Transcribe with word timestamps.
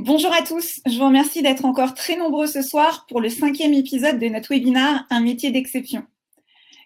Bonjour 0.00 0.32
à 0.32 0.42
tous, 0.42 0.78
je 0.86 0.96
vous 0.96 1.06
remercie 1.06 1.42
d'être 1.42 1.64
encore 1.64 1.92
très 1.92 2.14
nombreux 2.14 2.46
ce 2.46 2.62
soir 2.62 3.04
pour 3.08 3.20
le 3.20 3.28
cinquième 3.28 3.74
épisode 3.74 4.20
de 4.20 4.28
notre 4.28 4.50
webinaire 4.50 5.04
Un 5.10 5.18
métier 5.18 5.50
d'exception. 5.50 6.04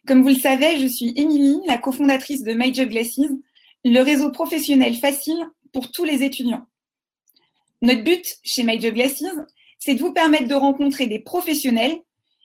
Comme 0.07 0.23
vous 0.23 0.31
le 0.31 0.35
savez, 0.35 0.79
je 0.79 0.87
suis 0.87 1.13
Émilie, 1.15 1.61
la 1.67 1.77
cofondatrice 1.77 2.43
de 2.43 2.55
Major 2.55 2.87
Glasses, 2.87 3.21
le 3.85 4.01
réseau 4.01 4.31
professionnel 4.31 4.95
facile 4.95 5.45
pour 5.75 5.93
tous 5.93 6.05
les 6.05 6.23
étudiants. 6.23 6.65
Notre 7.83 8.03
but 8.03 8.25
chez 8.45 8.63
Major 8.63 8.93
Glasses, 8.93 9.27
c'est 9.79 9.95
de 9.95 10.01
vous 10.01 10.15
permettre 10.15 10.49
de 10.49 10.55
rencontrer 10.55 11.07
des 11.07 11.19
professionnels 11.19 11.99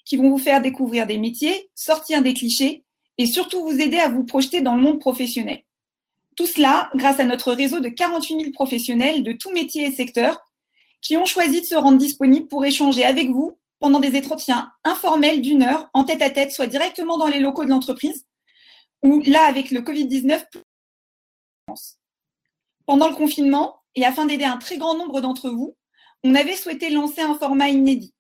qui 0.04 0.18
vont 0.18 0.30
vous 0.30 0.38
faire 0.38 0.62
découvrir 0.62 1.08
des 1.08 1.18
métiers, 1.18 1.70
sortir 1.76 2.22
des 2.22 2.34
clichés 2.34 2.84
et 3.18 3.26
surtout 3.26 3.64
vous 3.64 3.80
aider 3.80 4.00
à 4.00 4.10
vous 4.10 4.26
projeter 4.26 4.60
dans 4.60 4.76
le 4.76 4.82
monde 4.82 5.00
professionnel. 5.00 5.62
Tout 6.36 6.46
cela 6.46 6.90
grâce 6.94 7.22
à 7.22 7.24
notre 7.24 7.54
réseau 7.54 7.80
de 7.80 7.88
48 7.88 8.42
000 8.42 8.52
professionnels 8.52 9.24
de 9.24 9.32
tous 9.32 9.54
métiers 9.54 9.86
et 9.86 9.92
secteurs 9.94 10.44
qui 11.08 11.16
ont 11.16 11.26
choisi 11.26 11.62
de 11.62 11.66
se 11.66 11.76
rendre 11.76 11.98
disponibles 11.98 12.50
pour 12.50 12.66
échanger 12.66 13.06
avec 13.06 13.30
vous 13.30 13.58
pendant 13.80 14.02
des 14.02 14.18
entretiens 14.18 14.74
informels 14.84 15.42
d'une 15.42 15.64
heure 15.64 15.90
en 15.94 16.04
tête 16.04 16.22
à 16.22 16.30
tête, 16.30 16.52
soit 16.52 16.68
directement 16.68 17.18
dans 17.18 17.28
les 17.28 17.40
locaux 17.40 17.64
de 17.64 17.70
l'entreprise, 17.70 18.26
ou 19.04 19.22
là 19.26 19.46
avec 19.46 19.72
le 19.72 19.80
Covid-19. 19.80 20.44
Pendant 22.86 23.08
le 23.08 23.16
confinement, 23.16 23.78
et 23.96 24.06
afin 24.06 24.26
d'aider 24.26 24.44
un 24.44 24.58
très 24.58 24.78
grand 24.78 24.98
nombre 24.98 25.22
d'entre 25.22 25.50
vous, 25.50 25.78
on 26.26 26.36
avait 26.36 26.58
souhaité 26.58 26.90
lancer 26.90 27.22
un 27.22 27.36
format 27.36 27.70
inédit, 27.70 28.14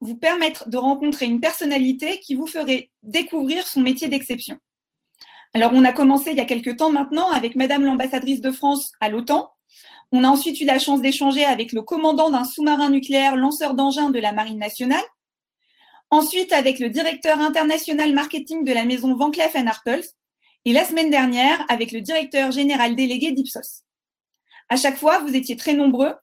vous 0.00 0.16
permettre 0.16 0.70
de 0.70 0.78
rencontrer 0.78 1.26
une 1.26 1.40
personnalité 1.40 2.20
qui 2.20 2.36
vous 2.36 2.46
ferait 2.46 2.90
découvrir 3.02 3.66
son 3.66 3.80
métier 3.80 4.08
d'exception. 4.08 4.56
Alors, 5.52 5.72
on 5.74 5.84
a 5.84 5.92
commencé 5.92 6.30
il 6.30 6.38
y 6.38 6.40
a 6.40 6.46
quelques 6.46 6.78
temps 6.78 6.90
maintenant 6.90 7.30
avec 7.32 7.54
Madame 7.54 7.84
l'ambassadrice 7.84 8.40
de 8.40 8.50
France 8.50 8.92
à 9.00 9.10
l'OTAN, 9.10 9.53
on 10.16 10.22
a 10.22 10.28
ensuite 10.28 10.60
eu 10.60 10.64
la 10.64 10.78
chance 10.78 11.02
d'échanger 11.02 11.44
avec 11.44 11.72
le 11.72 11.82
commandant 11.82 12.30
d'un 12.30 12.44
sous-marin 12.44 12.88
nucléaire 12.88 13.34
lanceur 13.34 13.74
d'engins 13.74 14.10
de 14.10 14.20
la 14.20 14.30
Marine 14.30 14.60
nationale. 14.60 15.02
Ensuite, 16.08 16.52
avec 16.52 16.78
le 16.78 16.88
directeur 16.88 17.40
international 17.40 18.14
marketing 18.14 18.62
de 18.64 18.72
la 18.72 18.84
maison 18.84 19.16
Van 19.16 19.32
Cleef 19.32 19.56
Arpels. 19.56 20.04
Et 20.66 20.72
la 20.72 20.84
semaine 20.84 21.10
dernière, 21.10 21.66
avec 21.68 21.90
le 21.90 22.00
directeur 22.00 22.52
général 22.52 22.94
délégué 22.94 23.32
d'Ipsos. 23.32 23.82
À 24.68 24.76
chaque 24.76 24.98
fois, 24.98 25.18
vous 25.18 25.34
étiez 25.34 25.56
très 25.56 25.74
nombreux, 25.74 26.14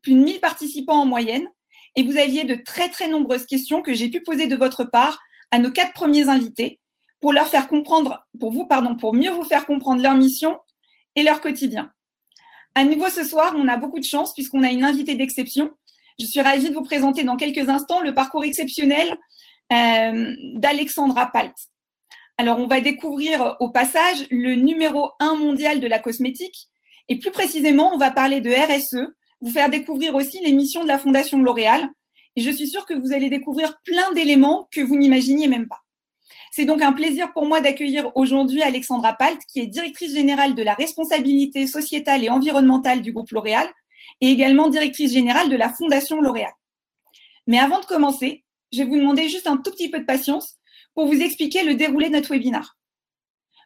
plus 0.00 0.14
de 0.14 0.20
1000 0.20 0.38
participants 0.38 1.00
en 1.00 1.06
moyenne, 1.06 1.48
et 1.96 2.04
vous 2.04 2.18
aviez 2.18 2.44
de 2.44 2.54
très 2.54 2.88
très 2.88 3.08
nombreuses 3.08 3.46
questions 3.46 3.82
que 3.82 3.94
j'ai 3.94 4.10
pu 4.10 4.22
poser 4.22 4.46
de 4.46 4.54
votre 4.54 4.84
part 4.84 5.18
à 5.50 5.58
nos 5.58 5.72
quatre 5.72 5.92
premiers 5.92 6.28
invités 6.28 6.78
pour 7.20 7.32
leur 7.32 7.48
faire 7.48 7.66
comprendre, 7.66 8.24
pour 8.38 8.52
vous, 8.52 8.66
pardon, 8.66 8.94
pour 8.94 9.12
mieux 9.12 9.32
vous 9.32 9.42
faire 9.42 9.66
comprendre 9.66 10.02
leur 10.02 10.14
mission 10.14 10.56
et 11.16 11.24
leur 11.24 11.40
quotidien. 11.40 11.90
À 12.74 12.84
nouveau 12.84 13.08
ce 13.08 13.24
soir, 13.24 13.54
on 13.56 13.68
a 13.68 13.76
beaucoup 13.76 13.98
de 13.98 14.04
chance 14.04 14.32
puisqu'on 14.32 14.62
a 14.62 14.70
une 14.70 14.84
invitée 14.84 15.14
d'exception. 15.14 15.70
Je 16.18 16.26
suis 16.26 16.40
ravie 16.40 16.68
de 16.68 16.74
vous 16.74 16.82
présenter 16.82 17.24
dans 17.24 17.36
quelques 17.36 17.68
instants 17.68 18.00
le 18.00 18.14
parcours 18.14 18.44
exceptionnel 18.44 19.16
euh, 19.72 20.34
d'Alexandra 20.54 21.30
Palt. 21.32 21.54
Alors, 22.38 22.58
on 22.58 22.66
va 22.66 22.80
découvrir 22.80 23.56
au 23.60 23.70
passage 23.70 24.26
le 24.30 24.54
numéro 24.54 25.10
1 25.20 25.34
mondial 25.34 25.80
de 25.80 25.86
la 25.86 25.98
cosmétique 25.98 26.68
et 27.08 27.18
plus 27.18 27.32
précisément, 27.32 27.92
on 27.92 27.98
va 27.98 28.10
parler 28.12 28.40
de 28.40 28.50
RSE, 28.50 29.12
vous 29.40 29.50
faire 29.50 29.68
découvrir 29.68 30.14
aussi 30.14 30.40
les 30.44 30.52
missions 30.52 30.84
de 30.84 30.88
la 30.88 30.98
Fondation 30.98 31.38
L'Oréal. 31.38 31.88
Et 32.36 32.42
je 32.42 32.50
suis 32.50 32.68
sûre 32.68 32.86
que 32.86 32.94
vous 32.94 33.12
allez 33.12 33.28
découvrir 33.28 33.78
plein 33.84 34.12
d'éléments 34.12 34.68
que 34.70 34.80
vous 34.80 34.96
n'imaginiez 34.96 35.48
même 35.48 35.66
pas. 35.66 35.82
C'est 36.50 36.64
donc 36.64 36.82
un 36.82 36.92
plaisir 36.92 37.32
pour 37.32 37.46
moi 37.46 37.60
d'accueillir 37.60 38.10
aujourd'hui 38.16 38.62
Alexandra 38.62 39.14
Palt, 39.14 39.40
qui 39.46 39.60
est 39.60 39.66
directrice 39.66 40.14
générale 40.14 40.54
de 40.54 40.62
la 40.62 40.74
responsabilité 40.74 41.66
sociétale 41.66 42.24
et 42.24 42.30
environnementale 42.30 43.02
du 43.02 43.12
groupe 43.12 43.30
L'Oréal 43.30 43.68
et 44.20 44.28
également 44.28 44.68
directrice 44.68 45.12
générale 45.12 45.48
de 45.48 45.56
la 45.56 45.68
Fondation 45.68 46.20
L'Oréal. 46.20 46.52
Mais 47.46 47.58
avant 47.58 47.80
de 47.80 47.86
commencer, 47.86 48.44
je 48.72 48.78
vais 48.78 48.84
vous 48.84 48.96
demander 48.96 49.28
juste 49.28 49.46
un 49.46 49.56
tout 49.56 49.70
petit 49.70 49.90
peu 49.90 50.00
de 50.00 50.04
patience 50.04 50.56
pour 50.94 51.06
vous 51.06 51.20
expliquer 51.20 51.62
le 51.62 51.74
déroulé 51.74 52.08
de 52.08 52.14
notre 52.14 52.30
webinaire. 52.30 52.76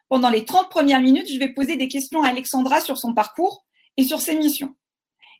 Pendant 0.09 0.29
les 0.29 0.45
30 0.45 0.69
premières 0.69 1.01
minutes, 1.01 1.31
je 1.31 1.39
vais 1.39 1.49
poser 1.49 1.77
des 1.77 1.87
questions 1.87 2.23
à 2.23 2.29
Alexandra 2.29 2.81
sur 2.81 2.97
son 2.97 3.13
parcours 3.13 3.65
et 3.97 4.03
sur 4.03 4.21
ses 4.21 4.35
missions. 4.35 4.75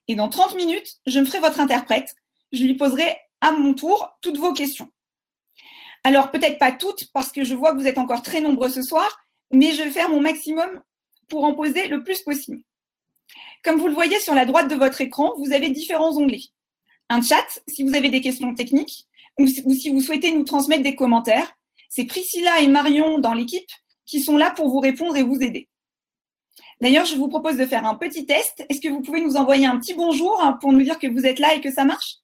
Et 0.07 0.15
dans 0.15 0.29
30 0.29 0.55
minutes, 0.55 0.97
je 1.05 1.19
me 1.19 1.25
ferai 1.25 1.39
votre 1.39 1.59
interprète. 1.59 2.15
Je 2.51 2.63
lui 2.63 2.75
poserai 2.75 3.17
à 3.41 3.51
mon 3.51 3.73
tour 3.73 4.17
toutes 4.21 4.37
vos 4.37 4.53
questions. 4.53 4.89
Alors, 6.05 6.29
peut-être 6.29 6.59
pas 6.59 6.71
toutes, 6.71 7.11
parce 7.13 7.31
que 7.31 7.43
je 7.43 7.55
vois 7.55 7.71
que 7.73 7.79
vous 7.79 7.87
êtes 7.87 7.97
encore 7.97 8.21
très 8.21 8.39
nombreux 8.39 8.69
ce 8.69 8.83
soir, 8.83 9.25
mais 9.51 9.71
je 9.71 9.81
vais 9.81 9.89
faire 9.89 10.07
mon 10.07 10.21
maximum 10.21 10.83
pour 11.29 11.43
en 11.45 11.55
poser 11.55 11.87
le 11.87 12.03
plus 12.03 12.21
possible. 12.21 12.61
Comme 13.63 13.79
vous 13.79 13.87
le 13.87 13.93
voyez 13.95 14.19
sur 14.19 14.35
la 14.35 14.45
droite 14.45 14.69
de 14.69 14.75
votre 14.75 15.01
écran, 15.01 15.33
vous 15.39 15.51
avez 15.51 15.71
différents 15.71 16.15
onglets. 16.15 16.43
Un 17.09 17.23
chat, 17.23 17.59
si 17.67 17.81
vous 17.81 17.95
avez 17.95 18.09
des 18.09 18.21
questions 18.21 18.53
techniques, 18.53 19.07
ou 19.39 19.47
si 19.47 19.89
vous 19.89 19.99
souhaitez 19.99 20.31
nous 20.31 20.43
transmettre 20.43 20.83
des 20.83 20.95
commentaires. 20.95 21.57
C'est 21.89 22.05
Priscilla 22.05 22.59
et 22.59 22.67
Marion 22.67 23.17
dans 23.17 23.33
l'équipe 23.33 23.69
qui 24.05 24.21
sont 24.21 24.37
là 24.37 24.51
pour 24.51 24.69
vous 24.69 24.79
répondre 24.79 25.17
et 25.17 25.23
vous 25.23 25.41
aider. 25.41 25.69
D'ailleurs, 26.81 27.05
je 27.05 27.15
vous 27.15 27.29
propose 27.29 27.57
de 27.57 27.65
faire 27.65 27.83
un 27.83 27.95
petit 27.95 28.27
test. 28.27 28.63
Est-ce 28.69 28.79
que 28.79 28.89
vous 28.89 29.01
pouvez 29.01 29.21
nous 29.21 29.37
envoyer 29.37 29.65
un 29.65 29.79
petit 29.79 29.95
bonjour 29.95 30.39
pour 30.61 30.71
nous 30.71 30.83
dire 30.83 30.99
que 30.99 31.07
vous 31.07 31.25
êtes 31.25 31.39
là 31.39 31.55
et 31.55 31.61
que 31.61 31.71
ça 31.71 31.83
marche? 31.83 32.17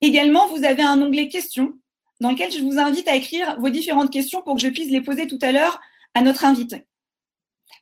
Également, 0.00 0.48
vous 0.48 0.64
avez 0.64 0.82
un 0.82 1.00
onglet 1.00 1.28
questions 1.28 1.78
dans 2.20 2.30
lequel 2.30 2.52
je 2.52 2.60
vous 2.60 2.78
invite 2.78 3.08
à 3.08 3.16
écrire 3.16 3.58
vos 3.60 3.70
différentes 3.70 4.12
questions 4.12 4.42
pour 4.42 4.54
que 4.54 4.60
je 4.60 4.68
puisse 4.68 4.90
les 4.90 5.00
poser 5.00 5.26
tout 5.26 5.38
à 5.42 5.52
l'heure 5.52 5.80
à 6.14 6.22
notre 6.22 6.44
invité. 6.44 6.86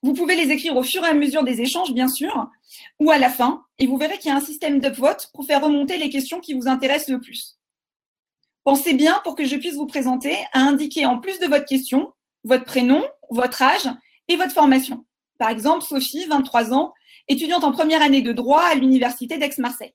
Vous 0.02 0.12
pouvez 0.12 0.36
les 0.36 0.52
écrire 0.52 0.76
au 0.76 0.82
fur 0.82 1.04
et 1.04 1.08
à 1.08 1.14
mesure 1.14 1.42
des 1.42 1.60
échanges, 1.60 1.92
bien 1.92 2.08
sûr, 2.08 2.48
ou 3.00 3.10
à 3.10 3.18
la 3.18 3.30
fin, 3.30 3.64
et 3.78 3.86
vous 3.86 3.96
verrez 3.96 4.18
qu'il 4.18 4.30
y 4.30 4.34
a 4.34 4.36
un 4.36 4.40
système 4.40 4.78
d'upvote 4.78 5.30
pour 5.34 5.44
faire 5.44 5.62
remonter 5.62 5.98
les 5.98 6.10
questions 6.10 6.40
qui 6.40 6.54
vous 6.54 6.68
intéressent 6.68 7.08
le 7.08 7.20
plus. 7.20 7.58
Pensez 8.64 8.92
bien, 8.92 9.20
pour 9.24 9.34
que 9.34 9.44
je 9.44 9.56
puisse 9.56 9.74
vous 9.74 9.86
présenter, 9.86 10.36
à 10.52 10.60
indiquer 10.60 11.06
en 11.06 11.18
plus 11.18 11.40
de 11.40 11.46
votre 11.46 11.64
question, 11.64 12.12
votre 12.44 12.64
prénom, 12.64 13.02
votre 13.30 13.62
âge 13.62 13.88
et 14.28 14.36
votre 14.36 14.52
formation. 14.52 15.04
Par 15.38 15.48
exemple, 15.48 15.84
Sophie, 15.84 16.26
23 16.26 16.72
ans, 16.72 16.92
étudiante 17.28 17.64
en 17.64 17.72
première 17.72 18.02
année 18.02 18.22
de 18.22 18.32
droit 18.32 18.62
à 18.62 18.74
l'Université 18.74 19.38
d'Aix-Marseille. 19.38 19.94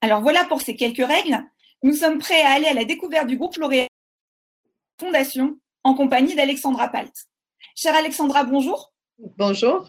Alors 0.00 0.22
voilà 0.22 0.44
pour 0.44 0.60
ces 0.60 0.76
quelques 0.76 1.06
règles. 1.06 1.44
Nous 1.82 1.94
sommes 1.94 2.18
prêts 2.18 2.42
à 2.42 2.50
aller 2.50 2.66
à 2.66 2.74
la 2.74 2.84
découverte 2.84 3.26
du 3.26 3.38
groupe 3.38 3.56
L'Oréal 3.56 3.88
Fondation 5.00 5.58
en 5.82 5.94
compagnie 5.94 6.34
d'Alexandra 6.34 6.88
Palt. 6.88 7.12
Chère 7.74 7.94
Alexandra, 7.94 8.44
bonjour. 8.44 8.92
Bonjour. 9.38 9.86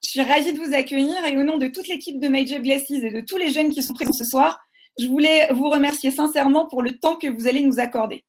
Je 0.00 0.10
suis 0.10 0.22
ravie 0.22 0.52
de 0.52 0.60
vous 0.60 0.74
accueillir 0.74 1.24
et 1.24 1.36
au 1.36 1.42
nom 1.42 1.58
de 1.58 1.66
toute 1.66 1.88
l'équipe 1.88 2.20
de 2.20 2.28
Major 2.28 2.60
Glasses 2.60 2.88
et 2.90 3.10
de 3.10 3.20
tous 3.20 3.36
les 3.36 3.50
jeunes 3.50 3.70
qui 3.70 3.82
sont 3.82 3.94
présents 3.94 4.12
ce 4.12 4.24
soir, 4.24 4.60
je 4.96 5.08
voulais 5.08 5.52
vous 5.52 5.70
remercier 5.70 6.12
sincèrement 6.12 6.68
pour 6.68 6.82
le 6.82 6.96
temps 6.96 7.16
que 7.16 7.26
vous 7.26 7.48
allez 7.48 7.62
nous 7.62 7.80
accorder. 7.80 8.24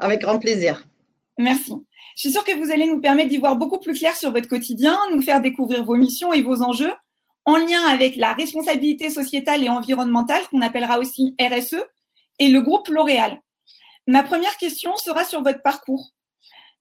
Avec 0.00 0.22
grand 0.22 0.40
plaisir. 0.40 0.84
Merci. 1.38 1.72
Je 2.16 2.20
suis 2.22 2.32
sûre 2.32 2.44
que 2.44 2.56
vous 2.56 2.72
allez 2.72 2.86
nous 2.86 3.00
permettre 3.00 3.28
d'y 3.28 3.38
voir 3.38 3.54
beaucoup 3.54 3.78
plus 3.78 3.94
clair 3.94 4.16
sur 4.16 4.32
votre 4.32 4.48
quotidien, 4.48 4.98
nous 5.12 5.22
faire 5.22 5.40
découvrir 5.40 5.84
vos 5.84 5.94
missions 5.94 6.32
et 6.32 6.42
vos 6.42 6.62
enjeux 6.62 6.92
en 7.46 7.56
lien 7.56 7.82
avec 7.88 8.16
la 8.16 8.32
responsabilité 8.32 9.08
sociétale 9.08 9.64
et 9.64 9.68
environnementale, 9.68 10.42
qu'on 10.50 10.60
appellera 10.60 10.98
aussi 10.98 11.34
RSE, 11.40 11.82
et 12.38 12.48
le 12.48 12.60
groupe 12.60 12.88
L'Oréal. 12.88 13.40
Ma 14.06 14.22
première 14.22 14.56
question 14.56 14.96
sera 14.96 15.24
sur 15.24 15.42
votre 15.42 15.62
parcours. 15.62 16.10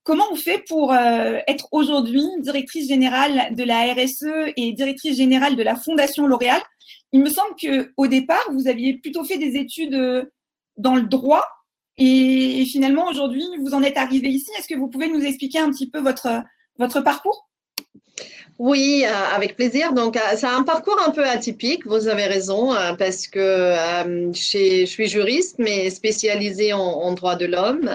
Comment 0.03 0.25
vous 0.29 0.35
faites 0.35 0.67
pour 0.67 0.93
euh, 0.93 1.39
être 1.47 1.67
aujourd'hui 1.71 2.23
directrice 2.39 2.87
générale 2.87 3.55
de 3.55 3.63
la 3.63 3.93
RSE 3.93 4.51
et 4.55 4.73
directrice 4.73 5.17
générale 5.17 5.55
de 5.55 5.63
la 5.63 5.75
Fondation 5.75 6.27
L'Oréal? 6.27 6.61
Il 7.11 7.21
me 7.21 7.29
semble 7.29 7.55
qu'au 7.55 8.07
départ, 8.07 8.45
vous 8.51 8.67
aviez 8.67 8.95
plutôt 8.95 9.23
fait 9.23 9.37
des 9.37 9.57
études 9.57 9.95
euh, 9.95 10.25
dans 10.77 10.95
le 10.95 11.03
droit 11.03 11.45
et 11.97 12.65
finalement 12.65 13.07
aujourd'hui, 13.07 13.45
vous 13.61 13.73
en 13.73 13.81
êtes 13.81 13.97
arrivé 13.97 14.29
ici. 14.29 14.51
Est-ce 14.57 14.67
que 14.67 14.77
vous 14.77 14.89
pouvez 14.89 15.07
nous 15.07 15.23
expliquer 15.23 15.59
un 15.59 15.71
petit 15.71 15.89
peu 15.89 15.99
votre, 15.99 16.43
votre 16.77 17.01
parcours? 17.01 17.47
Oui, 18.57 19.03
euh, 19.05 19.35
avec 19.35 19.57
plaisir. 19.57 19.91
Donc, 19.93 20.15
euh, 20.15 20.21
c'est 20.37 20.45
un 20.45 20.63
parcours 20.63 20.97
un 21.05 21.11
peu 21.11 21.25
atypique, 21.25 21.85
vous 21.85 22.07
avez 22.07 22.25
raison, 22.25 22.73
euh, 22.73 22.93
parce 22.93 23.27
que 23.27 23.73
je 24.33 24.85
suis 24.85 25.07
juriste, 25.07 25.57
mais 25.59 25.89
spécialisée 25.89 26.71
en, 26.71 27.11
droit 27.13 27.35
de 27.35 27.45
l'homme. 27.47 27.89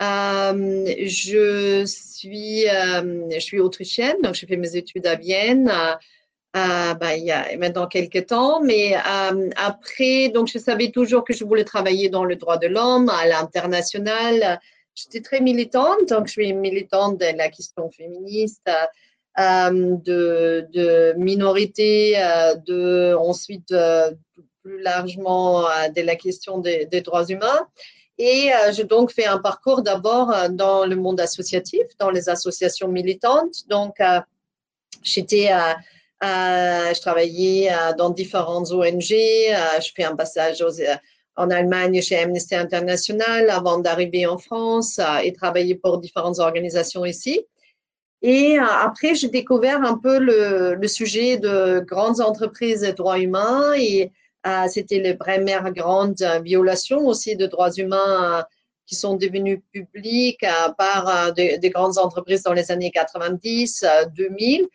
je, 0.00 1.84
suis, 1.86 3.60
autrichienne, 3.60 4.16
donc 4.22 4.34
j'ai 4.34 4.46
fait 4.48 4.56
mes 4.56 4.76
études 4.76 5.06
à 5.06 5.14
Vienne. 5.14 5.72
Ben, 6.52 7.12
il 7.16 7.24
y 7.24 7.30
a 7.30 7.56
maintenant 7.58 7.86
quelques 7.86 8.26
temps, 8.26 8.60
mais 8.62 8.94
après, 9.56 10.30
donc 10.30 10.48
je 10.48 10.58
savais 10.58 10.90
toujours 10.90 11.22
que 11.22 11.32
je 11.32 11.44
voulais 11.44 11.64
travailler 11.64 12.08
dans 12.08 12.24
le 12.24 12.34
droit 12.34 12.56
de 12.56 12.66
l'homme 12.66 13.08
à 13.10 13.26
l'international. 13.26 14.58
J'étais 14.94 15.20
très 15.20 15.40
militante, 15.40 16.08
donc 16.08 16.26
je 16.26 16.32
suis 16.32 16.52
militante 16.54 17.18
de 17.20 17.26
la 17.36 17.50
question 17.50 17.90
féministe, 17.90 18.68
de, 19.38 20.66
de 20.72 21.14
minorités, 21.18 22.14
euh, 22.16 22.54
de, 22.54 23.14
ensuite 23.14 23.70
euh, 23.72 24.10
plus 24.62 24.82
largement 24.82 25.62
de 25.94 26.02
la 26.02 26.16
question 26.16 26.58
des, 26.58 26.86
droits 27.04 27.24
humains. 27.26 27.68
Et 28.18 28.50
j'ai 28.72 28.84
donc 28.84 29.12
fait 29.12 29.26
un 29.26 29.38
parcours 29.38 29.82
d'abord 29.82 30.34
dans 30.50 30.86
le 30.86 30.96
monde 30.96 31.20
associatif, 31.20 31.82
dans 32.00 32.10
les 32.10 32.28
associations 32.28 32.88
militantes. 32.88 33.68
Donc, 33.68 33.98
j'étais 35.04 35.50
je 36.20 37.00
travaillais 37.00 37.70
dans 37.96 38.10
différentes 38.10 38.72
ONG. 38.72 39.08
je 39.08 39.90
fais 39.94 40.02
un 40.02 40.16
passage 40.16 40.64
en 41.36 41.50
Allemagne 41.50 42.02
chez 42.02 42.16
Amnesty 42.16 42.56
International 42.56 43.48
avant 43.50 43.78
d'arriver 43.78 44.26
en 44.26 44.38
France 44.38 44.98
et 45.22 45.32
travailler 45.32 45.76
pour 45.76 45.98
différentes 45.98 46.40
organisations 46.40 47.04
ici. 47.04 47.46
Et 48.22 48.58
après, 48.58 49.14
j'ai 49.14 49.28
découvert 49.28 49.82
un 49.82 49.98
peu 49.98 50.18
le, 50.18 50.88
sujet 50.88 51.36
de 51.36 51.80
grandes 51.80 52.20
entreprises 52.20 52.82
et 52.82 52.92
droits 52.92 53.18
humains 53.18 53.74
et 53.76 54.10
c'était 54.68 55.00
les 55.00 55.14
premières 55.14 55.70
grandes 55.72 56.22
violations 56.42 57.06
aussi 57.06 57.36
de 57.36 57.46
droits 57.46 57.72
humains 57.72 58.44
qui 58.86 58.94
sont 58.94 59.16
devenues 59.16 59.62
publiques 59.72 60.46
par 60.78 61.32
des 61.34 61.70
grandes 61.74 61.98
entreprises 61.98 62.42
dans 62.42 62.52
les 62.52 62.70
années 62.70 62.90
90, 62.90 63.84
2000. 64.16 64.66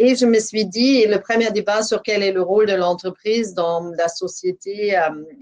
Et 0.00 0.14
je 0.14 0.26
me 0.26 0.38
suis 0.38 0.64
dit, 0.64 1.06
le 1.06 1.20
premier 1.20 1.50
débat 1.50 1.82
sur 1.82 2.02
quel 2.02 2.22
est 2.22 2.32
le 2.32 2.42
rôle 2.42 2.66
de 2.66 2.74
l'entreprise 2.74 3.52
dans 3.52 3.90
la 3.98 4.08
société 4.08 4.96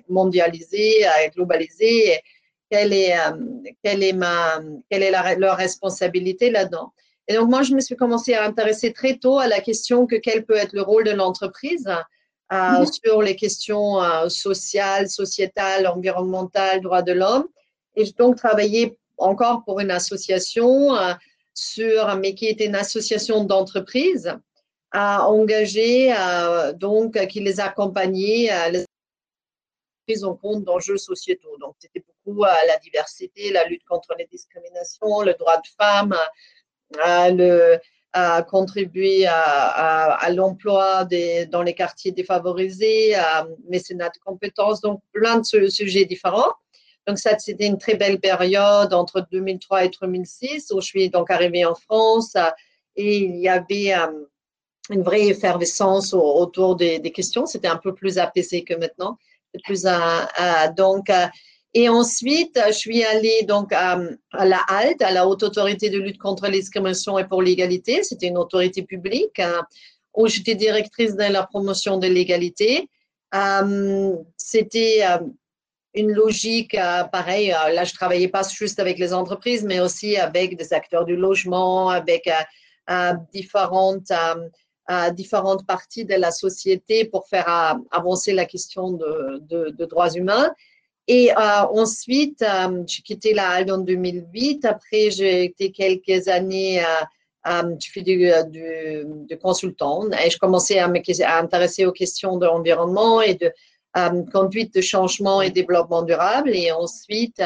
mondialisée, 0.09 1.05
globalisée, 1.35 2.09
est, 2.09 2.23
quelle 2.71 2.93
est, 2.93 3.15
quelle 3.85 4.03
est 4.03 5.37
leur 5.39 5.57
responsabilité 5.57 6.51
là-dedans. 6.51 6.93
Et 7.29 7.35
donc, 7.35 7.49
moi, 7.49 7.63
je 7.63 7.75
me 7.75 7.81
suis 7.81 7.97
commencé 7.97 8.35
à 8.35 8.45
intéresser 8.45 8.93
très 8.93 9.17
tôt 9.17 9.39
à 9.39 9.49
la 9.49 9.61
question 9.61 10.07
que 10.07 10.17
quel 10.17 10.45
peut 10.45 10.57
être 10.57 10.73
le 10.73 10.83
rôle 10.83 11.05
de 11.05 11.11
l'entreprise 11.11 11.89
euh, 12.53 12.79
mhm. 12.79 12.87
sur 12.87 13.23
les 13.23 13.35
questions 13.35 14.01
euh, 14.01 14.29
sociales, 14.29 15.09
sociétales, 15.09 15.87
environnementales, 15.89 16.81
droits 16.81 17.03
de 17.03 17.13
l'homme. 17.13 17.49
Et 17.97 18.05
j'ai 18.05 18.13
donc 18.13 18.37
travaillé 18.37 18.99
encore 19.19 19.65
pour 19.65 19.81
une 19.81 19.91
association 19.91 20.95
euh, 20.95 21.15
sur, 21.55 22.15
mais 22.17 22.35
qui 22.35 22.47
était 22.47 22.67
une 22.67 22.77
association 22.77 23.43
d'entreprises 23.43 24.33
à 24.93 25.29
engager, 25.29 26.15
donc, 26.77 27.19
qui 27.27 27.41
les 27.41 27.61
accompagnait, 27.61 28.71
les 28.71 28.85
prises 30.07 30.25
en 30.25 30.35
compte 30.35 30.65
d'enjeux 30.65 30.97
sociétaux. 30.97 31.57
Donc, 31.61 31.75
c'était 31.81 32.05
beaucoup 32.07 32.45
la 32.45 32.79
diversité, 32.79 33.51
la 33.51 33.65
lutte 33.65 33.85
contre 33.85 34.15
les 34.17 34.27
discriminations, 34.27 35.23
le 35.23 35.35
droit 35.35 35.57
de 35.57 35.67
femmes, 35.79 36.17
à 38.13 38.43
contribuer 38.43 39.27
à, 39.27 40.31
l'emploi 40.31 41.07
dans 41.51 41.63
les 41.63 41.75
quartiers 41.75 42.13
défavorisés, 42.13 43.15
à 43.15 43.47
mécénat 43.69 44.09
de 44.09 44.19
compétences, 44.25 44.81
donc 44.81 45.01
plein 45.13 45.39
de 45.39 45.69
sujets 45.69 46.05
différents. 46.05 46.53
Donc 47.07 47.19
ça, 47.19 47.39
c'était 47.39 47.67
une 47.67 47.79
très 47.79 47.95
belle 47.95 48.19
période 48.19 48.93
entre 48.93 49.27
2003 49.31 49.85
et 49.85 49.91
2006 50.01 50.73
où 50.73 50.81
je 50.81 50.87
suis 50.87 51.09
donc 51.09 51.31
arrivée 51.31 51.65
en 51.65 51.75
France 51.75 52.35
et 52.97 53.19
il 53.19 53.37
y 53.37 53.49
avait 53.49 53.95
euh, 53.95 54.25
une 54.91 55.03
vraie 55.03 55.27
effervescence 55.27 56.15
autour 56.15 56.75
des, 56.75 57.01
questions. 57.13 57.47
C'était 57.47 57.69
un 57.69 57.77
peu 57.77 57.95
plus 57.95 58.19
apaisé 58.19 58.65
que 58.65 58.75
maintenant. 58.75 59.19
Plus, 59.65 59.87
donc, 60.77 61.11
et 61.79 61.91
ensuite, 61.91 62.59
je 62.69 62.73
suis 62.73 63.05
allée 63.05 63.43
donc 63.43 63.71
à, 63.71 64.01
la 64.33 64.61
HALT, 64.67 65.03
à 65.03 65.13
la 65.13 65.29
Haute 65.29 65.43
Autorité 65.43 65.91
de 65.91 65.99
lutte 65.99 66.17
contre 66.17 66.49
les 66.49 66.65
et 66.71 67.25
pour 67.25 67.43
l'égalité. 67.43 68.03
C'était 68.03 68.29
une 68.29 68.39
autorité 68.39 68.83
publique 68.83 69.39
hein, 69.41 69.61
où 70.15 70.27
j'étais 70.27 70.55
directrice 70.55 71.15
de 71.17 71.31
la 71.31 71.47
promotion 71.47 71.99
de 71.99 72.07
l'égalité. 72.07 72.89
Euh, 73.35 74.17
c'était 74.39 75.01
euh, 75.03 75.19
une 75.93 76.13
logique 76.13 76.75
euh, 76.77 77.05
pareille. 77.05 77.49
là, 77.49 77.85
je 77.85 77.93
travaillais 77.93 78.29
pas 78.29 78.43
juste 78.49 78.81
avec 78.81 78.99
les 78.99 79.13
entreprises, 79.13 79.63
mais 79.63 79.81
aussi 79.81 80.17
avec 80.17 80.57
des 80.57 80.73
acteurs 80.73 81.05
du 81.05 81.15
logement, 81.15 81.91
avec 81.91 82.27
différentes 83.35 84.11
différentes 85.13 85.67
parties 85.67 86.07
de 86.07 86.15
la 86.15 86.31
société 86.31 87.05
pour 87.05 87.29
faire 87.29 87.77
avancer 87.91 88.33
la 88.33 88.47
question 88.47 88.93
de, 88.93 89.43
de 89.51 89.85
droits 89.85 90.15
humains. 90.15 90.51
Et 91.09 91.31
euh, 91.31 91.63
ensuite, 91.73 92.43
euh, 92.43 92.83
j'ai 92.87 93.03
quitté 93.03 93.33
la 93.33 93.51
Halle 93.51 93.71
en 93.71 93.79
2008. 93.79 94.65
Après, 94.65 95.11
j'ai 95.11 95.45
été 95.45 95.71
quelques 95.71 96.27
années, 96.27 96.83
euh, 96.83 97.77
je 97.81 97.91
fais 97.93 98.03
du, 98.03 98.29
du, 98.49 99.39
consultant 99.39 100.11
et 100.25 100.31
je 100.31 100.39
commençais 100.39 100.81
à 100.81 100.89
m'intéresser 100.89 101.87
aux 101.87 101.93
questions 101.93 102.39
de 102.39 102.47
l'environnement 102.47 103.21
et 103.21 103.35
de 103.35 103.53
conduite 104.33 104.75
de 104.75 104.81
changement 104.81 105.41
et 105.41 105.51
développement 105.51 106.03
durable. 106.03 106.51
Et 106.55 106.73
ensuite, 106.73 107.41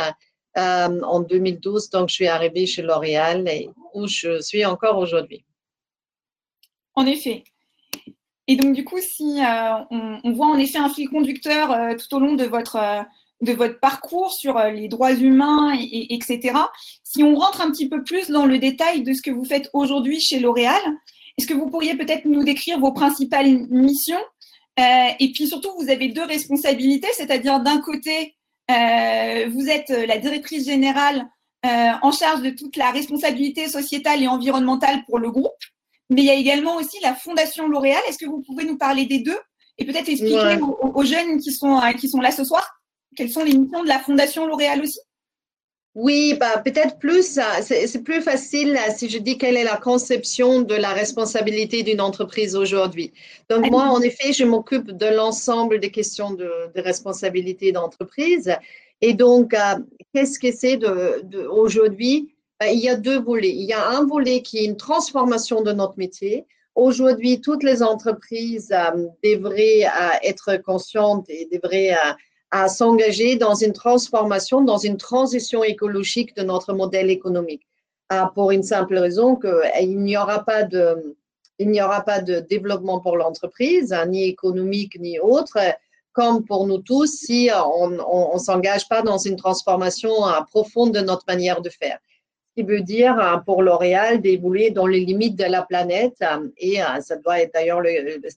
en 0.56 1.20
2012, 1.20 1.90
donc, 1.90 2.08
je 2.08 2.14
suis 2.14 2.28
arrivée 2.28 2.64
chez 2.64 2.80
L'Oréal 2.80 3.46
où 3.92 4.06
je 4.06 4.40
suis 4.40 4.64
encore 4.64 4.96
aujourd'hui. 4.96 5.44
En 6.94 7.04
effet. 7.04 7.44
Et 8.46 8.56
donc, 8.56 8.74
du 8.74 8.84
coup, 8.84 9.00
si 9.00 9.38
on, 9.90 10.32
voit 10.32 10.46
en 10.46 10.58
effet 10.58 10.78
un 10.78 10.88
fil 10.88 11.10
conducteur 11.10 11.94
tout 11.98 12.16
au 12.16 12.20
long 12.20 12.34
de 12.36 12.44
votre 12.44 13.04
de 13.40 13.52
votre 13.52 13.80
parcours 13.80 14.32
sur 14.32 14.58
euh, 14.58 14.70
les 14.70 14.88
droits 14.88 15.12
humains, 15.12 15.74
et, 15.78 16.14
etc. 16.14 16.54
Si 17.02 17.22
on 17.22 17.34
rentre 17.36 17.60
un 17.60 17.70
petit 17.70 17.88
peu 17.88 18.02
plus 18.02 18.30
dans 18.30 18.46
le 18.46 18.58
détail 18.58 19.02
de 19.02 19.12
ce 19.12 19.22
que 19.22 19.30
vous 19.30 19.44
faites 19.44 19.70
aujourd'hui 19.72 20.20
chez 20.20 20.40
L'Oréal, 20.40 20.80
est-ce 21.38 21.46
que 21.46 21.54
vous 21.54 21.70
pourriez 21.70 21.96
peut-être 21.96 22.26
nous 22.26 22.44
décrire 22.44 22.78
vos 22.78 22.92
principales 22.92 23.66
missions 23.70 24.20
euh, 24.78 25.08
Et 25.18 25.32
puis 25.32 25.46
surtout, 25.46 25.70
vous 25.78 25.88
avez 25.88 26.08
deux 26.08 26.24
responsabilités, 26.24 27.08
c'est-à-dire 27.14 27.60
d'un 27.60 27.80
côté, 27.80 28.34
euh, 28.70 29.48
vous 29.50 29.68
êtes 29.68 29.88
la 29.88 30.18
directrice 30.18 30.66
générale 30.66 31.26
en 31.62 32.10
charge 32.10 32.40
de 32.40 32.48
toute 32.48 32.78
la 32.78 32.90
responsabilité 32.90 33.68
sociétale 33.68 34.22
et 34.22 34.28
environnementale 34.28 35.04
pour 35.06 35.18
le 35.18 35.30
groupe, 35.30 35.52
mais 36.08 36.22
il 36.22 36.24
y 36.24 36.30
a 36.30 36.34
également 36.34 36.76
aussi 36.76 36.96
la 37.02 37.14
Fondation 37.14 37.68
L'Oréal. 37.68 38.00
Est-ce 38.08 38.16
que 38.16 38.24
vous 38.24 38.40
pouvez 38.40 38.64
nous 38.64 38.78
parler 38.78 39.04
des 39.04 39.18
deux 39.18 39.38
et 39.76 39.84
peut-être 39.84 40.08
expliquer 40.08 40.58
aux, 40.62 40.92
aux, 40.94 41.04
jeunes 41.04 41.38
qui 41.38 41.52
sont, 41.52 41.78
qui 41.98 42.08
sont 42.08 42.22
là 42.22 42.30
ce 42.30 42.44
soir? 42.44 42.79
Quelles 43.16 43.30
sont 43.30 43.44
les 43.44 43.56
missions 43.56 43.82
de 43.82 43.88
la 43.88 43.98
Fondation 43.98 44.46
L'Oréal 44.46 44.82
aussi? 44.82 45.00
Oui, 45.96 46.36
bah, 46.38 46.58
peut-être 46.64 46.98
plus, 46.98 47.40
c'est 47.62 48.04
plus 48.04 48.22
facile 48.22 48.78
si 48.96 49.10
je 49.10 49.18
dis 49.18 49.36
quelle 49.38 49.56
est 49.56 49.64
la 49.64 49.76
conception 49.76 50.62
de 50.62 50.76
la 50.76 50.90
responsabilité 50.90 51.82
d'une 51.82 52.00
entreprise 52.00 52.54
aujourd'hui. 52.54 53.12
Donc 53.48 53.68
moi, 53.70 53.84
en 53.86 54.00
effet, 54.00 54.32
je 54.32 54.44
m'occupe 54.44 54.92
de 54.92 55.06
l'ensemble 55.06 55.80
des 55.80 55.90
questions 55.90 56.32
de, 56.32 56.48
responsabilité 56.76 57.72
d'entreprise. 57.72 58.54
Et 59.00 59.14
donc, 59.14 59.52
euh, 59.52 59.80
qu'est-ce 60.14 60.38
que 60.38 60.52
c'est 60.52 60.76
de, 60.76 61.46
aujourd'hui? 61.50 62.34
Bah, 62.60 62.70
Il 62.70 62.78
y 62.78 62.88
a 62.88 62.94
deux 62.94 63.20
volets. 63.20 63.50
Il 63.50 63.64
y 63.64 63.72
a 63.72 63.88
un 63.88 64.06
volet 64.06 64.42
qui 64.42 64.58
est 64.58 64.64
une 64.66 64.76
transformation 64.76 65.60
de 65.60 65.72
notre 65.72 65.98
métier. 65.98 66.46
Aujourd'hui, 66.76 67.40
toutes 67.40 67.64
les 67.64 67.82
entreprises 67.82 68.70
euh, 68.70 69.06
devraient 69.24 69.86
euh, 69.86 70.10
être 70.22 70.56
conscientes 70.62 71.26
et 71.28 71.48
devraient 71.52 71.96
à 72.50 72.68
s'engager 72.68 73.36
dans 73.36 73.54
une 73.54 73.72
transformation, 73.72 74.62
dans 74.62 74.78
une 74.78 74.96
transition 74.96 75.62
écologique 75.62 76.34
de 76.36 76.42
notre 76.42 76.72
modèle 76.72 77.10
économique. 77.10 77.62
Ah, 78.08 78.30
pour 78.34 78.50
une 78.50 78.64
simple 78.64 78.96
raison 78.98 79.36
qu'il 79.36 79.98
n'y 79.98 80.16
aura 80.16 80.44
pas 80.44 80.64
de, 80.64 81.16
il 81.60 81.70
n'y 81.70 81.80
aura 81.80 82.00
pas 82.00 82.20
de 82.20 82.40
développement 82.40 82.98
pour 82.98 83.16
l'entreprise, 83.16 83.92
hein, 83.92 84.06
ni 84.06 84.24
économique 84.24 84.98
ni 84.98 85.20
autre, 85.20 85.58
comme 86.12 86.44
pour 86.44 86.66
nous 86.66 86.78
tous, 86.78 87.06
si 87.06 87.50
on 87.54 87.90
ne 88.34 88.38
s'engage 88.38 88.88
pas 88.88 89.02
dans 89.02 89.18
une 89.18 89.36
transformation 89.36 90.26
hein, 90.26 90.44
profonde 90.50 90.92
de 90.92 91.00
notre 91.00 91.24
manière 91.28 91.60
de 91.60 91.70
faire. 91.70 91.98
Ce 92.48 92.62
qui 92.62 92.66
veut 92.66 92.80
dire 92.80 93.16
hein, 93.16 93.42
pour 93.46 93.62
L'Oréal 93.62 94.20
d'évoluer 94.20 94.70
dans 94.70 94.86
les 94.86 95.04
limites 95.04 95.36
de 95.36 95.44
la 95.44 95.62
planète, 95.62 96.18
et 96.56 96.78
ça 97.00 97.14
doit 97.16 97.40
être 97.40 97.54
d'ailleurs, 97.54 97.80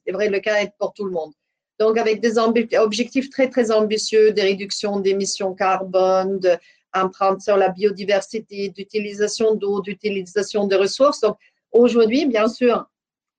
c'est 0.05 0.12
vrai 0.12 0.29
le 0.29 0.39
cas 0.39 0.58
pour 0.77 0.93
tout 0.93 1.05
le 1.05 1.12
monde. 1.12 1.34
Donc, 1.80 1.98
avec 1.98 2.22
des 2.22 2.38
objectifs 2.38 3.30
très, 3.30 3.50
très 3.50 3.72
ambitieux 3.72 4.32
de 4.32 4.42
réduction 4.42 5.00
d'émissions 5.00 5.53
carbone, 5.53 6.39
d'empreinte 6.39 7.42
sur 7.42 7.58
la 7.58 7.70
biodiversité, 7.70 8.70
d'utilisation 8.70 9.56
d'eau, 9.56 9.82
d'utilisation 9.82 10.68
de 10.68 10.75
ressources. 10.75 11.22
Donc, 11.22 11.38
aujourd'hui, 11.72 12.25
bien 12.25 12.48
sûr, 12.48 12.86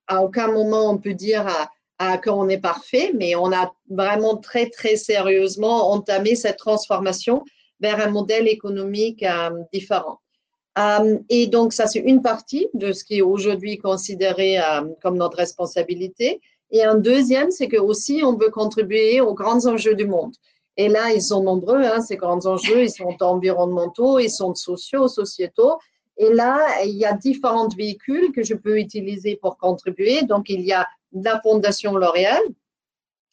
à 0.07 0.23
aucun 0.23 0.49
moment 0.49 0.91
on 0.91 0.99
peut 0.99 1.15
dire 1.15 1.47
qu'on 2.23 2.49
est 2.49 2.59
parfait, 2.59 3.13
mais 3.15 3.35
on 3.37 3.53
a 3.53 3.73
vraiment 3.89 4.37
très, 4.37 4.69
très 4.69 4.97
sérieusement 4.97 5.91
entamé 5.93 6.35
cette 6.35 6.59
transformation 6.59 7.45
vers 7.81 8.01
un 8.01 8.11
modèle 8.11 8.49
économique 8.49 9.23
euh, 9.23 9.51
différent. 9.73 10.21
Euh, 10.79 11.19
et 11.29 11.47
donc, 11.47 11.73
ça, 11.73 11.87
c'est 11.87 12.01
une 12.01 12.23
partie 12.23 12.69
de 12.75 12.93
ce 12.93 13.05
qui 13.05 13.19
est 13.19 13.23
aujourd'hui 13.23 13.79
considéré 13.79 14.59
euh, 14.59 14.83
comme 15.03 15.17
notre 15.17 15.37
responsabilité. 15.37 16.41
Et 16.71 16.83
un 16.83 16.97
deuxième, 16.97 17.51
c'est 17.51 17.69
que 17.69 17.77
aussi 17.77 18.23
on 18.25 18.37
veut 18.37 18.51
contribuer 18.51 19.21
aux 19.21 19.35
grands 19.35 19.67
enjeux 19.67 19.95
du 19.95 20.07
monde. 20.07 20.35
Et 20.77 20.89
là, 20.89 21.13
ils 21.13 21.23
sont 21.23 21.43
nombreux, 21.43 21.83
hein, 21.85 22.01
ces 22.01 22.17
grands 22.17 22.45
enjeux, 22.47 22.83
ils 22.83 22.91
sont 22.91 23.17
environnementaux, 23.21 24.19
ils 24.19 24.31
sont 24.31 24.55
sociaux, 24.55 25.07
sociétaux. 25.07 25.79
Et 26.17 26.33
là, 26.33 26.83
il 26.85 26.97
y 26.97 27.05
a 27.05 27.13
différents 27.13 27.69
véhicules 27.69 28.33
que 28.33 28.43
je 28.43 28.55
peux 28.55 28.79
utiliser 28.79 29.37
pour 29.37 29.57
contribuer. 29.57 30.23
Donc, 30.23 30.49
il 30.49 30.63
y 30.63 30.73
a 30.73 30.87
la 31.13 31.41
Fondation 31.41 31.97
L'Oréal, 31.97 32.43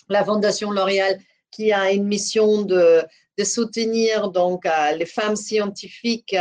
la 0.09 0.23
Fondation 0.23 0.71
L'Oréal 0.71 1.19
qui 1.51 1.73
a 1.73 1.91
une 1.91 2.05
mission 2.05 2.61
de, 2.61 3.03
de 3.37 3.43
soutenir 3.43 4.29
donc 4.29 4.65
euh, 4.65 4.91
les 4.93 5.05
femmes 5.05 5.35
scientifiques 5.35 6.35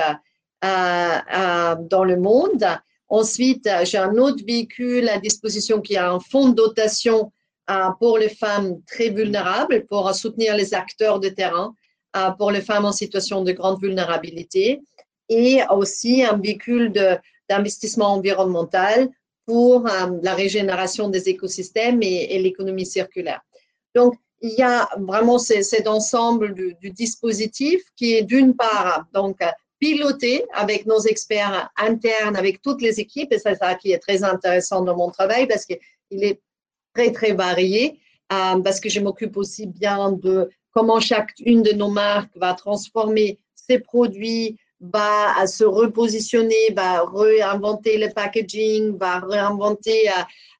euh, 0.64 1.18
euh, 1.34 1.74
dans 1.80 2.04
le 2.04 2.16
monde 2.16 2.64
Ensuite, 3.10 3.68
j'ai 3.82 3.98
un 3.98 4.16
autre 4.18 4.44
véhicule 4.46 5.08
à 5.08 5.18
disposition 5.18 5.80
qui 5.80 5.96
a 5.96 6.12
un 6.12 6.20
fonds 6.20 6.50
de 6.50 6.54
dotation 6.54 7.32
pour 7.98 8.18
les 8.18 8.28
femmes 8.28 8.80
très 8.86 9.10
vulnérables, 9.10 9.84
pour 9.86 10.14
soutenir 10.14 10.56
les 10.56 10.74
acteurs 10.74 11.18
de 11.18 11.28
terrain, 11.28 11.74
pour 12.38 12.52
les 12.52 12.60
femmes 12.60 12.84
en 12.84 12.92
situation 12.92 13.42
de 13.42 13.50
grande 13.50 13.80
vulnérabilité, 13.80 14.80
et 15.28 15.60
aussi 15.70 16.22
un 16.22 16.36
véhicule 16.36 16.92
d'investissement 17.48 18.12
environnemental 18.14 19.08
pour 19.44 19.88
la 20.22 20.34
régénération 20.34 21.08
des 21.08 21.28
écosystèmes 21.28 22.02
et, 22.02 22.38
l'économie 22.38 22.86
circulaire. 22.86 23.40
Donc, 23.92 24.14
il 24.40 24.52
y 24.52 24.62
a 24.62 24.88
vraiment 24.98 25.38
cet 25.38 25.88
ensemble 25.88 26.54
du, 26.54 26.74
du 26.80 26.90
dispositif 26.90 27.82
qui 27.96 28.14
est 28.14 28.22
d'une 28.22 28.54
part 28.54 29.04
donc 29.12 29.36
piloté 29.80 30.44
avec 30.52 30.86
nos 30.86 31.00
experts 31.00 31.70
internes, 31.76 32.36
avec 32.36 32.60
toutes 32.62 32.82
les 32.82 33.00
équipes, 33.00 33.32
et 33.32 33.38
c'est 33.38 33.56
ça 33.56 33.74
qui 33.74 33.92
est 33.92 33.98
très 33.98 34.22
intéressant 34.22 34.82
dans 34.82 34.96
mon 34.96 35.10
travail 35.10 35.48
parce 35.48 35.64
qu'il 35.64 35.78
est 36.10 36.40
très, 36.94 37.10
très 37.12 37.32
varié, 37.32 37.98
euh, 38.32 38.60
parce 38.60 38.78
que 38.78 38.88
je 38.88 39.00
m'occupe 39.00 39.36
aussi 39.36 39.66
bien 39.66 40.12
de 40.12 40.50
comment 40.72 41.00
chacune 41.00 41.62
de 41.62 41.72
nos 41.72 41.90
marques 41.90 42.36
va 42.36 42.54
transformer 42.54 43.38
ses 43.54 43.78
produits, 43.78 44.56
va 44.80 45.46
se 45.46 45.64
repositionner, 45.64 46.72
va 46.76 47.04
réinventer 47.04 47.98
le 47.98 48.12
packaging, 48.12 48.96
va 48.98 49.20
réinventer 49.20 50.08
euh, 50.10 50.12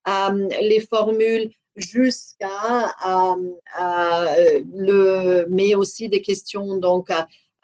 euh, 0.09 0.49
les 0.63 0.81
formules 0.81 1.51
jusqu'à 1.77 2.93
le, 4.75 5.47
mais 5.49 5.75
aussi 5.75 6.09
des 6.09 6.21
questions 6.21 6.79
donc 6.79 7.11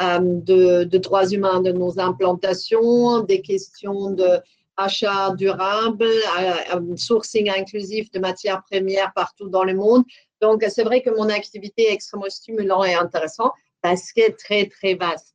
de, 0.01 0.85
de, 0.85 0.99
droits 0.99 1.29
humains 1.29 1.61
de 1.61 1.73
nos 1.73 1.99
implantations, 1.99 3.21
des 3.21 3.41
questions 3.41 4.11
de 4.11 4.41
achat 4.77 5.35
durable, 5.37 6.05
euh, 6.05 6.53
euh, 6.75 6.97
sourcing 6.97 7.51
inclusif 7.51 8.11
de 8.11 8.19
matières 8.19 8.63
premières 8.71 9.13
partout 9.15 9.49
dans 9.49 9.65
le 9.65 9.75
monde. 9.75 10.05
Donc, 10.41 10.65
c'est 10.69 10.85
vrai 10.85 11.03
que 11.03 11.11
mon 11.11 11.29
activité 11.29 11.89
est 11.89 11.93
extrêmement 11.93 12.29
stimulante 12.29 12.87
et 12.87 12.95
intéressante 12.95 13.53
parce 13.81 14.13
qu'elle 14.13 14.31
est 14.31 14.39
très, 14.39 14.67
très 14.67 14.95
vaste. 14.95 15.35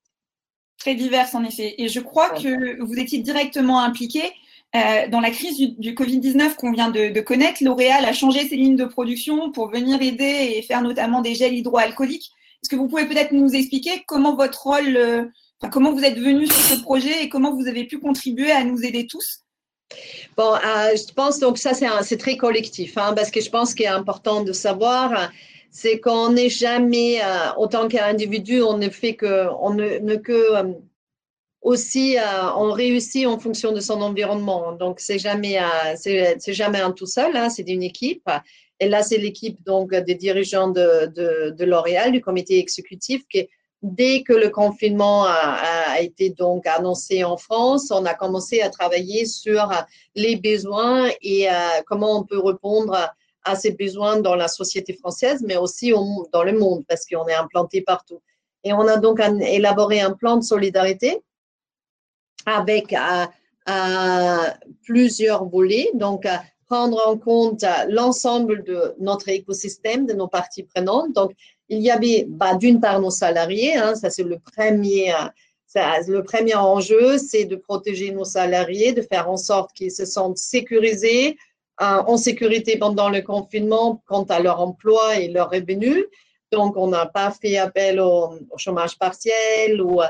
Très 0.77 0.95
diverse, 0.95 1.33
en 1.35 1.43
effet. 1.43 1.75
Et 1.77 1.87
je 1.87 1.99
crois 1.99 2.29
que 2.29 2.81
vous 2.81 2.99
étiez 2.99 3.19
directement 3.19 3.81
impliqué 3.81 4.21
euh, 4.75 5.07
dans 5.09 5.19
la 5.19 5.31
crise 5.31 5.57
du, 5.57 5.93
Covid-19 5.93 6.55
qu'on 6.55 6.71
vient 6.71 6.89
de, 6.89 7.09
de 7.11 7.21
connaître. 7.21 7.63
L'Oréal 7.63 8.05
a 8.05 8.13
changé 8.13 8.47
ses 8.47 8.55
lignes 8.55 8.77
de 8.77 8.85
production 8.85 9.51
pour 9.51 9.69
venir 9.69 10.01
aider 10.01 10.53
et 10.55 10.61
faire 10.61 10.81
notamment 10.81 11.21
des 11.21 11.35
gels 11.35 11.53
hydroalcooliques. 11.53 12.31
Est-ce 12.61 12.69
que 12.69 12.75
vous 12.75 12.87
pouvez 12.87 13.05
peut-être 13.05 13.31
nous 13.31 13.53
expliquer 13.55 14.03
comment 14.07 14.35
votre 14.35 14.63
rôle 14.63 15.31
comment 15.69 15.93
vous 15.93 16.03
êtes 16.03 16.17
venu 16.17 16.47
sur 16.47 16.55
ce 16.55 16.81
projet 16.81 17.23
et 17.23 17.29
comment 17.29 17.55
vous 17.55 17.67
avez 17.67 17.85
pu 17.85 17.99
contribuer 17.99 18.51
à 18.51 18.63
nous 18.63 18.83
aider 18.83 19.05
tous? 19.05 19.41
Bon, 20.37 20.53
euh, 20.55 20.95
je 20.95 21.13
pense 21.13 21.39
donc 21.39 21.57
ça 21.57 21.73
c'est 21.73 22.17
très 22.17 22.37
collectif, 22.37 22.97
hein, 22.97 23.13
parce 23.13 23.29
que 23.29 23.41
je 23.41 23.49
pense 23.49 23.73
qu'il 23.73 23.85
est 23.85 23.89
important 23.89 24.43
de 24.43 24.53
savoir, 24.53 25.29
c'est 25.69 25.99
qu'on 25.99 26.31
n'est 26.31 26.49
jamais, 26.49 27.21
euh, 27.21 27.53
autant 27.57 27.87
qu'individu, 27.87 28.61
on 28.61 28.77
ne 28.77 28.89
fait 28.89 29.15
que, 29.15 29.47
on 29.59 29.73
ne, 29.73 30.15
que 30.15 30.31
euh, 30.31 30.73
aussi, 31.61 32.17
on 32.57 32.71
réussit 32.71 33.27
en 33.27 33.37
fonction 33.37 33.71
de 33.71 33.79
son 33.81 34.01
environnement. 34.01 34.71
Donc 34.71 34.99
c'est 34.99 35.19
jamais, 35.19 35.59
c'est 35.95 36.53
jamais 36.53 36.79
un 36.79 36.91
tout 36.91 37.05
seul, 37.05 37.37
hein, 37.37 37.51
c'est 37.51 37.67
une 37.69 37.83
équipe. 37.83 38.27
Et 38.81 38.89
là 38.89 39.03
c'est 39.03 39.17
l'équipe 39.17 39.63
donc 39.63 39.95
des 39.95 40.15
dirigeants 40.15 40.67
de, 40.67 41.63
L'Oréal, 41.63 42.11
du 42.11 42.19
comité 42.19 42.59
exécutif, 42.59 43.25
qui 43.29 43.47
Dès 43.81 44.21
que 44.21 44.33
le 44.33 44.49
confinement 44.49 45.25
a, 45.25 45.99
été 45.99 46.29
donc 46.29 46.67
annoncé 46.67 47.23
en 47.23 47.35
France, 47.35 47.89
on 47.89 48.05
a 48.05 48.13
commencé 48.13 48.61
à 48.61 48.69
travailler 48.69 49.25
sur 49.25 49.71
les 50.13 50.35
besoins 50.35 51.09
et 51.23 51.49
euh, 51.49 51.53
comment 51.87 52.19
on 52.19 52.23
peut 52.23 52.39
répondre 52.39 52.95
à 53.43 53.55
ces 53.55 53.71
besoins 53.71 54.19
dans 54.19 54.35
la 54.35 54.47
société 54.47 54.93
française, 54.93 55.43
mais 55.43 55.57
aussi 55.57 55.93
dans 56.31 56.43
le 56.43 56.53
monde, 56.59 56.83
parce 56.87 57.07
qu'on 57.07 57.27
est 57.27 57.33
implanté 57.33 57.81
partout. 57.81 58.21
Et 58.63 58.71
on 58.71 58.87
a 58.87 58.97
donc 58.97 59.19
élaboré 59.19 59.99
un 59.99 60.11
plan 60.11 60.37
de 60.37 60.43
solidarité 60.43 61.19
avec 62.45 62.93
euh, 62.93 63.25
euh, 63.67 64.47
plusieurs 64.83 65.45
volets. 65.45 65.89
Donc, 65.95 66.27
prendre 66.71 67.05
en 67.05 67.17
compte 67.17 67.65
l'ensemble 67.89 68.63
de 68.63 68.95
notre 68.97 69.27
écosystème, 69.27 70.05
de 70.05 70.13
nos 70.13 70.29
parties 70.29 70.63
prenantes. 70.63 71.11
Donc, 71.11 71.33
il 71.67 71.79
y 71.79 71.91
avait 71.91 72.25
bah, 72.29 72.55
d'une 72.55 72.79
part 72.79 73.01
nos 73.01 73.09
salariés, 73.09 73.75
hein, 73.75 73.93
ça 73.95 74.09
c'est 74.09 74.23
le 74.23 74.39
premier, 74.39 75.13
le 75.75 76.21
premier 76.21 76.55
enjeu, 76.55 77.17
c'est 77.17 77.43
de 77.43 77.57
protéger 77.57 78.11
nos 78.11 78.23
salariés, 78.23 78.93
de 78.93 79.01
faire 79.01 79.29
en 79.29 79.35
sorte 79.35 79.73
qu'ils 79.73 79.91
se 79.91 80.05
sentent 80.05 80.37
sécurisés, 80.37 81.35
euh, 81.81 82.03
en 82.07 82.15
sécurité 82.15 82.77
pendant 82.77 83.09
le 83.09 83.21
confinement 83.21 84.01
quant 84.05 84.23
à 84.23 84.39
leur 84.39 84.61
emploi 84.61 85.19
et 85.19 85.27
leurs 85.27 85.49
revenus. 85.49 86.05
Donc, 86.53 86.77
on 86.77 86.87
n'a 86.87 87.05
pas 87.05 87.31
fait 87.31 87.57
appel 87.57 87.99
au, 87.99 88.29
chômage 88.55 88.97
partiel 88.97 89.81
ou 89.81 90.01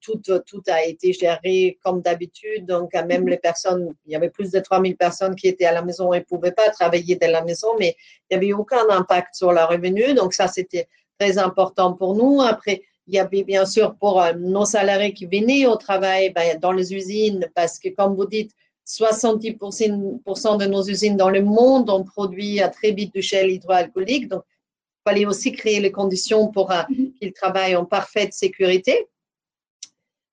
tout, 0.00 0.20
tout 0.46 0.62
a 0.68 0.84
été 0.84 1.12
géré 1.12 1.78
comme 1.82 2.00
d'habitude. 2.00 2.66
Donc, 2.66 2.94
même 2.94 3.28
les 3.28 3.36
personnes, 3.36 3.94
il 4.06 4.12
y 4.12 4.16
avait 4.16 4.30
plus 4.30 4.50
de 4.50 4.60
3000 4.60 4.96
personnes 4.96 5.34
qui 5.36 5.48
étaient 5.48 5.64
à 5.64 5.72
la 5.72 5.82
maison 5.82 6.12
et 6.12 6.20
ne 6.20 6.24
pouvaient 6.24 6.52
pas 6.52 6.70
travailler 6.70 7.16
de 7.16 7.26
la 7.26 7.42
maison, 7.42 7.68
mais 7.78 7.96
il 8.30 8.38
n'y 8.38 8.44
avait 8.44 8.52
aucun 8.52 8.88
impact 8.90 9.34
sur 9.34 9.52
leur 9.52 9.68
revenu. 9.68 10.14
Donc, 10.14 10.34
ça, 10.34 10.48
c'était 10.48 10.88
très 11.18 11.38
important 11.38 11.92
pour 11.94 12.14
nous. 12.14 12.40
Après, 12.42 12.82
il 13.06 13.14
y 13.14 13.18
avait 13.18 13.44
bien 13.44 13.66
sûr 13.66 13.94
pour 13.96 14.22
euh, 14.22 14.32
nos 14.32 14.64
salariés 14.64 15.12
qui 15.12 15.26
venaient 15.26 15.66
au 15.66 15.76
travail 15.76 16.30
ben, 16.30 16.58
dans 16.58 16.72
les 16.72 16.94
usines, 16.94 17.48
parce 17.54 17.78
que 17.78 17.88
comme 17.90 18.14
vous 18.14 18.26
dites, 18.26 18.52
70% 18.86 20.58
de 20.58 20.66
nos 20.66 20.82
usines 20.82 21.16
dans 21.16 21.30
le 21.30 21.42
monde 21.42 21.88
ont 21.88 22.04
produit 22.04 22.60
très 22.72 22.92
vite 22.92 23.14
du 23.14 23.22
gel 23.22 23.50
hydroalcoolique. 23.50 24.28
Donc, 24.28 24.42
il 25.06 25.10
fallait 25.10 25.26
aussi 25.26 25.52
créer 25.52 25.80
les 25.80 25.92
conditions 25.92 26.48
pour 26.48 26.70
euh, 26.70 26.82
mm-hmm. 26.82 27.14
qu'ils 27.14 27.32
travaillent 27.32 27.76
en 27.76 27.84
parfaite 27.84 28.32
sécurité. 28.32 29.06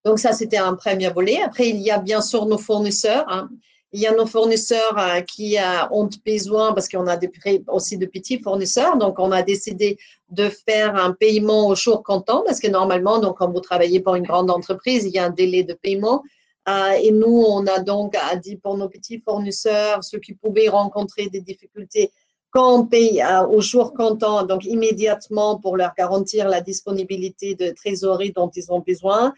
Donc 0.03 0.20
ça, 0.20 0.34
c'était 0.34 0.58
un 0.58 0.74
premier 0.74 1.10
volet. 1.10 1.41
Après, 1.41 1.70
il 1.70 1.77
y 1.77 1.91
a 1.91 2.00
bien 2.00 2.22
sûr 2.22 2.46
nos 2.46 2.58
fournisseurs. 2.58 3.25
Hein. 3.27 3.50
Il 3.93 4.00
y 4.00 4.08
a 4.08 4.13
nos 4.13 4.25
fournisseurs 4.25 4.98
euh, 4.98 5.20
qui 5.22 5.58
euh, 5.58 5.88
ont 5.91 6.10
besoin, 6.25 6.74
parce 6.74 6.88
qu'on 6.88 7.08
a 7.08 7.20
aussi 7.67 7.98
de 7.98 8.05
petits 8.05 8.39
fournisseurs, 8.41 8.98
donc 8.98 9.20
on 9.20 9.34
a 9.34 9.41
décidé 9.41 9.98
de 10.29 10.48
faire 10.48 10.96
un 10.96 11.12
paiement 11.12 11.67
au 11.67 11.75
jour 11.75 12.01
comptant, 12.01 12.41
parce 12.46 12.62
que 12.62 12.70
normalement, 12.70 13.20
donc, 13.20 13.38
quand 13.39 13.51
vous 13.51 13.60
travaillez 13.60 14.00
pour 14.00 14.15
une 14.15 14.24
grande 14.24 14.50
entreprise, 14.50 15.03
il 15.03 15.12
y 15.12 15.20
a 15.20 15.25
un 15.25 15.29
délai 15.29 15.63
de 15.63 15.74
paiement. 15.74 16.24
Euh, 16.70 16.91
et 17.03 17.12
nous, 17.12 17.43
on 17.46 17.67
a 17.67 17.79
donc 17.79 18.15
dit 18.41 18.55
pour 18.55 18.77
nos 18.77 18.88
petits 18.88 19.20
fournisseurs, 19.20 20.03
ceux 20.03 20.20
qui 20.20 20.36
pouvaient 20.36 20.70
rencontrer 20.70 21.27
des 21.27 21.41
difficultés, 21.41 22.12
quand 22.50 22.79
on 22.79 22.86
paye 22.86 23.24
au 23.50 23.62
jour 23.62 23.93
comptant, 23.93 24.43
donc 24.43 24.65
immédiatement 24.65 25.58
pour 25.58 25.77
leur 25.77 25.93
garantir 25.98 26.50
la 26.50 26.60
disponibilité 26.60 27.55
de 27.55 27.70
trésorerie 27.70 28.34
dont 28.34 28.51
ils 28.53 28.72
ont 28.72 28.79
besoin, 28.79 29.34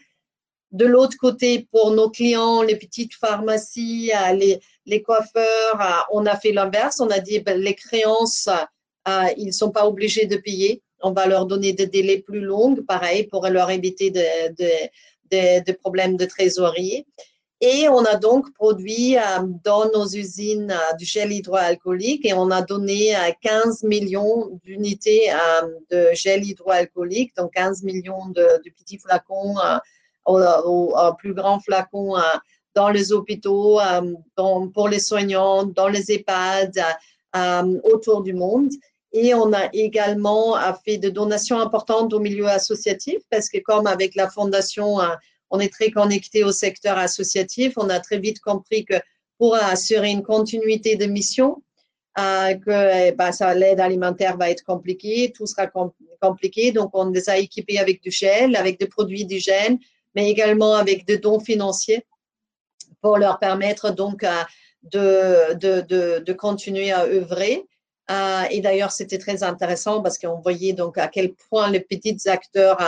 de 0.74 0.86
l'autre 0.86 1.16
côté, 1.16 1.68
pour 1.70 1.92
nos 1.92 2.10
clients, 2.10 2.62
les 2.62 2.74
petites 2.74 3.14
pharmacies, 3.14 4.10
euh, 4.12 4.58
les, 4.86 5.02
coiffeurs, 5.02 5.80
euh, 5.80 6.02
on 6.10 6.26
a 6.26 6.36
fait 6.36 6.50
l'inverse. 6.50 6.98
On 7.00 7.10
a 7.10 7.20
dit 7.20 7.38
ben, 7.38 7.60
les 7.60 7.76
créances, 7.76 8.48
euh, 9.08 9.26
ils 9.36 9.46
ne 9.46 9.52
sont 9.52 9.70
pas 9.70 9.86
obligés 9.86 10.26
de 10.26 10.36
payer. 10.36 10.82
On 11.00 11.12
va 11.12 11.26
leur 11.26 11.46
donner 11.46 11.72
des 11.74 11.86
délais 11.86 12.18
plus 12.18 12.40
longs, 12.40 12.74
pareil, 12.88 13.28
pour 13.28 13.46
leur 13.46 13.70
éviter 13.70 14.10
des 14.10 14.90
de, 15.30 15.72
problèmes 15.74 16.16
de 16.16 16.24
trésorerie. 16.24 17.06
Et 17.60 17.88
on 17.88 18.04
a 18.04 18.16
donc 18.16 18.52
produit 18.52 19.16
dans 19.62 19.88
nos 19.92 20.06
usines 20.06 20.74
du 20.98 21.04
gel 21.04 21.32
hydroalcoolique 21.32 22.26
et 22.26 22.34
on 22.34 22.50
a 22.50 22.62
donné 22.62 23.14
15 23.42 23.84
millions 23.84 24.60
d'unités 24.64 25.30
de 25.90 26.08
gel 26.14 26.44
hydroalcoolique, 26.44 27.34
donc 27.36 27.52
15 27.54 27.84
millions 27.84 28.26
de 28.26 28.70
petits 28.76 28.98
flacons 28.98 29.54
au, 30.26 30.94
plus 31.18 31.34
grand 31.34 31.60
flacon 31.60 32.16
euh, 32.16 32.20
dans 32.74 32.90
les 32.90 33.12
hôpitaux, 33.12 33.80
euh, 33.80 34.14
pour 34.74 34.88
les 34.88 34.98
soignants, 34.98 35.64
dans 35.64 35.88
les 35.88 36.10
EHPAD, 36.10 36.78
euh, 37.36 37.80
autour 37.84 38.22
du 38.22 38.32
monde. 38.32 38.70
Et 39.12 39.32
on 39.32 39.52
a 39.52 39.68
également 39.72 40.56
fait 40.84 40.98
des 40.98 41.12
donations 41.12 41.60
importantes 41.60 42.12
au 42.12 42.18
milieu 42.18 42.48
associatif 42.48 43.18
parce 43.30 43.48
que 43.48 43.58
comme 43.58 43.86
avec 43.86 44.16
la 44.16 44.28
fondation, 44.28 44.96
on 45.50 45.60
est 45.60 45.72
très 45.72 45.92
connecté 45.92 46.42
au 46.42 46.50
secteur 46.50 46.98
associatif, 46.98 47.74
on 47.76 47.88
a 47.90 48.00
très 48.00 48.18
vite 48.18 48.40
compris 48.40 48.84
que 48.84 48.96
pour 49.38 49.54
assurer 49.54 50.10
une 50.10 50.24
continuité 50.24 50.96
de 50.96 51.06
mission, 51.06 51.62
que 52.16 53.12
ben, 53.12 53.54
l'aide 53.54 53.78
alimentaire 53.78 54.36
va 54.36 54.50
être 54.50 54.64
compliquée, 54.64 55.32
tout 55.32 55.46
sera 55.46 55.68
compliqué. 56.20 56.72
Donc, 56.72 56.90
on 56.92 57.10
les 57.10 57.30
a 57.30 57.38
équipés 57.38 57.78
avec 57.78 58.02
du 58.02 58.10
gel, 58.10 58.56
avec 58.56 58.80
des 58.80 58.88
produits 58.88 59.24
d'hygiène, 59.24 59.78
mais 60.14 60.30
également 60.30 60.74
avec 60.74 61.06
des 61.06 61.18
dons 61.18 61.40
financiers 61.40 62.04
pour 63.00 63.18
leur 63.18 63.38
permettre 63.38 63.90
donc 63.90 64.24
de, 64.82 65.54
de, 65.54 66.18
de, 66.20 66.32
continuer 66.32 66.92
à 66.92 67.04
œuvrer. 67.04 67.64
Euh, 68.10 68.42
et 68.50 68.60
d'ailleurs, 68.60 68.92
c'était 68.92 69.18
très 69.18 69.42
intéressant 69.42 70.02
parce 70.02 70.18
qu'on 70.18 70.40
voyait 70.40 70.74
donc 70.74 70.98
à 70.98 71.08
quel 71.08 71.34
point 71.34 71.70
les 71.70 71.80
petits 71.80 72.16
acteurs 72.26 72.78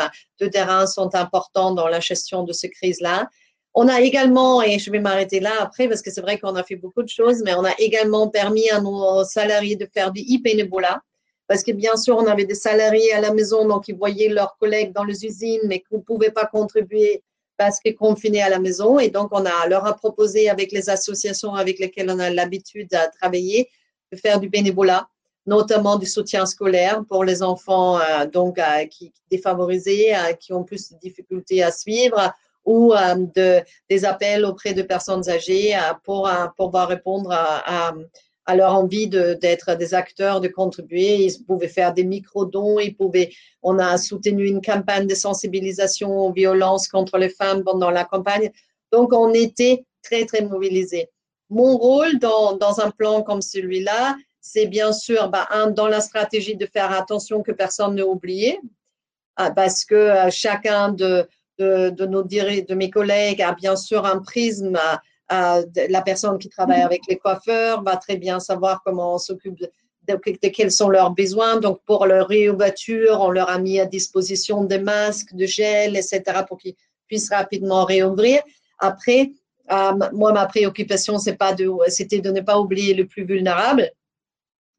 de 0.41 0.47
terrain 0.47 0.87
sont 0.87 1.15
importants 1.15 1.73
dans 1.73 1.89
la 1.89 2.01
gestion 2.01 2.43
de 2.43 2.53
ces 2.53 2.71
crises-là. 2.71 3.29
on 3.75 3.89
a 3.89 4.01
également, 4.01 4.63
et 4.63 4.79
je 4.79 4.91
vais 4.91 5.01
m'arrêter 5.01 5.41
là 5.41 5.53
après 5.61 5.89
parce 5.89 6.03
que 6.03 6.11
c'est 6.11 6.21
vrai 6.21 6.39
qu'on 6.39 6.55
a 6.55 6.63
fait 6.63 6.77
beaucoup 6.77 7.03
de 7.03 7.09
choses, 7.09 7.43
mais 7.45 7.55
on 7.55 7.65
a 7.65 7.75
également 7.79 8.29
permis 8.29 8.69
à 8.71 8.81
nos 8.81 9.25
salariés 9.25 9.77
de 9.77 9.89
faire 9.93 10.13
du 10.13 10.21
e-bénévolat. 10.21 11.01
Parce 11.49 11.63
que 11.63 11.73
bien 11.73 11.97
sûr, 11.97 12.17
on 12.17 12.27
avait 12.27 12.45
des 12.45 12.55
salariés 12.55 13.13
à 13.13 13.21
la 13.21 13.33
maison, 13.33 13.67
donc 13.67 13.89
ils 13.89 13.97
voyaient 13.97 14.29
leurs 14.29 14.57
collègues 14.59 14.93
dans 14.93 15.05
les 15.05 15.25
usines, 15.25 15.61
mais 15.65 15.81
qu'ils 15.81 15.99
ne 15.99 16.03
pouvaient 16.03 16.31
pas 16.31 16.47
contribuer 16.47 17.23
parce 17.57 17.81
qu'ils 17.81 17.97
confinés 17.97 18.43
à 18.43 18.49
la 18.49 18.59
maison. 18.59 18.99
Et 18.99 19.11
donc, 19.11 19.29
on 19.33 19.45
a, 19.47 19.67
leur 19.69 19.87
a 19.87 19.95
proposé 19.95 20.51
avec 20.51 20.73
les 20.73 20.91
associations 20.91 21.55
avec 21.55 21.79
lesquelles 21.79 22.11
on 22.11 22.19
a 22.19 22.31
l'habitude 22.31 22.89
de 22.91 22.99
travailler, 23.19 23.69
de 24.13 24.17
faire 24.17 24.41
du 24.41 24.49
bénévolat, 24.49 25.09
notamment 25.47 25.97
du 25.97 26.07
soutien 26.07 26.45
scolaire 26.47 27.03
pour 27.09 27.25
les 27.25 27.43
enfants 27.43 27.99
euh, 27.99 28.27
donc 28.27 28.59
euh, 28.59 28.87
qui, 28.87 29.13
défavorisés, 29.31 30.15
euh, 30.15 30.33
qui 30.33 30.53
ont 30.53 30.65
plus 30.65 30.93
de 30.93 30.99
difficultés 30.99 31.63
à 31.63 31.71
suivre, 31.71 32.33
ou 32.65 32.93
de, 33.37 33.63
des 33.89 34.05
appels 34.05 34.45
auprès 34.45 34.75
de 34.75 34.83
personnes 34.83 35.29
âgées 35.31 35.79
pour, 36.03 36.29
pouvoir 36.57 36.89
répondre 36.89 37.31
à, 37.31 37.91
à, 37.91 37.95
leur 38.55 38.75
envie 38.75 39.09
d'être 39.09 39.75
des 39.77 39.95
acteurs, 39.95 40.41
de 40.41 40.49
contribuer. 40.49 41.17
Ils 41.17 41.45
pouvaient 41.45 41.69
faire 41.69 41.93
des 41.93 42.05
micro-dons, 42.05 42.77
on 43.63 43.79
a 43.79 43.99
soutenu 43.99 44.47
une 44.47 44.63
campagne 44.63 45.07
de 45.07 45.15
sensibilisation 45.15 46.11
aux 46.11 46.33
violences 46.33 46.87
contre 46.87 47.19
les 47.19 47.31
femmes 47.31 47.65
pendant 47.65 47.91
la 47.91 48.05
campagne. 48.05 48.53
Donc, 48.93 49.13
on 49.13 49.33
était 49.35 49.85
très, 50.03 50.25
très 50.25 50.43
mobilisés. 50.43 51.09
Mon 51.51 51.77
rôle 51.77 52.19
dans, 52.19 52.57
dans 52.57 52.81
un 52.81 52.91
plan 52.91 53.23
comme 53.23 53.43
celui-là, 53.43 54.17
c'est 54.41 54.67
bien 54.67 54.93
sûr, 54.93 55.29
bah, 55.29 55.49
un, 55.51 55.71
dans 55.71 55.89
la 55.89 56.01
stratégie 56.01 56.57
de 56.57 56.67
faire 56.67 56.93
attention 56.93 57.43
que 57.43 57.51
personne 57.51 57.97
ne 57.97 58.05
oublié, 58.05 58.61
parce 59.57 59.85
que 59.85 60.13
chacun 60.31 60.91
de, 60.91 61.29
de, 61.59 62.07
nos 62.07 62.23
de 62.23 62.75
mes 62.75 62.91
collègues 62.91 63.43
a 63.43 63.53
bien 63.53 63.77
sûr 63.77 64.07
un 64.07 64.19
prisme. 64.19 64.79
La 65.31 66.03
personne 66.03 66.39
qui 66.39 66.49
travaille 66.49 66.83
avec 66.83 67.03
les 67.09 67.17
coiffeurs 67.17 67.83
va 67.83 67.97
très 67.97 68.17
bien 68.17 68.41
savoir 68.41 68.83
comment 68.85 69.15
on 69.15 69.19
s'occupe 69.19 69.59
de, 69.59 69.71
quels 70.49 70.71
sont 70.71 70.89
leurs 70.89 71.11
besoins. 71.11 71.59
Donc, 71.59 71.81
pour 71.85 72.07
leur 72.07 72.29
réouverture, 72.29 73.21
on 73.21 73.31
leur 73.31 73.51
a 73.51 73.59
mis 73.59 73.81
à 73.81 73.87
disposition 73.87 74.65
des 74.65 74.79
masques, 74.79 75.35
de 75.35 75.47
gel, 75.47 75.97
etc., 75.97 76.23
pour 76.47 76.59
qu'ils 76.59 76.77
puissent 77.09 77.31
rapidement 77.31 77.85
réouvrir. 77.85 78.43
Après, 78.79 79.33
euh, 79.73 79.93
moi, 80.13 80.33
ma 80.33 80.47
préoccupation, 80.47 81.19
c'était 81.19 81.55
de, 81.55 82.21
de 82.21 82.31
ne 82.31 82.41
pas 82.41 82.61
oublier 82.61 82.95
le 82.95 83.07
plus 83.07 83.25
vulnérable. 83.25 83.91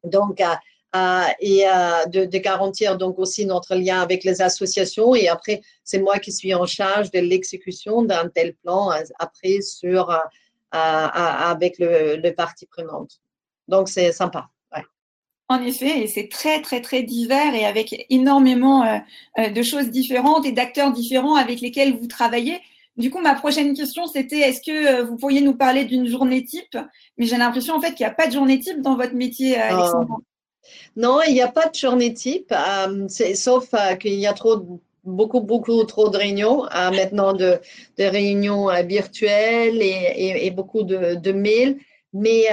Donc, 0.04 0.40
euh, 0.40 0.54
et 0.94 1.68
euh, 1.68 2.06
de, 2.06 2.38
garantir 2.38 2.96
donc 2.96 3.18
aussi 3.18 3.44
notre 3.46 3.74
lien 3.74 4.00
avec 4.00 4.24
les 4.24 4.40
associations. 4.40 5.14
Et 5.14 5.28
après, 5.28 5.60
c'est 5.84 5.98
moi 5.98 6.18
qui 6.18 6.32
suis 6.32 6.54
en 6.54 6.66
charge 6.66 7.10
de 7.10 7.18
l'exécution 7.18 8.02
d'un 8.02 8.28
tel 8.28 8.54
plan 8.54 8.90
euh, 8.92 9.02
après 9.18 9.60
sur, 9.60 10.18
avec 10.70 11.78
le, 11.78 12.16
le 12.16 12.30
parti 12.32 12.66
prenante. 12.66 13.20
Donc, 13.68 13.88
c'est 13.88 14.12
sympa. 14.12 14.48
En 15.50 15.62
effet, 15.62 16.02
et 16.02 16.06
c'est 16.08 16.28
très, 16.28 16.60
très, 16.60 16.82
très 16.82 17.02
divers 17.02 17.54
et 17.54 17.64
avec 17.64 18.04
énormément 18.10 19.00
de 19.38 19.62
choses 19.62 19.88
différentes 19.88 20.44
et 20.44 20.52
d'acteurs 20.52 20.92
différents 20.92 21.36
avec 21.36 21.62
lesquels 21.62 21.96
vous 21.96 22.06
travaillez. 22.06 22.60
Du 22.98 23.10
coup, 23.10 23.18
ma 23.18 23.34
prochaine 23.34 23.72
question, 23.72 24.06
c'était 24.06 24.40
est-ce 24.40 24.60
que 24.60 25.00
vous 25.04 25.16
pourriez 25.16 25.40
nous 25.40 25.54
parler 25.54 25.86
d'une 25.86 26.06
journée 26.06 26.44
type? 26.44 26.76
Mais 27.16 27.24
j'ai 27.24 27.38
l'impression 27.38 27.74
en 27.74 27.80
fait 27.80 27.94
qu'il 27.94 28.04
n'y 28.04 28.12
a 28.12 28.14
pas 28.14 28.26
de 28.26 28.32
journée 28.32 28.58
type 28.58 28.82
dans 28.82 28.94
votre 28.94 29.14
métier, 29.14 29.56
Alexandre. 29.56 30.20
Non, 30.96 31.20
il 31.26 31.34
n'y 31.34 31.40
a 31.40 31.48
pas 31.48 31.68
de 31.68 31.74
journée 31.74 32.12
type, 32.14 32.52
euh, 32.52 33.06
sauf 33.34 33.68
euh, 33.74 33.94
qu'il 33.96 34.14
y 34.14 34.26
a 34.26 34.32
trop, 34.32 34.80
beaucoup, 35.04 35.40
beaucoup 35.40 35.82
trop 35.84 36.08
de 36.08 36.16
réunions, 36.16 36.64
euh, 36.66 36.90
maintenant 36.90 37.32
de, 37.32 37.60
réunions 37.98 38.68
virtuelles 38.84 39.80
et, 39.80 40.50
beaucoup 40.50 40.82
de, 40.82 41.32
mails. 41.32 41.78
Mais 42.12 42.46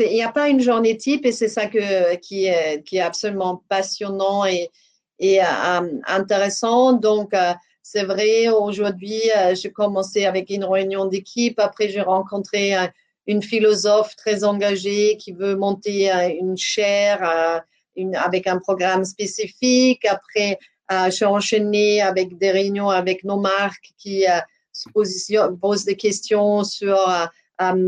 il 0.00 0.08
n'y 0.12 0.22
a 0.22 0.32
pas 0.32 0.48
une 0.48 0.60
journée 0.60 0.96
type 0.96 1.24
et 1.24 1.32
c'est 1.32 1.48
ça 1.48 1.66
que, 1.66 2.16
qui, 2.16 2.46
est, 2.46 2.82
qui 2.84 2.96
est 2.96 3.00
absolument 3.00 3.62
passionnant 3.68 4.44
et, 4.44 4.70
et 5.20 5.40
intéressant. 6.06 6.92
Donc, 6.92 7.32
c'est 7.82 8.04
vrai, 8.04 8.48
aujourd'hui, 8.48 9.22
j'ai 9.54 9.70
commencé 9.70 10.26
avec 10.26 10.50
une 10.50 10.64
réunion 10.64 11.06
d'équipe. 11.06 11.60
Après, 11.60 11.88
j'ai 11.88 12.00
rencontré 12.00 12.74
une 13.26 13.42
philosophe 13.42 14.14
très 14.16 14.44
engagée 14.44 15.16
qui 15.16 15.32
veut 15.32 15.56
monter 15.56 16.12
euh, 16.12 16.28
une 16.28 16.56
chaire 16.56 17.62
euh, 17.98 18.12
avec 18.14 18.46
un 18.46 18.58
programme 18.58 19.04
spécifique. 19.04 20.04
Après, 20.04 20.58
euh, 20.92 21.06
je 21.06 21.10
suis 21.10 21.24
enchaînée 21.24 22.00
avec 22.00 22.38
des 22.38 22.50
réunions 22.50 22.90
avec 22.90 23.24
nos 23.24 23.38
marques 23.38 23.92
qui 23.98 24.24
se 24.72 24.88
posent 25.60 25.84
des 25.84 25.96
questions 25.96 26.62
sur 26.62 26.98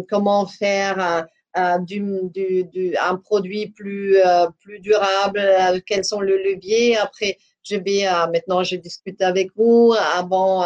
comment 0.09 0.47
faire 0.47 1.27
un 1.55 3.17
produit 3.23 3.69
plus, 3.69 4.17
plus 4.61 4.81
durable, 4.81 5.83
quels 5.87 6.05
sont 6.05 6.23
les 6.23 6.43
leviers. 6.43 6.97
Après, 6.97 7.37
je 7.63 7.77
vais, 7.77 8.07
maintenant, 8.33 8.65
je 8.65 8.77
discute 8.77 9.21
avec 9.21 9.51
vous. 9.55 9.95
Avant, 10.17 10.65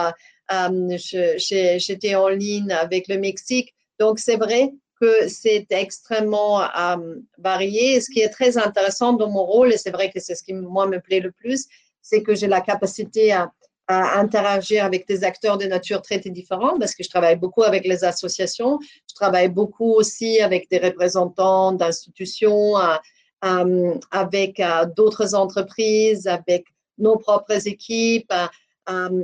j'étais 0.49 2.15
en 2.15 2.29
ligne 2.29 2.73
avec 2.73 3.09
le 3.09 3.19
Mexique. 3.19 3.75
Donc, 4.03 4.19
c'est 4.19 4.35
vrai 4.35 4.75
que 5.01 5.29
c'est 5.29 5.67
extrêmement 5.71 6.61
euh, 6.61 7.15
varié. 7.39 8.01
Ce 8.01 8.11
qui 8.13 8.19
est 8.19 8.31
très 8.31 8.59
intéressant 8.59 9.13
dans 9.13 9.31
mon 9.31 9.45
rôle, 9.45 9.73
et 9.73 9.79
c'est 9.79 9.93
vrai 9.93 10.11
que 10.11 10.19
c'est 10.19 10.35
ce 10.35 10.43
qui, 10.43 10.53
moi, 10.55 10.89
me 10.89 10.99
plaît 10.99 11.21
le 11.21 11.31
plus, 11.31 11.67
c'est 12.01 12.21
que 12.25 12.35
j'ai 12.35 12.49
la 12.49 12.63
capacité 12.63 13.33
à, 13.33 13.53
interagir 13.89 14.85
avec 14.85 15.07
des 15.07 15.23
acteurs 15.23 15.59
de 15.59 15.67
nature 15.67 16.01
très, 16.01 16.19
différente 16.19 16.79
parce 16.81 16.95
que 16.95 17.05
je 17.05 17.11
travaille 17.11 17.37
beaucoup 17.37 17.63
avec 17.63 17.85
les 17.85 18.05
associations. 18.05 18.79
Je 19.11 19.15
travaille 19.15 19.51
beaucoup 19.51 19.93
aussi 20.01 20.41
avec 20.41 20.69
des 20.71 20.79
représentants 20.79 21.73
d'institutions, 21.73 22.79
euh, 22.79 22.97
euh, 23.45 23.95
avec 24.11 24.63
d'autres 24.97 25.35
entreprises, 25.35 26.27
avec 26.27 26.65
nos 26.97 27.19
propres 27.19 27.69
équipes. 27.69 28.33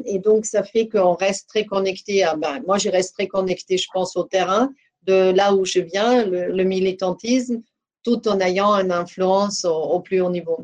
Et 0.04 0.18
donc, 0.18 0.46
ça 0.46 0.62
fait 0.62 0.88
qu'on 0.88 1.14
reste 1.14 1.48
très 1.48 1.64
connecté. 1.64 2.24
Ben, 2.38 2.62
moi, 2.66 2.78
je 2.78 2.88
reste 2.88 3.14
très 3.14 3.26
connecté, 3.26 3.78
je 3.78 3.88
pense, 3.92 4.16
au 4.16 4.24
terrain 4.24 4.70
de 5.02 5.30
là 5.32 5.54
où 5.54 5.64
je 5.64 5.80
viens, 5.80 6.24
le, 6.24 6.64
militantisme, 6.64 7.62
tout 8.04 8.28
en 8.28 8.40
ayant 8.40 8.74
une 8.74 8.92
influence 8.92 9.64
au, 9.64 10.00
plus 10.00 10.20
haut 10.20 10.30
niveau. 10.30 10.58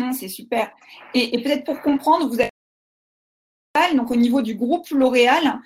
Ah, 0.00 0.10
c'est 0.12 0.28
super. 0.28 0.70
Et, 1.14 1.42
peut-être 1.42 1.64
pour 1.64 1.80
comprendre, 1.80 2.28
vous 2.28 2.40
êtes 2.40 2.50
donc 3.94 4.10
au 4.10 4.16
niveau 4.16 4.42
du 4.42 4.54
groupe 4.54 4.88
L'Oréal. 4.90 5.60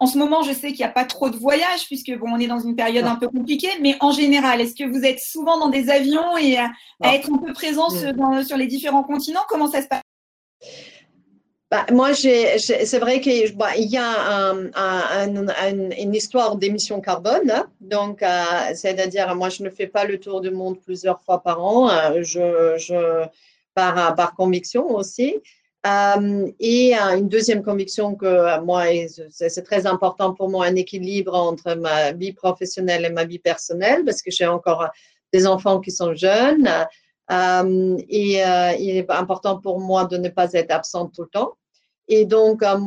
En 0.00 0.06
ce 0.06 0.16
moment, 0.16 0.42
je 0.42 0.52
sais 0.52 0.68
qu'il 0.68 0.78
n'y 0.78 0.84
a 0.84 0.90
pas 0.90 1.04
trop 1.04 1.28
de 1.28 1.36
voyages 1.36 1.86
puisque 1.86 2.16
bon, 2.16 2.28
on 2.32 2.38
est 2.38 2.46
dans 2.46 2.58
une 2.58 2.74
période 2.74 3.04
un 3.04 3.16
peu 3.16 3.28
compliquée, 3.28 3.70
mais 3.80 3.96
en 4.00 4.10
général, 4.10 4.60
est-ce 4.60 4.74
que 4.74 4.88
vous 4.88 5.04
êtes 5.04 5.20
souvent 5.20 5.58
dans 5.58 5.68
des 5.68 5.90
avions 5.90 6.36
et 6.38 6.56
à, 6.56 6.70
être 7.02 7.30
un 7.30 7.38
peu 7.38 7.52
présent 7.52 7.88
mm. 7.90 8.44
sur 8.44 8.56
les 8.56 8.66
différents 8.66 9.04
continents? 9.04 9.42
Comment 9.48 9.68
ça 9.68 9.82
se 9.82 9.88
passe? 9.88 10.02
Bah, 11.70 11.84
moi, 11.92 12.14
c'est 12.14 12.98
vrai 12.98 13.20
qu'il 13.20 13.54
bah, 13.56 13.76
y 13.76 13.98
a 13.98 14.54
une 15.26 16.14
histoire 16.14 16.56
d'émission 16.56 17.00
carbone. 17.02 17.50
Hein. 17.50 17.66
donc, 17.80 18.22
euh, 18.22 18.28
c'est-à-dire, 18.74 19.34
moi, 19.36 19.50
je 19.50 19.62
ne 19.62 19.68
fais 19.68 19.86
pas 19.86 20.04
le 20.04 20.18
tour 20.18 20.40
du 20.40 20.50
monde 20.50 20.80
plusieurs 20.80 21.20
fois 21.20 21.42
par 21.42 21.62
an. 21.62 21.90
Euh, 21.90 22.22
je, 22.22 22.74
je 22.78 23.26
par, 23.74 24.14
par 24.14 24.34
conviction 24.34 24.90
aussi. 24.96 25.36
Euh, 25.86 26.50
et 26.58 26.94
une 26.94 27.28
deuxième 27.28 27.62
conviction 27.62 28.14
que 28.14 28.60
moi, 28.62 28.84
c'est 29.30 29.62
très 29.62 29.86
important 29.86 30.32
pour 30.32 30.48
moi, 30.48 30.66
un 30.66 30.74
équilibre 30.74 31.34
entre 31.34 31.74
ma 31.74 32.12
vie 32.12 32.32
professionnelle 32.32 33.04
et 33.04 33.10
ma 33.10 33.24
vie 33.24 33.38
personnelle, 33.38 34.04
parce 34.04 34.22
que 34.22 34.30
j'ai 34.30 34.46
encore 34.46 34.88
des 35.32 35.46
enfants 35.46 35.80
qui 35.80 35.90
sont 35.90 36.14
jeunes. 36.14 36.68
Euh, 37.30 37.96
et 38.08 38.44
euh, 38.44 38.72
il 38.78 38.96
est 38.96 39.10
important 39.10 39.60
pour 39.60 39.80
moi 39.80 40.06
de 40.06 40.16
ne 40.16 40.28
pas 40.28 40.52
être 40.54 40.70
absente 40.70 41.14
tout 41.14 41.22
le 41.22 41.28
temps. 41.28 41.52
Et 42.08 42.24
donc, 42.24 42.62
euh, 42.62 42.78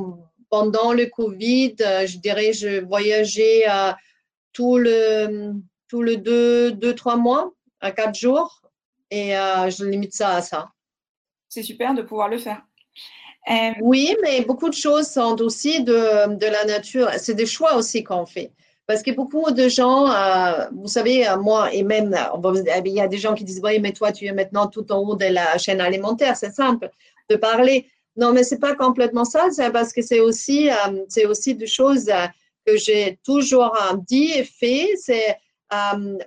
pendant 0.50 0.94
le 0.94 1.06
Covid, 1.06 1.76
je 1.78 2.18
dirais, 2.18 2.54
je 2.54 2.84
voyageais 2.84 3.64
tout 4.52 4.78
le, 4.78 5.54
tout 5.88 6.02
le 6.02 6.18
deux, 6.18 6.72
deux, 6.72 6.96
trois 6.96 7.18
mois, 7.18 7.54
à 7.80 7.92
quatre 7.92 8.16
jours, 8.16 8.62
et 9.10 9.30
je 9.32 9.86
limite 9.86 10.14
ça 10.14 10.36
à 10.36 10.42
ça. 10.42 10.70
C'est 11.48 11.64
super 11.64 11.94
de 11.94 12.02
pouvoir 12.02 12.28
le 12.28 12.38
faire. 12.38 12.62
Oui, 13.82 14.14
mais 14.22 14.42
beaucoup 14.42 14.68
de 14.68 14.74
choses 14.74 15.08
sont 15.08 15.40
aussi 15.42 15.84
de, 15.84 16.36
de 16.36 16.46
la 16.48 16.66
nature. 16.66 17.10
C'est 17.18 17.36
des 17.36 17.46
choix 17.46 17.76
aussi 17.76 18.04
qu'on 18.04 18.26
fait. 18.26 18.52
Parce 18.92 19.04
que 19.04 19.12
beaucoup 19.12 19.52
de 19.52 19.70
gens, 19.70 20.12
euh, 20.12 20.66
vous 20.74 20.90
savez, 20.90 21.26
euh, 21.26 21.38
moi 21.38 21.74
et 21.74 21.82
même, 21.82 22.14
euh, 22.14 22.82
il 22.86 22.92
y 22.92 23.00
a 23.00 23.08
des 23.08 23.20
gens 23.20 23.34
qui 23.34 23.46
disent, 23.46 23.62
oui, 23.64 23.80
mais 23.80 23.94
toi, 23.94 24.12
tu 24.12 24.26
es 24.26 24.34
maintenant 24.34 24.68
tout 24.68 24.92
en 24.92 24.98
haut 24.98 25.16
de 25.16 25.28
la 25.28 25.58
chaîne 25.58 25.80
alimentaire, 25.80 26.36
c'est 26.36 26.52
simple 26.52 26.90
de 27.30 27.38
parler. 27.38 27.88
Non, 28.18 28.34
mais 28.34 28.44
c'est 28.44 28.60
pas 28.60 28.76
complètement 28.76 29.24
ça, 29.24 29.48
c'est 29.50 29.72
parce 29.72 29.94
que 29.94 30.02
c'est 30.02 30.20
aussi, 30.20 30.70
aussi 31.26 31.56
des 31.56 31.68
choses 31.68 32.12
que 32.66 32.76
j'ai 32.76 33.18
toujours 33.24 33.74
dit 34.06 34.34
et 34.36 34.44
fait. 34.44 34.90
C'est, 34.98 35.38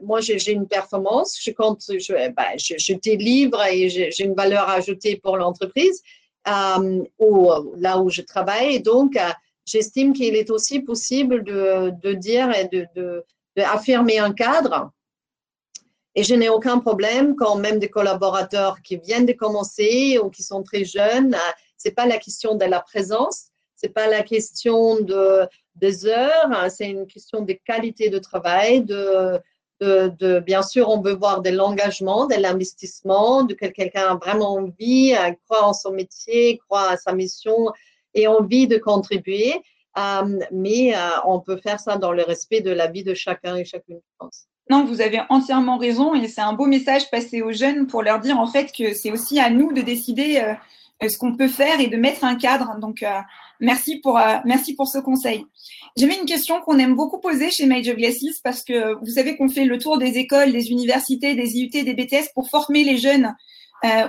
moi, 0.00 0.20
j'ai 0.22 0.53
une 0.53 0.66
performance, 0.66 1.38
je 1.38 1.50
compte, 1.50 1.83
je, 1.87 2.14
ben, 2.31 2.57
je, 2.57 2.77
je 2.79 2.94
délivre 2.94 3.62
et 3.66 3.90
j'ai 3.90 4.24
une 4.24 4.35
valeur 4.35 4.70
ajoutée 4.70 5.16
pour 5.16 5.37
l'entreprise 5.37 6.03
ou 7.18 7.50
là 7.77 7.98
où 8.00 8.09
je 8.09 8.22
travaille. 8.22 8.81
donc, 8.81 9.18
j'estime 9.64 10.12
qu'il 10.12 10.37
est 10.37 10.50
aussi 10.50 10.81
possible 10.81 11.44
de, 11.44 11.92
de 12.03 12.12
dire 12.12 12.55
et 12.55 12.68
de, 12.68 12.87
de, 12.94 13.24
affirmer 13.57 14.18
un 14.18 14.33
cadre. 14.33 14.90
Et 16.16 16.22
je 16.24 16.35
n'ai 16.35 16.48
aucun 16.48 16.79
problème 16.79 17.35
quand 17.37 17.57
même 17.57 17.79
des 17.79 17.88
collaborateurs 17.88 18.83
qui 18.83 18.96
viennent 18.96 19.27
de 19.27 19.33
commencer 19.33 20.18
ou 20.22 20.31
qui 20.31 20.42
sont 20.42 20.62
très 20.62 20.85
jeunes. 20.85 21.37
C'est 21.77 21.92
pas 21.92 22.07
la 22.07 22.18
question 22.18 22.55
de 22.55 22.64
la 22.64 22.81
présence, 22.81 23.46
c'est 23.77 23.88
pas 23.88 24.09
la 24.09 24.22
question 24.22 25.00
de 25.00 25.46
des 25.74 26.07
heures, 26.07 26.70
c'est 26.70 26.88
une 26.88 27.07
question 27.07 27.42
de 27.42 27.53
qualité 27.53 28.11
de 28.11 28.18
travail, 28.18 28.83
de, 28.83 29.40
de, 29.81 30.12
de, 30.20 30.38
bien 30.38 30.62
sûr, 30.62 30.88
on 30.88 31.00
veut 31.00 31.14
voir 31.14 31.42
de 31.42 31.50
l'engagement, 31.50 32.27
de 32.27 32.37
l'investissement, 32.37 33.42
de 33.42 33.55
que 33.55 33.66
quelqu'un 33.66 34.07
a 34.07 34.14
vraiment 34.14 34.55
envie, 34.55 35.14
croit 35.44 35.64
en 35.64 35.72
son 35.72 35.90
métier, 35.90 36.59
croit 36.59 36.90
à 36.90 36.96
sa 36.96 37.12
mission 37.12 37.72
et 38.14 38.27
envie 38.27 38.66
de 38.66 38.79
contribuer. 38.79 39.55
Euh, 39.96 40.40
mais 40.50 40.94
euh, 40.94 40.98
on 41.24 41.40
peut 41.40 41.57
faire 41.57 41.79
ça 41.79 41.96
dans 41.96 42.12
le 42.12 42.22
respect 42.22 42.61
de 42.61 42.70
la 42.70 42.88
vie 42.88 43.05
de 43.05 43.14
chacun 43.14 43.57
et 43.57 43.64
chacune, 43.64 43.98
je 43.98 44.16
pense. 44.18 44.46
Non, 44.70 44.85
vous 44.85 45.00
avez 45.00 45.20
entièrement 45.29 45.77
raison 45.77 46.14
et 46.14 46.27
c'est 46.27 46.40
un 46.40 46.55
beau 46.55 46.66
message 46.66 47.11
passé 47.11 47.42
aux 47.42 47.53
jeunes 47.53 47.87
pour 47.87 48.03
leur 48.03 48.18
dire 48.18 48.38
en 48.38 48.46
fait 48.46 48.72
que 48.72 48.94
c'est 48.94 49.12
aussi 49.12 49.38
à 49.38 49.50
nous 49.50 49.72
de 49.72 49.83
décider 49.83 50.38
euh, 50.38 51.09
ce 51.09 51.18
qu'on 51.18 51.37
peut 51.37 51.48
faire 51.48 51.81
et 51.81 51.88
de 51.88 51.96
mettre 51.96 52.24
un 52.24 52.35
cadre. 52.35 52.79
Donc, 52.81 53.05
merci 53.61 53.98
pour 53.98 54.18
merci 54.44 54.74
pour 54.74 54.88
ce 54.88 54.98
conseil. 54.98 55.44
J'avais 55.98 56.16
une 56.16 56.24
question 56.24 56.61
qu'on 56.62 56.79
aime 56.79 56.96
beaucoup 56.96 57.18
poser 57.18 57.50
chez 57.50 57.66
Major 57.66 57.94
Glasses 57.94 58.40
parce 58.42 58.64
que 58.64 58.94
vous 59.00 59.11
savez 59.11 59.37
qu'on 59.37 59.48
fait 59.48 59.64
le 59.64 59.77
tour 59.79 59.98
des 59.98 60.16
écoles, 60.16 60.53
des 60.53 60.70
universités, 60.70 61.35
des 61.35 61.59
IUT, 61.59 61.68
des 61.68 61.94
BTS 61.94 62.33
pour 62.33 62.48
former 62.48 62.85
les 62.85 62.96
jeunes 62.96 63.35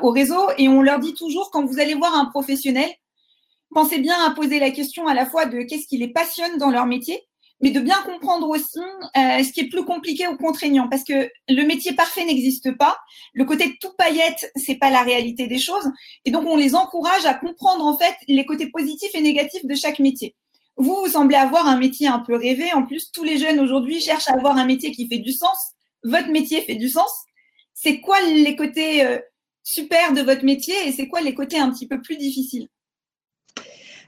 au 0.04 0.12
réseau 0.12 0.48
et 0.58 0.70
on 0.70 0.82
leur 0.82 1.00
dit 1.00 1.16
toujours 1.16 1.50
quand 1.52 1.66
vous 1.66 1.80
allez 1.80 1.96
voir 1.96 2.16
un 2.16 2.26
professionnel, 2.26 2.90
pensez 3.74 4.00
bien 4.00 4.16
à 4.26 4.32
poser 4.32 4.60
la 4.60 4.72
question 4.72 5.08
à 5.08 5.14
la 5.14 5.26
fois 5.26 5.46
de 5.46 5.62
qu'est-ce 5.62 5.88
qui 5.88 5.98
les 5.98 6.08
passionne 6.08 6.58
dans 6.58 6.70
leur 6.70 6.86
métier, 6.86 7.22
mais 7.62 7.72
de 7.72 7.80
bien 7.80 8.02
comprendre 8.04 8.50
aussi 8.50 8.80
euh, 8.80 9.44
ce 9.44 9.52
qui 9.52 9.62
est 9.62 9.70
plus 9.70 9.86
compliqué 9.86 10.28
ou 10.28 10.38
contraignant, 10.38 10.88
parce 10.90 11.04
que 11.04 11.30
le 11.48 11.64
métier 11.64 11.94
parfait 11.94 12.26
n'existe 12.26 12.76
pas. 12.78 12.98
Le 13.34 13.46
côté 13.46 13.78
tout 13.80 13.92
paillette, 13.98 14.52
c'est 14.56 14.76
pas 14.76 14.90
la 14.90 15.02
réalité 15.02 15.48
des 15.48 15.60
choses, 15.60 15.90
et 16.26 16.32
donc 16.32 16.46
on 16.48 16.58
les 16.58 16.76
encourage 16.76 17.26
à 17.26 17.34
comprendre 17.34 17.86
en 17.86 17.98
fait 17.98 18.16
les 18.28 18.46
côtés 18.46 18.68
positifs 18.68 19.14
et 19.14 19.22
négatifs 19.22 19.66
de 19.66 19.76
chaque 19.76 20.00
métier. 20.00 20.36
Vous, 20.78 20.96
vous 20.96 21.12
semblez 21.12 21.38
avoir 21.38 21.68
un 21.68 21.78
métier 21.78 22.08
un 22.08 22.20
peu 22.20 22.36
rêvé. 22.36 22.74
En 22.74 22.84
plus, 22.84 23.12
tous 23.12 23.24
les 23.24 23.38
jeunes 23.38 23.60
aujourd'hui 23.60 24.02
cherchent 24.02 24.28
à 24.28 24.34
avoir 24.34 24.58
un 24.58 24.66
métier 24.66 24.92
qui 24.92 25.08
fait 25.08 25.20
du 25.20 25.32
sens. 25.32 25.58
Votre 26.04 26.30
métier 26.30 26.62
fait 26.62 26.76
du 26.76 26.90
sens. 26.90 27.12
C'est 27.74 28.02
quoi 28.02 28.20
les 28.22 28.56
côtés 28.56 29.06
euh, 29.06 29.20
super 29.64 30.14
de 30.14 30.22
votre 30.22 30.44
métier 30.44 30.76
et 30.86 30.92
c'est 30.92 31.08
quoi 31.08 31.22
les 31.22 31.34
côtés 31.34 31.58
un 31.58 31.72
petit 31.72 31.88
peu 31.88 32.02
plus 32.02 32.18
difficiles? 32.18 32.68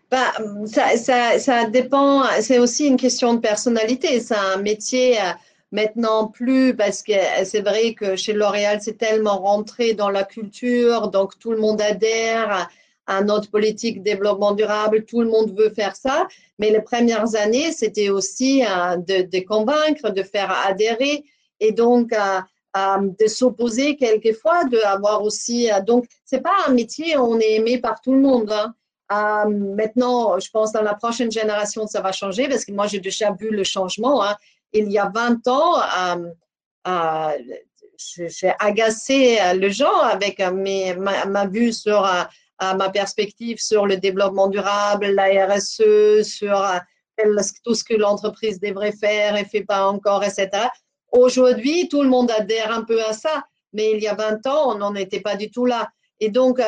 Bah, 0.09 0.31
ça, 0.67 0.95
ça, 0.95 1.37
ça 1.37 1.65
dépend, 1.65 2.23
c'est 2.39 2.59
aussi 2.59 2.87
une 2.87 2.97
question 2.97 3.33
de 3.33 3.39
personnalité. 3.39 4.21
C'est 4.21 4.35
un 4.35 4.57
métier 4.57 5.19
euh, 5.19 5.31
maintenant 5.71 6.27
plus, 6.27 6.75
parce 6.75 7.03
que 7.03 7.11
c'est 7.43 7.59
vrai 7.59 7.93
que 7.93 8.15
chez 8.15 8.31
L'Oréal, 8.31 8.79
c'est 8.81 8.97
tellement 8.97 9.39
rentré 9.39 9.93
dans 9.93 10.09
la 10.09 10.23
culture, 10.23 11.09
donc 11.09 11.37
tout 11.39 11.51
le 11.51 11.57
monde 11.57 11.81
adhère 11.81 12.69
à 13.05 13.21
notre 13.21 13.49
politique 13.49 14.01
développement 14.01 14.53
durable, 14.53 15.03
tout 15.05 15.21
le 15.21 15.29
monde 15.29 15.53
veut 15.57 15.69
faire 15.69 15.95
ça. 15.95 16.27
Mais 16.57 16.71
les 16.71 16.81
premières 16.81 17.35
années, 17.35 17.73
c'était 17.73 18.09
aussi 18.09 18.63
euh, 18.63 18.95
de, 18.97 19.45
convaincre, 19.45 20.09
de 20.09 20.23
faire 20.23 20.51
adhérer 20.67 21.25
et 21.59 21.73
donc 21.73 22.13
euh, 22.13 22.39
de 23.19 23.27
s'opposer 23.27 23.97
quelquefois, 23.97 24.63
de 24.65 24.77
avoir 24.77 25.23
aussi. 25.23 25.69
donc, 25.85 26.05
c'est 26.23 26.41
pas 26.41 26.53
un 26.67 26.73
métier 26.73 27.17
où 27.17 27.21
on 27.21 27.39
est 27.39 27.55
aimé 27.55 27.77
par 27.77 27.99
tout 27.99 28.13
le 28.13 28.19
monde. 28.19 28.51
Hein. 28.51 28.73
Euh, 29.11 29.45
maintenant, 29.49 30.37
je 30.39 30.49
pense 30.49 30.71
dans 30.73 30.81
la 30.81 30.93
prochaine 30.93 31.31
génération, 31.31 31.87
ça 31.87 32.01
va 32.01 32.11
changer 32.11 32.49
parce 32.49 32.65
que 32.65 32.71
moi, 32.71 32.87
j'ai 32.87 32.99
déjà 32.99 33.31
vu 33.31 33.49
le 33.51 33.63
changement. 33.63 34.23
Hein. 34.23 34.35
Il 34.73 34.91
y 34.91 34.97
a 34.97 35.09
20 35.13 35.47
ans, 35.47 35.79
euh, 35.79 36.29
euh, 36.87 37.31
j'ai 37.97 38.53
agacé 38.59 39.39
les 39.55 39.71
gens 39.71 39.99
avec 40.01 40.39
mes, 40.39 40.93
ma, 40.95 41.47
vue 41.47 41.73
sur 41.73 42.07
ma 42.61 42.89
perspective 42.89 43.59
sur 43.59 43.87
le 43.87 43.97
développement 43.97 44.47
durable, 44.49 45.07
la 45.07 45.47
RSE, 45.47 46.21
sur 46.23 46.63
tout 47.63 47.73
ce 47.73 47.83
que 47.83 47.95
l'entreprise 47.95 48.59
devrait 48.59 48.91
faire 48.91 49.35
et 49.35 49.45
fait 49.45 49.63
pas 49.63 49.87
encore, 49.87 50.23
etc. 50.23 50.49
Aujourd'hui, 51.11 51.89
tout 51.89 52.03
le 52.03 52.09
monde 52.09 52.29
adhère 52.29 52.71
un 52.71 52.83
peu 52.83 53.01
à 53.03 53.13
ça, 53.13 53.45
mais 53.73 53.91
il 53.93 54.03
y 54.03 54.07
a 54.07 54.13
20 54.13 54.45
ans, 54.45 54.75
on 54.75 54.77
n'en 54.77 54.93
était 54.93 55.21
pas 55.21 55.35
du 55.35 55.49
tout 55.49 55.65
là. 55.65 55.89
Et 56.19 56.29
donc, 56.29 56.59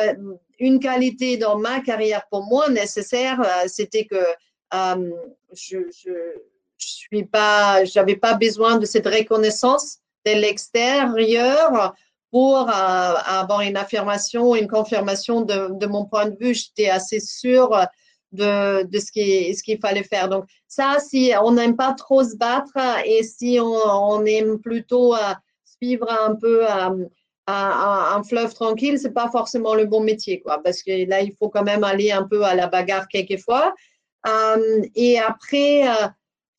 une 0.60 0.78
qualité 0.78 1.38
dans 1.38 1.58
ma 1.58 1.80
carrière 1.80 2.26
pour 2.30 2.44
moi 2.44 2.68
nécessaire, 2.68 3.40
euh, 3.40 3.66
c'était 3.66 4.04
que 4.04 4.22
euh, 4.74 5.10
je, 5.52 5.78
je, 5.90 7.24
pas, 7.24 7.82
pas 8.20 8.34
besoin 8.34 8.78
de 8.78 8.86
cette 8.86 9.06
reconnaissance 9.06 9.98
de 10.26 10.32
l'extérieur 10.32 11.94
pour 12.30 12.68
euh, 12.68 12.72
avoir 12.72 13.62
une 13.62 13.76
affirmation, 13.76 14.54
une 14.54 14.68
confirmation 14.68 15.40
de, 15.40 15.86
mon 15.86 16.04
point 16.04 16.26
de 16.26 16.36
vue. 16.38 16.54
J'étais 16.54 16.90
assez 16.90 17.18
sûre 17.18 17.74
de, 18.30 18.86
ce 18.92 19.10
qu'il 19.10 19.56
ce 19.56 19.62
qu'il 19.62 19.80
fallait 19.80 20.04
faire. 20.04 20.28
Donc 20.28 20.44
ça, 20.68 20.98
si 21.00 21.32
on 21.42 21.52
n'aime 21.52 21.74
pas 21.74 21.94
trop 21.94 22.22
se 22.22 22.36
battre 22.36 22.76
et 23.04 23.24
si 23.24 23.58
on 23.60 24.24
aime 24.26 24.60
plutôt 24.60 25.16
suivre 25.64 26.08
un 26.08 26.36
peu 26.36 26.64
un, 27.50 28.22
fleuve 28.22 28.54
tranquille, 28.54 28.98
c'est 28.98 29.14
pas 29.14 29.30
forcément 29.30 29.74
le 29.74 29.86
bon 29.86 30.00
métier, 30.00 30.40
quoi, 30.40 30.60
parce 30.62 30.82
que 30.82 31.08
là, 31.08 31.20
il 31.20 31.34
faut 31.38 31.48
quand 31.48 31.62
même 31.62 31.84
aller 31.84 32.12
un 32.12 32.24
peu 32.24 32.44
à 32.44 32.54
la 32.54 32.66
bagarre 32.66 33.08
quelquefois. 33.08 33.74
Euh, 34.26 34.82
et 34.94 35.18
après, 35.18 35.88
euh, 35.88 36.08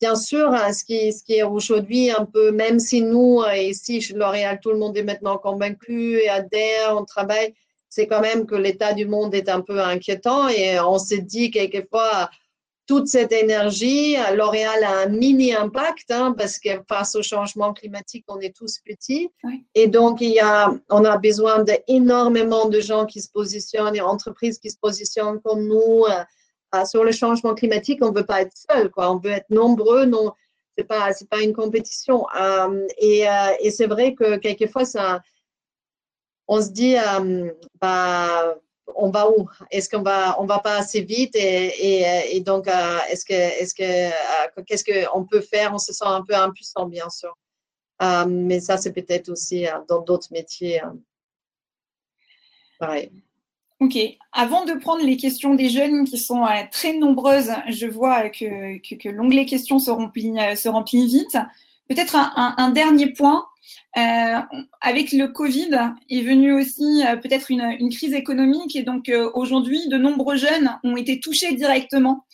bien 0.00 0.16
sûr, 0.16 0.48
hein, 0.52 0.72
ce 0.72 0.84
qui, 0.84 1.12
ce 1.12 1.22
qui 1.22 1.34
est 1.34 1.42
aujourd'hui 1.42 2.10
un 2.10 2.24
peu, 2.24 2.50
même 2.50 2.78
si 2.78 3.02
nous, 3.02 3.42
ici, 3.54 4.00
chez 4.00 4.14
L'Oréal, 4.14 4.60
tout 4.62 4.70
le 4.70 4.78
monde 4.78 4.96
est 4.96 5.04
maintenant 5.04 5.38
convaincu 5.38 6.18
et 6.18 6.28
adhère, 6.28 6.96
on 6.96 7.04
travaille, 7.04 7.54
c'est 7.88 8.06
quand 8.06 8.20
même 8.20 8.46
que 8.46 8.54
l'état 8.54 8.94
du 8.94 9.06
monde 9.06 9.34
est 9.34 9.48
un 9.48 9.60
peu 9.60 9.80
inquiétant 9.80 10.48
et 10.48 10.80
on 10.80 10.98
se 10.98 11.14
dit 11.14 11.50
quelquefois, 11.50 12.30
toute 12.92 13.08
cette 13.08 13.32
énergie. 13.32 14.16
L'Oréal 14.34 14.84
a 14.84 14.98
un 15.04 15.06
mini 15.06 15.54
impact 15.54 16.10
hein, 16.10 16.34
parce 16.36 16.58
que 16.58 16.68
face 16.86 17.14
au 17.14 17.22
changement 17.22 17.72
climatique, 17.72 18.26
on 18.28 18.38
est 18.40 18.54
tous 18.54 18.80
petits. 18.84 19.30
Et 19.74 19.86
donc, 19.86 20.20
il 20.20 20.32
y 20.32 20.40
a, 20.40 20.70
on 20.90 21.02
a 21.06 21.16
besoin 21.16 21.64
d'énormément 21.64 22.68
de 22.68 22.80
gens 22.80 23.06
qui 23.06 23.22
se 23.22 23.30
positionnent, 23.30 23.94
des 23.94 24.02
entreprises 24.02 24.58
qui 24.58 24.70
se 24.70 24.76
positionnent 24.78 25.40
comme 25.40 25.66
nous 25.66 26.04
euh, 26.04 26.22
euh, 26.74 26.84
sur 26.84 27.02
le 27.02 27.12
changement 27.12 27.54
climatique. 27.54 28.00
On 28.04 28.10
ne 28.10 28.18
veut 28.18 28.26
pas 28.26 28.42
être 28.42 28.58
seul, 28.70 28.90
quoi. 28.90 29.10
on 29.10 29.16
veut 29.16 29.30
être 29.30 29.48
nombreux. 29.48 30.04
Non, 30.04 30.34
ce 30.76 30.82
n'est 30.82 30.86
pas, 30.86 31.08
pas 31.30 31.40
une 31.40 31.54
compétition. 31.54 32.26
Euh, 32.38 32.86
et, 32.98 33.24
et 33.60 33.70
c'est 33.70 33.86
vrai 33.86 34.12
que 34.14 34.36
quelquefois, 34.36 34.84
ça, 34.84 35.22
on 36.46 36.60
se 36.60 36.68
dit, 36.68 36.96
bah, 37.80 38.54
on 38.94 39.10
va 39.10 39.30
où? 39.30 39.48
Est-ce 39.70 39.88
qu'on 39.88 40.02
va 40.02 40.40
on 40.40 40.46
va 40.46 40.58
pas 40.58 40.76
assez 40.76 41.02
vite 41.02 41.34
et, 41.34 42.40
donc 42.40 42.68
euh, 42.68 42.98
est-ce 43.10 43.24
que 43.24 43.32
est-ce 43.32 43.74
que 43.74 43.82
euh, 43.82 44.62
qu'est-ce 44.66 44.84
qu'on 44.84 45.24
peut 45.24 45.40
faire? 45.40 45.72
On 45.74 45.78
se 45.78 45.92
sent 45.92 46.04
un 46.06 46.22
peu 46.22 46.34
impuissant 46.34 46.86
bien 46.86 47.08
sûr, 47.10 47.36
euh, 48.02 48.24
mais 48.26 48.60
ça 48.60 48.76
c'est 48.76 48.92
peut-être 48.92 49.28
aussi 49.28 49.66
dans 49.88 50.00
d'autres 50.00 50.28
métiers. 50.30 50.80
pareil. 52.78 53.10
Ok. 53.80 53.98
Avant 54.32 54.64
de 54.64 54.74
prendre 54.74 55.04
les 55.04 55.16
questions 55.16 55.56
des 55.56 55.68
jeunes 55.68 56.04
qui 56.04 56.16
sont 56.16 56.46
très 56.70 56.92
nombreuses, 56.92 57.50
je 57.68 57.88
vois 57.88 58.30
que, 58.30 58.78
que, 58.78 59.08
l'onglet 59.08 59.44
questions 59.44 59.80
se 59.80 59.90
remplit, 59.90 60.36
se 60.56 60.68
remplit 60.68 61.06
vite. 61.06 61.36
Peut-être 61.92 62.16
un, 62.16 62.70
dernier 62.70 63.12
point. 63.12 63.44
Euh, 63.98 64.38
avec 64.80 65.12
le 65.12 65.26
Covid 65.26 65.92
est 66.08 66.22
venue 66.22 66.54
aussi 66.54 67.04
euh, 67.06 67.16
peut-être 67.16 67.50
une, 67.50 67.90
crise 67.90 68.14
économique 68.14 68.74
et 68.74 68.82
donc 68.82 69.10
euh, 69.10 69.30
aujourd'hui, 69.34 69.88
de 69.88 69.98
nombreux 69.98 70.36
jeunes 70.36 70.78
ont 70.82 70.96
été 70.96 71.20
touchés 71.20 71.52
directement 71.52 72.24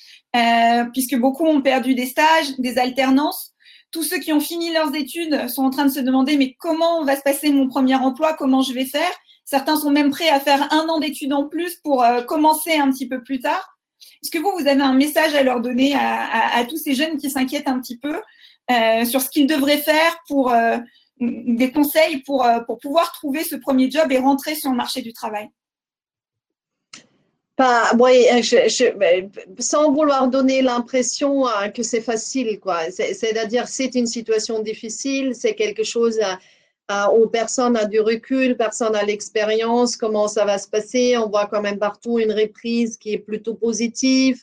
puisque 0.92 1.16
beaucoup 1.16 1.44
ont 1.44 1.60
perdu 1.60 1.96
des 1.96 2.06
stages, 2.06 2.56
des 2.58 2.78
alternances. 2.78 3.54
Tous 3.90 4.04
ceux 4.04 4.18
qui 4.18 4.32
ont 4.32 4.38
fini 4.38 4.72
leurs 4.72 4.94
études 4.94 5.48
sont 5.48 5.64
en 5.64 5.70
train 5.70 5.86
de 5.86 5.90
se 5.90 5.98
demander 5.98 6.36
mais 6.36 6.54
comment 6.60 7.02
va 7.02 7.16
se 7.16 7.22
passer 7.22 7.50
mon 7.50 7.66
premier 7.66 7.96
emploi, 7.96 8.34
comment 8.34 8.62
je 8.62 8.72
vais 8.72 8.84
faire? 8.84 9.10
Certains 9.44 9.74
sont 9.74 9.90
même 9.90 10.10
prêts 10.10 10.28
à 10.28 10.38
faire 10.38 10.72
un 10.72 10.86
an 10.88 11.00
d'études 11.00 11.32
en 11.32 11.48
plus 11.48 11.74
pour 11.82 12.06
commencer 12.28 12.74
un 12.74 12.92
petit 12.92 13.08
peu 13.08 13.24
plus 13.24 13.40
tard. 13.40 13.78
Est-ce 14.22 14.30
que 14.30 14.38
vous, 14.38 14.52
vous 14.56 14.68
avez 14.68 14.82
un 14.82 14.94
message 14.94 15.34
à 15.34 15.42
leur 15.42 15.60
donner 15.60 15.94
à, 15.96 16.56
à 16.56 16.64
tous 16.64 16.76
ces 16.76 16.94
jeunes 16.94 17.16
qui 17.16 17.30
s'inquiètent 17.30 17.68
un 17.68 17.80
petit 17.80 17.98
peu? 17.98 18.14
Euh, 18.70 19.04
sur 19.04 19.20
ce 19.20 19.30
qu'ils 19.30 19.46
devraient 19.46 19.78
faire 19.78 20.18
pour 20.26 20.52
euh, 20.52 20.76
des 21.20 21.72
conseils 21.72 22.18
pour, 22.18 22.44
euh, 22.44 22.60
pour 22.60 22.78
pouvoir 22.78 23.12
trouver 23.12 23.42
ce 23.42 23.56
premier 23.56 23.90
job 23.90 24.12
et 24.12 24.18
rentrer 24.18 24.54
sur 24.54 24.70
le 24.70 24.76
marché 24.76 25.02
du 25.02 25.12
travail 25.12 25.48
pas, 27.56 27.90
oui, 27.98 28.24
sans 29.58 29.90
vouloir 29.90 30.28
donner 30.28 30.62
l'impression 30.62 31.46
que 31.74 31.82
c'est 31.82 32.00
facile, 32.00 32.60
quoi. 32.60 32.88
C'est-à-dire, 32.92 33.66
c'est 33.66 33.96
une 33.96 34.06
situation 34.06 34.62
difficile, 34.62 35.34
c'est 35.34 35.56
quelque 35.56 35.82
chose 35.82 36.20
où 37.12 37.26
personne 37.26 37.72
n'a 37.72 37.84
du 37.84 37.98
recul, 37.98 38.56
personne 38.56 38.92
n'a 38.92 39.02
l'expérience, 39.02 39.96
comment 39.96 40.28
ça 40.28 40.44
va 40.44 40.56
se 40.58 40.68
passer. 40.68 41.16
On 41.16 41.28
voit 41.28 41.46
quand 41.46 41.60
même 41.60 41.80
partout 41.80 42.20
une 42.20 42.30
reprise 42.30 42.96
qui 42.96 43.14
est 43.14 43.18
plutôt 43.18 43.54
positive 43.54 44.40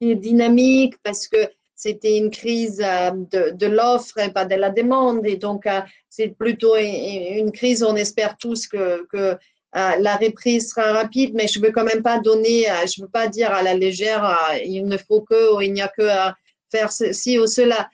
qui 0.00 0.10
est 0.10 0.16
dynamique 0.16 0.96
parce 1.02 1.26
que 1.28 1.48
c'était 1.84 2.16
une 2.16 2.30
crise 2.30 2.80
euh, 2.82 3.10
de, 3.52 3.66
l'offre 3.66 4.18
et 4.18 4.32
pas 4.32 4.46
de 4.46 4.54
la 4.54 4.70
demande. 4.70 5.26
Et 5.26 5.36
donc, 5.36 5.66
euh, 5.66 5.82
c'est 6.08 6.28
plutôt 6.28 6.76
une 6.76 7.52
crise, 7.52 7.82
on 7.82 7.94
espère 7.94 8.38
tous 8.38 8.66
que, 8.66 9.06
euh, 9.14 9.36
la 9.72 10.16
reprise 10.16 10.70
sera 10.70 10.92
rapide, 10.92 11.34
mais 11.34 11.46
je 11.46 11.58
ne 11.58 11.66
veux 11.66 11.72
quand 11.72 11.84
même 11.84 12.02
pas 12.02 12.20
donner, 12.20 12.66
je 12.86 13.00
ne 13.00 13.06
veux 13.06 13.10
pas 13.10 13.26
dire 13.26 13.50
à 13.50 13.62
la 13.62 13.74
légère, 13.74 14.24
il 14.64 14.86
ne 14.86 14.96
faut 14.96 15.20
que, 15.22 15.62
il 15.64 15.72
n'y 15.72 15.82
a 15.82 15.88
que 15.88 16.06
à 16.08 16.36
faire 16.70 16.92
ceci 16.92 17.40
ou 17.40 17.48
cela. 17.48 17.90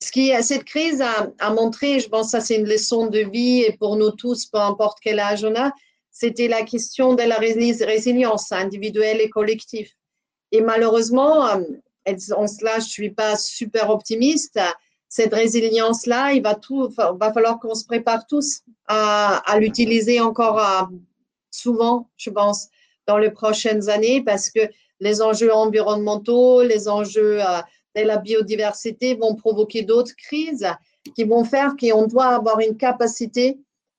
Ce 0.00 0.12
qui, 0.12 0.32
cette 0.42 0.62
crise 0.62 1.02
a, 1.02 1.28
a 1.40 1.52
montré, 1.52 1.98
je 1.98 2.08
pense 2.08 2.26
que 2.26 2.38
ça 2.38 2.40
c'est 2.40 2.54
une 2.54 2.68
leçon 2.68 3.08
de 3.08 3.18
vie 3.18 3.62
et 3.62 3.72
pour 3.72 3.96
nous 3.96 4.12
tous, 4.12 4.46
peu 4.46 4.58
importe 4.58 4.98
quel 5.02 5.18
âge 5.18 5.42
on 5.42 5.56
a, 5.56 5.72
c'était 6.12 6.46
la 6.46 6.62
question 6.62 7.14
de 7.14 7.24
la 7.24 7.36
résilience 7.36 8.52
individuelle 8.52 9.20
et 9.20 9.28
collective. 9.28 9.90
Et 10.52 10.60
malheureusement, 10.60 11.48
en 12.06 12.46
cela, 12.46 12.78
je 12.78 12.88
suis 12.88 13.10
pas 13.10 13.36
super 13.36 13.90
optimiste. 13.90 14.58
Cette 15.08 15.34
résilience-là, 15.34 16.32
il 16.32 16.42
va 16.42 16.54
tout, 16.54 16.88
va 16.96 17.32
falloir 17.32 17.58
qu'on 17.58 17.74
se 17.74 17.84
prépare 17.84 18.26
tous 18.26 18.62
à, 18.86 19.42
l'utiliser 19.58 20.20
encore 20.20 20.88
souvent, 21.50 22.08
je 22.16 22.30
pense, 22.30 22.68
dans 23.06 23.18
les 23.18 23.30
prochaines 23.30 23.88
années, 23.88 24.22
parce 24.22 24.50
que 24.50 24.60
les 25.00 25.20
enjeux 25.20 25.52
environnementaux, 25.52 26.62
les 26.62 26.88
enjeux 26.88 27.40
euh, 27.40 27.60
de 27.96 28.02
la 28.02 28.18
biodiversité 28.18 29.14
vont 29.14 29.34
provoquer 29.34 29.82
d'autres 29.82 30.14
crises 30.16 30.68
qui 31.16 31.24
vont 31.24 31.44
faire 31.44 31.74
qu'on 31.78 32.06
doit 32.06 32.28
avoir 32.28 32.60
une 32.60 32.76
capacité 32.76 33.58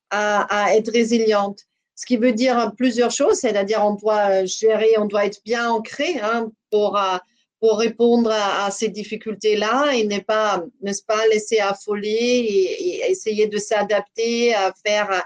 à, 0.09 0.75
être 0.75 0.91
résiliente. 0.91 1.61
Ce 1.95 2.05
qui 2.05 2.17
veut 2.17 2.33
dire 2.33 2.71
plusieurs 2.77 3.09
choses, 3.09 3.39
c'est-à-dire 3.39 3.83
on 3.83 3.95
doit 3.95 4.45
gérer, 4.45 4.91
on 4.99 5.05
doit 5.05 5.25
être 5.25 5.41
bien 5.43 5.71
ancré 5.71 6.19
hein, 6.21 6.51
pour, 6.69 6.97
euh, 6.97 7.17
pour 7.63 7.77
répondre 7.77 8.29
à, 8.29 8.69
ces 8.71 8.89
difficultés-là 8.89 9.93
et 9.93 10.05
ne 10.05 10.19
pas, 10.19 10.65
n'est-ce 10.81 11.01
pas, 11.01 11.25
laisser 11.27 11.59
affoler 11.59 12.09
et, 12.09 13.09
essayer 13.09 13.47
de 13.47 13.57
s'adapter 13.57 14.53
à 14.53 14.73
faire, 14.85 15.23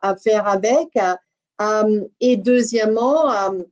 à 0.00 0.14
faire 0.14 0.46
avec. 0.46 0.86
Euh, 1.60 2.04
et 2.20 2.36
deuxièmement, 2.36 3.32
euh, 3.32 3.64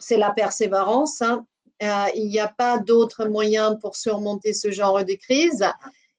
c'est 0.00 0.16
la 0.16 0.32
persévérance. 0.32 1.22
Hein. 1.22 1.46
Euh, 1.84 2.06
il 2.16 2.26
n'y 2.26 2.40
a 2.40 2.48
pas 2.48 2.78
d'autre 2.78 3.26
moyen 3.26 3.76
pour 3.76 3.94
surmonter 3.94 4.54
ce 4.54 4.72
genre 4.72 5.04
de 5.04 5.14
crise. 5.14 5.64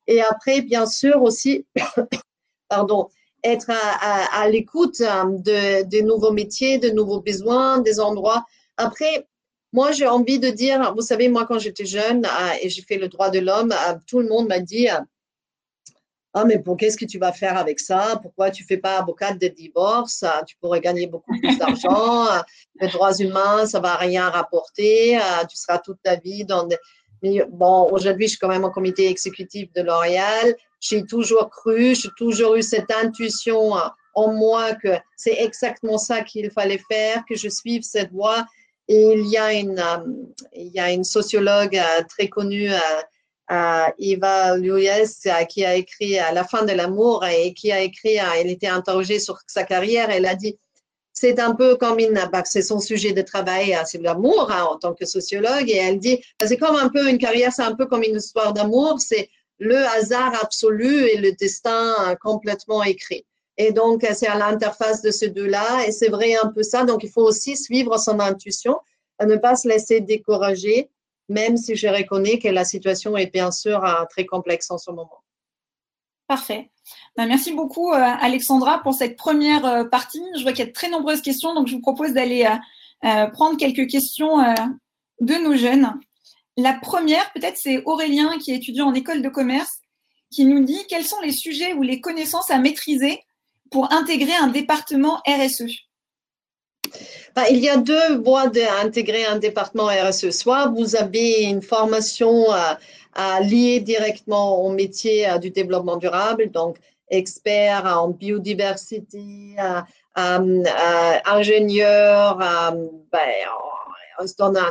Et 0.07 0.21
après, 0.21 0.61
bien 0.61 0.85
sûr 0.85 1.21
aussi, 1.21 1.67
pardon, 2.69 3.09
être 3.43 3.69
à, 3.69 4.47
l'écoute 4.47 4.99
de, 5.01 5.83
de 5.83 6.01
nouveaux 6.03 6.31
métiers, 6.31 6.77
de 6.77 6.89
nouveaux 6.89 7.19
besoins, 7.19 7.79
des 7.79 7.99
endroits. 7.99 8.45
Après, 8.77 9.27
moi, 9.73 9.91
j'ai 9.91 10.07
envie 10.07 10.39
de 10.39 10.49
dire, 10.49 10.93
vous 10.93 11.01
savez, 11.01 11.27
moi, 11.27 11.45
quand 11.47 11.57
j'étais 11.57 11.85
jeune 11.85 12.23
euh, 12.25 12.53
et 12.61 12.69
j'ai 12.69 12.83
fait 12.83 12.97
le 12.97 13.07
droit 13.07 13.31
de 13.31 13.39
l'homme, 13.39 13.71
euh, 13.71 13.95
tout 14.05 14.19
le 14.19 14.29
monde 14.29 14.47
m'a 14.47 14.59
dit, 14.59 14.87
euh, 14.87 14.99
ah, 16.35 16.45
mais 16.45 16.59
pour 16.59 16.77
qu'est-ce 16.77 16.97
que 16.97 17.05
tu 17.05 17.17
vas 17.17 17.33
faire 17.33 17.57
avec 17.57 17.79
ça? 17.79 18.19
Pourquoi 18.21 18.51
tu 18.51 18.63
fais 18.63 18.77
pas 18.77 18.99
avocat 18.99 19.33
de 19.33 19.47
divorce? 19.47 20.23
Tu 20.47 20.55
pourrais 20.57 20.79
gagner 20.79 21.07
beaucoup 21.07 21.31
plus 21.39 21.57
d'argent. 21.57 22.27
Les 22.79 22.87
droits 22.87 23.15
humains, 23.15 23.67
ça 23.67 23.79
va 23.79 23.95
rien 23.95 24.29
rapporter. 24.29 25.19
Tu 25.47 25.55
seras 25.55 25.77
toute 25.77 26.01
ta 26.01 26.15
vie 26.15 26.43
dans 26.43 26.65
des... 26.65 26.77
Bon, 27.51 27.87
aujourd'hui, 27.91 28.25
je 28.25 28.31
suis 28.31 28.39
quand 28.39 28.47
même 28.47 28.63
au 28.63 28.71
comité 28.71 29.07
exécutif 29.09 29.71
de 29.73 29.83
L'Oréal. 29.83 30.55
J'ai 30.79 31.05
toujours 31.05 31.51
cru, 31.51 31.93
j'ai 31.93 32.09
toujours 32.17 32.55
eu 32.55 32.63
cette 32.63 32.91
intuition 32.91 33.73
en 34.15 34.33
moi 34.33 34.73
que 34.73 34.97
c'est 35.15 35.39
exactement 35.39 35.99
ça 35.99 36.23
qu'il 36.23 36.49
fallait 36.49 36.81
faire, 36.89 37.23
que 37.29 37.35
je 37.35 37.47
suive 37.47 37.83
cette 37.83 38.11
voie 38.11 38.43
il 38.87 39.27
y 39.27 39.37
a 39.37 39.53
une, 39.53 39.79
euh, 39.79 39.97
il 40.53 40.67
y 40.67 40.79
a 40.79 40.91
une 40.91 41.03
sociologue 41.03 41.77
euh, 41.77 42.03
très 42.09 42.27
connue, 42.27 42.71
euh, 42.71 43.85
Eva 43.99 44.57
Luyes, 44.57 45.29
qui 45.49 45.65
a 45.65 45.75
écrit 45.75 46.17
à 46.19 46.31
la 46.31 46.43
fin 46.43 46.63
de 46.63 46.71
l'amour 46.73 47.25
et 47.25 47.53
qui 47.53 47.71
a 47.71 47.81
écrit, 47.81 48.15
elle 48.15 48.49
était 48.49 48.67
interrogée 48.67 49.19
sur 49.19 49.39
sa 49.47 49.63
carrière, 49.63 50.09
elle 50.09 50.25
a 50.25 50.35
dit, 50.35 50.57
c'est 51.13 51.39
un 51.39 51.53
peu 51.53 51.75
comme 51.75 51.99
une, 51.99 52.19
bah, 52.31 52.43
c'est 52.45 52.63
son 52.63 52.79
sujet 52.79 53.13
de 53.13 53.21
travail, 53.21 53.77
c'est 53.85 54.01
l'amour 54.01 54.49
hein, 54.51 54.63
en 54.71 54.77
tant 54.77 54.93
que 54.93 55.05
sociologue, 55.05 55.69
et 55.69 55.75
elle 55.75 55.99
dit, 55.99 56.23
bah, 56.39 56.47
c'est 56.47 56.57
comme 56.57 56.75
un 56.75 56.89
peu 56.89 57.07
une 57.07 57.19
carrière, 57.19 57.51
c'est 57.53 57.63
un 57.63 57.75
peu 57.75 57.85
comme 57.85 58.03
une 58.03 58.15
histoire 58.15 58.53
d'amour, 58.53 58.99
c'est 58.99 59.29
le 59.59 59.77
hasard 59.77 60.33
absolu 60.41 61.05
et 61.05 61.17
le 61.17 61.33
destin 61.33 62.15
complètement 62.21 62.81
écrit. 62.83 63.25
Et 63.57 63.71
donc, 63.71 64.05
c'est 64.13 64.27
à 64.27 64.35
l'interface 64.35 65.01
de 65.01 65.11
ces 65.11 65.29
deux-là. 65.29 65.85
Et 65.87 65.91
c'est 65.91 66.09
vrai 66.09 66.35
un 66.35 66.47
peu 66.47 66.63
ça. 66.63 66.85
Donc, 66.85 67.03
il 67.03 67.09
faut 67.09 67.21
aussi 67.21 67.55
suivre 67.55 67.97
son 67.97 68.19
intuition, 68.19 68.79
ne 69.21 69.35
pas 69.35 69.55
se 69.55 69.67
laisser 69.67 70.01
décourager, 70.01 70.89
même 71.29 71.57
si 71.57 71.75
je 71.75 71.87
reconnais 71.87 72.39
que 72.39 72.47
la 72.47 72.65
situation 72.65 73.15
est 73.17 73.31
bien 73.31 73.51
sûr 73.51 73.83
euh, 73.83 74.05
très 74.09 74.25
complexe 74.25 74.69
en 74.71 74.77
ce 74.77 74.91
moment. 74.91 75.23
Parfait. 76.27 76.71
Ben, 77.15 77.27
merci 77.27 77.53
beaucoup, 77.53 77.91
euh, 77.91 77.97
Alexandra, 77.97 78.81
pour 78.81 78.93
cette 78.93 79.15
première 79.15 79.65
euh, 79.65 79.83
partie. 79.85 80.23
Je 80.37 80.43
vois 80.43 80.51
qu'il 80.51 80.59
y 80.59 80.67
a 80.67 80.67
de 80.67 80.73
très 80.73 80.89
nombreuses 80.89 81.21
questions, 81.21 81.53
donc 81.53 81.67
je 81.67 81.75
vous 81.75 81.81
propose 81.81 82.13
d'aller 82.13 82.47
prendre 83.33 83.57
quelques 83.57 83.89
questions 83.89 84.37
de 85.19 85.33
nos 85.43 85.57
jeunes. 85.57 85.93
La 86.55 86.71
première, 86.71 87.33
peut-être, 87.33 87.57
c'est 87.57 87.83
Aurélien, 87.83 88.37
qui 88.37 88.51
est 88.51 88.55
étudiant 88.55 88.87
en 88.87 88.93
école 88.93 89.21
de 89.21 89.27
commerce, 89.27 89.81
qui 90.31 90.45
nous 90.45 90.63
dit 90.63 90.79
quels 90.87 91.03
sont 91.03 91.19
les 91.19 91.33
sujets 91.33 91.73
ou 91.73 91.81
les 91.81 91.99
connaissances 91.99 92.49
à 92.49 92.59
maîtriser 92.59 93.21
pour 93.73 93.91
intégrer 93.91 94.35
un 94.35 94.47
département 94.47 95.19
RSE 95.27 95.73
bah, 97.35 97.49
il 97.49 97.57
y 97.57 97.69
a 97.69 97.77
deux 97.77 98.17
voies 98.17 98.47
d'intégrer 98.47 99.25
un 99.25 99.39
département 99.39 99.87
RSE. 99.87 100.29
Soit 100.29 100.67
vous 100.67 100.95
avez 100.95 101.41
une 101.41 101.63
formation 101.63 102.51
à, 102.51 102.77
lier 103.41 103.79
directement 103.79 104.63
au 104.63 104.71
métier 104.71 105.27
du 105.41 105.49
développement 105.49 105.97
durable, 105.97 106.51
donc 106.51 106.77
expert 107.09 107.85
en 107.85 108.09
biodiversité, 108.09 109.55
ingénieur 111.25 112.37
ben, 113.11 113.33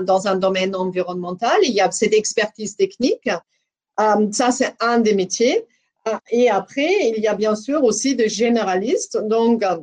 dans, 0.03 0.27
un, 0.29 0.37
domaine 0.37 0.77
environnemental. 0.77 1.59
Il 1.62 1.73
y 1.73 1.81
a 1.81 1.91
cette 1.91 2.15
expertise 2.15 2.77
technique. 2.77 3.29
Euh, 4.01 4.33
ça, 4.33 4.51
c'est 4.51 4.75
un 4.81 4.99
des 4.99 5.15
métiers. 5.15 5.67
Ah, 6.05 6.21
et 6.31 6.51
après, 6.51 7.11
il 7.11 7.23
y 7.23 7.29
a 7.29 7.35
bien 7.35 7.55
sûr 7.55 7.85
aussi 7.85 8.17
des 8.17 8.29
généralistes. 8.29 9.19
Donc, 9.19 9.62
euh, 9.62 9.79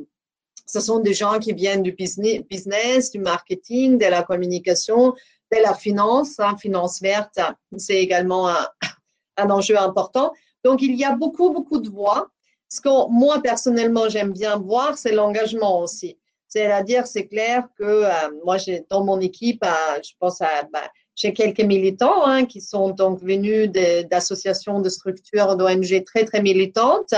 ce 0.66 0.80
sont 0.80 1.00
des 1.00 1.14
gens 1.14 1.38
qui 1.38 1.52
viennent 1.52 1.82
du 1.82 1.92
business, 1.92 3.10
du 3.10 3.18
marketing, 3.18 3.98
de 3.98 4.06
la 4.06 4.22
communication, 4.22 5.14
de 5.50 5.58
la 5.62 5.74
finance. 5.74 6.38
Hein, 6.38 6.56
finance 6.58 7.00
verte, 7.00 7.38
c'est 7.76 7.96
également 7.96 8.48
un, 8.48 9.50
enjeu 9.50 9.78
important. 9.78 10.32
Donc, 10.62 10.82
il 10.82 10.94
y 10.94 11.04
a 11.04 11.16
beaucoup, 11.16 11.50
beaucoup 11.50 11.80
de 11.80 11.88
voix. 11.88 12.28
Ce 12.68 12.80
que 12.80 13.10
moi, 13.10 13.40
personnellement, 13.40 14.08
j'aime 14.08 14.32
bien 14.32 14.58
voir, 14.58 14.98
c'est 14.98 15.12
l'engagement 15.12 15.80
aussi. 15.80 16.18
C'est-à-dire, 16.48 17.06
c'est 17.06 17.26
clair 17.26 17.66
que 17.78 17.84
euh, 17.84 18.10
moi, 18.44 18.58
j'ai 18.58 18.84
dans 18.90 19.04
mon 19.04 19.20
équipe, 19.20 19.64
euh, 19.64 20.00
je 20.04 20.12
pense 20.18 20.40
à 20.40 20.64
ben, 20.72 20.82
j'ai 21.20 21.34
quelques 21.34 21.60
militants 21.60 22.24
hein, 22.24 22.46
qui 22.46 22.62
sont 22.62 22.90
donc 22.90 23.22
venus 23.22 23.70
d'associations, 24.10 24.80
de, 24.80 24.88
structures, 24.88 25.54
d'ONG 25.56 26.02
très, 26.04 26.24
très 26.24 26.40
militantes 26.40 27.14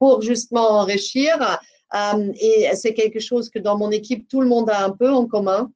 pour 0.00 0.20
justement 0.20 0.68
enrichir. 0.70 1.60
Euh, 1.94 2.32
et 2.40 2.68
c'est 2.74 2.92
quelque 2.92 3.20
chose 3.20 3.48
que 3.48 3.60
dans 3.60 3.78
mon 3.78 3.92
équipe, 3.92 4.26
tout 4.28 4.40
le 4.40 4.48
monde 4.48 4.68
a 4.68 4.84
un 4.84 4.90
peu 4.90 5.10
en 5.10 5.26
commun, 5.26 5.70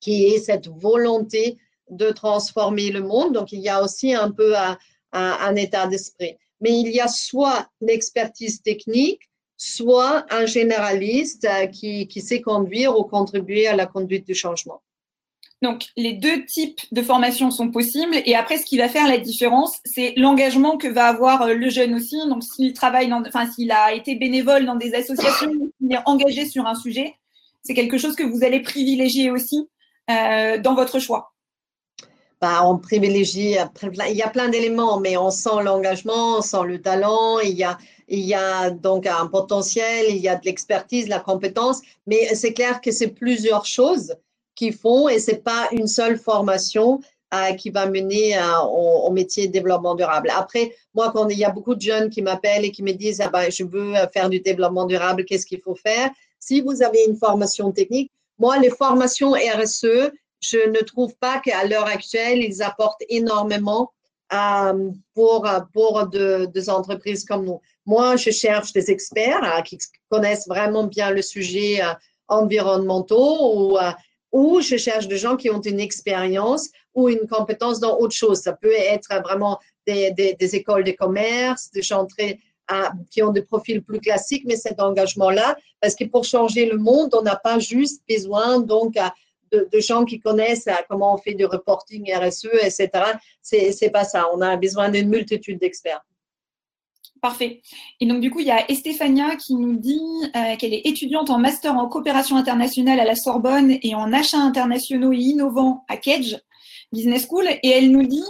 qui 0.00 0.24
est 0.24 0.38
cette 0.38 0.68
volonté 0.68 1.58
de 1.90 2.10
transformer 2.10 2.90
le 2.90 3.02
monde. 3.02 3.34
Donc, 3.34 3.52
il 3.52 3.60
y 3.60 3.68
a 3.68 3.82
aussi 3.82 4.14
un 4.14 4.30
peu 4.30 4.56
un, 4.56 4.78
un 5.12 5.56
état 5.56 5.86
d'esprit. 5.86 6.38
Mais 6.62 6.80
il 6.80 6.88
y 6.88 7.00
a 7.00 7.08
soit 7.08 7.68
l'expertise 7.82 8.62
technique, 8.62 9.28
soit 9.58 10.24
un 10.30 10.46
généraliste 10.46 11.44
euh, 11.44 11.66
qui, 11.66 12.08
qui 12.08 12.22
sait 12.22 12.40
conduire 12.40 12.98
ou 12.98 13.04
contribuer 13.04 13.66
à 13.66 13.76
la 13.76 13.84
conduite 13.84 14.26
du 14.26 14.34
changement. 14.34 14.80
Donc, 15.62 15.88
les 15.96 16.14
deux 16.14 16.46
types 16.46 16.80
de 16.90 17.02
formations 17.02 17.50
sont 17.50 17.70
possibles. 17.70 18.16
Et 18.24 18.34
après, 18.34 18.56
ce 18.56 18.64
qui 18.64 18.78
va 18.78 18.88
faire 18.88 19.06
la 19.06 19.18
différence, 19.18 19.78
c'est 19.84 20.14
l'engagement 20.16 20.78
que 20.78 20.88
va 20.88 21.06
avoir 21.06 21.42
euh, 21.42 21.54
le 21.54 21.68
jeune 21.68 21.94
aussi. 21.94 22.16
Donc, 22.28 22.42
s'il 22.42 22.72
travaille, 22.72 23.12
enfin, 23.12 23.50
s'il 23.50 23.70
a 23.70 23.92
été 23.92 24.14
bénévole 24.14 24.64
dans 24.64 24.76
des 24.76 24.94
associations, 24.94 25.52
s'il 25.78 25.92
est 25.92 26.00
engagé 26.06 26.46
sur 26.46 26.66
un 26.66 26.74
sujet, 26.74 27.14
c'est 27.62 27.74
quelque 27.74 27.98
chose 27.98 28.16
que 28.16 28.22
vous 28.22 28.42
allez 28.42 28.60
privilégier 28.60 29.30
aussi 29.30 29.68
euh, 30.10 30.58
dans 30.58 30.74
votre 30.74 30.98
choix. 30.98 31.34
Bah, 32.40 32.62
on 32.64 32.78
privilégie, 32.78 33.56
il 34.08 34.16
y 34.16 34.22
a 34.22 34.28
plein 34.30 34.48
d'éléments, 34.48 34.98
mais 34.98 35.18
on 35.18 35.30
sent 35.30 35.62
l'engagement, 35.62 36.38
on 36.38 36.40
sent 36.40 36.64
le 36.64 36.80
talent, 36.80 37.38
il 37.40 37.50
y 37.50 37.64
a, 37.64 37.76
il 38.08 38.20
y 38.20 38.32
a 38.32 38.70
donc 38.70 39.06
un 39.06 39.26
potentiel, 39.26 40.06
il 40.08 40.16
y 40.16 40.28
a 40.28 40.36
de 40.36 40.46
l'expertise, 40.46 41.06
la 41.08 41.20
compétence, 41.20 41.82
mais 42.06 42.34
c'est 42.34 42.54
clair 42.54 42.80
que 42.80 42.92
c'est 42.92 43.08
plusieurs 43.08 43.66
choses 43.66 44.14
font 44.68 45.08
et 45.08 45.18
c'est 45.18 45.42
pas 45.42 45.68
une 45.72 45.86
seule 45.86 46.18
formation 46.18 47.00
euh, 47.32 47.52
qui 47.54 47.70
va 47.70 47.86
mener 47.86 48.36
euh, 48.36 48.60
au, 48.60 49.10
métier 49.10 49.46
de 49.48 49.52
développement 49.52 49.94
durable. 49.94 50.30
Après, 50.36 50.72
moi, 50.94 51.10
quand 51.12 51.28
il 51.28 51.38
y 51.38 51.44
a 51.44 51.50
beaucoup 51.50 51.74
de 51.74 51.80
jeunes 51.80 52.10
qui 52.10 52.22
m'appellent 52.22 52.64
et 52.64 52.72
qui 52.72 52.82
me 52.82 52.92
disent, 52.92 53.20
ah 53.20 53.28
ben, 53.28 53.50
je 53.50 53.64
veux 53.64 53.94
faire 54.12 54.28
du 54.28 54.40
développement 54.40 54.86
durable, 54.86 55.24
qu'est-ce 55.24 55.46
qu'il 55.46 55.60
faut 55.60 55.76
faire? 55.76 56.10
Si 56.38 56.60
vous 56.60 56.82
avez 56.82 57.04
une 57.06 57.16
formation 57.16 57.72
technique, 57.72 58.10
moi, 58.38 58.58
les 58.58 58.70
formations 58.70 59.32
RSE, 59.32 60.10
je 60.40 60.68
ne 60.68 60.80
trouve 60.80 61.14
pas 61.16 61.38
qu'à 61.40 61.64
l'heure 61.66 61.86
actuelle, 61.86 62.42
ils 62.42 62.62
apportent 62.62 63.02
énormément 63.08 63.92
euh, 64.32 64.90
pour, 65.14 65.48
pour 65.72 66.06
des 66.06 66.70
entreprises 66.70 67.24
comme 67.24 67.44
nous. 67.44 67.60
Moi, 67.84 68.14
je 68.16 68.30
cherche 68.30 68.72
des 68.72 68.90
experts 68.90 69.42
euh, 69.42 69.60
qui 69.62 69.76
connaissent 70.08 70.46
vraiment 70.46 70.84
bien 70.84 71.10
le 71.10 71.20
sujet 71.20 71.82
euh, 71.82 71.92
environnementaux 72.28 73.72
ou, 73.72 73.78
ou 74.32 74.60
je 74.60 74.76
cherche 74.76 75.08
des 75.08 75.16
gens 75.16 75.36
qui 75.36 75.50
ont 75.50 75.60
une 75.60 75.80
expérience 75.80 76.68
ou 76.94 77.08
une 77.08 77.26
compétence 77.28 77.80
dans 77.80 77.98
autre 77.98 78.14
chose. 78.14 78.40
Ça 78.40 78.52
peut 78.52 78.72
être 78.72 79.08
vraiment 79.22 79.58
des, 79.86 80.34
écoles 80.54 80.84
de 80.84 80.92
commerce, 80.92 81.70
des 81.72 81.82
gens 81.82 82.06
très, 82.06 82.38
qui 83.10 83.22
ont 83.22 83.30
des 83.30 83.42
profils 83.42 83.82
plus 83.82 84.00
classiques, 84.00 84.44
mais 84.46 84.56
cet 84.56 84.80
engagement-là, 84.80 85.56
parce 85.80 85.94
que 85.94 86.04
pour 86.04 86.24
changer 86.24 86.66
le 86.66 86.78
monde, 86.78 87.14
on 87.14 87.22
n'a 87.22 87.36
pas 87.36 87.58
juste 87.58 88.02
besoin 88.08 88.60
donc 88.60 88.96
de, 89.50 89.80
gens 89.80 90.04
qui 90.04 90.20
connaissent 90.20 90.68
comment 90.88 91.14
on 91.14 91.18
fait 91.18 91.34
du 91.34 91.44
reporting 91.44 92.12
RSE, 92.14 92.48
etc. 92.62 92.90
C'est, 93.42 93.72
c'est 93.72 93.90
pas 93.90 94.04
ça. 94.04 94.28
On 94.32 94.40
a 94.40 94.56
besoin 94.56 94.90
d'une 94.90 95.08
multitude 95.08 95.58
d'experts. 95.58 96.04
Parfait. 97.20 97.60
Et 98.00 98.06
donc, 98.06 98.20
du 98.20 98.30
coup, 98.30 98.40
il 98.40 98.46
y 98.46 98.50
a 98.50 98.70
Estefania 98.70 99.36
qui 99.36 99.54
nous 99.54 99.76
dit 99.76 100.00
euh, 100.34 100.56
qu'elle 100.56 100.72
est 100.72 100.86
étudiante 100.86 101.28
en 101.28 101.38
master 101.38 101.76
en 101.76 101.86
coopération 101.86 102.36
internationale 102.36 102.98
à 102.98 103.04
la 103.04 103.14
Sorbonne 103.14 103.76
et 103.82 103.94
en 103.94 104.12
achats 104.12 104.38
internationaux 104.38 105.12
et 105.12 105.18
innovants 105.18 105.84
à 105.88 105.98
Kedge 105.98 106.36
Business 106.92 107.26
School. 107.28 107.46
Et 107.62 107.68
elle 107.68 107.90
nous 107.90 108.06
dit 108.06 108.24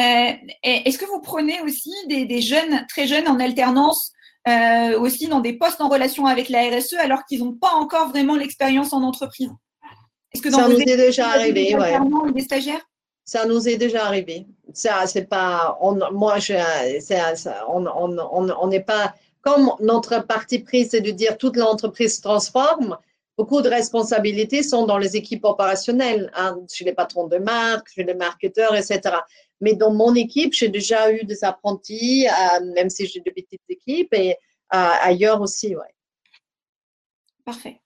euh, 0.00 0.32
est-ce 0.62 0.98
que 0.98 1.06
vous 1.06 1.20
prenez 1.20 1.60
aussi 1.62 1.92
des, 2.06 2.40
jeunes, 2.40 2.86
très 2.88 3.08
jeunes 3.08 3.26
en 3.26 3.40
alternance, 3.40 4.12
euh, 4.46 4.98
aussi 5.00 5.26
dans 5.26 5.40
des 5.40 5.54
postes 5.54 5.80
en 5.80 5.88
relation 5.88 6.26
avec 6.26 6.48
la 6.48 6.68
RSE, 6.68 6.94
alors 6.94 7.24
qu'ils 7.24 7.40
n'ont 7.40 7.54
pas 7.54 7.72
encore 7.72 8.10
vraiment 8.10 8.36
l'expérience 8.36 8.92
en 8.92 9.02
entreprise? 9.02 9.50
Est-ce 10.32 10.42
que 10.42 10.48
dans 10.50 10.58
ça 10.58 10.68
nous 10.68 10.78
est 10.78 10.96
déjà 10.96 11.28
arrivé, 11.28 11.74
ouais. 11.74 11.98
Des 12.32 12.42
stagiaires? 12.42 12.84
Ça 13.28 13.44
nous 13.44 13.68
est 13.68 13.76
déjà 13.76 14.06
arrivé. 14.06 14.46
Ça, 14.72 15.06
c'est 15.06 15.26
pas, 15.26 15.78
moi, 15.82 16.38
on 18.58 18.66
n'est 18.68 18.80
pas, 18.80 19.14
comme 19.42 19.70
notre 19.80 20.26
parti 20.26 20.60
pris, 20.60 20.86
c'est 20.86 21.02
de 21.02 21.10
dire 21.10 21.36
toute 21.36 21.58
l'entreprise 21.58 22.16
se 22.16 22.22
transforme, 22.22 22.96
beaucoup 23.36 23.60
de 23.60 23.68
responsabilités 23.68 24.62
sont 24.62 24.86
dans 24.86 24.96
les 24.96 25.14
équipes 25.14 25.44
opérationnelles, 25.44 26.32
hein, 26.34 26.58
chez 26.72 26.86
les 26.86 26.94
patrons 26.94 27.26
de 27.26 27.36
marque, 27.36 27.90
chez 27.90 28.02
les 28.02 28.14
marketeurs, 28.14 28.74
etc. 28.74 29.16
Mais 29.60 29.74
dans 29.74 29.92
mon 29.92 30.14
équipe, 30.14 30.54
j'ai 30.54 30.70
déjà 30.70 31.12
eu 31.12 31.24
des 31.24 31.44
apprentis, 31.44 32.26
euh, 32.26 32.64
même 32.76 32.88
si 32.88 33.06
j'ai 33.06 33.20
de 33.20 33.30
petites 33.30 33.60
équipes, 33.68 34.14
et 34.14 34.36
euh, 34.74 34.94
ailleurs 35.02 35.42
aussi, 35.42 35.76
ouais. 35.76 35.94
Parfait. 37.44 37.78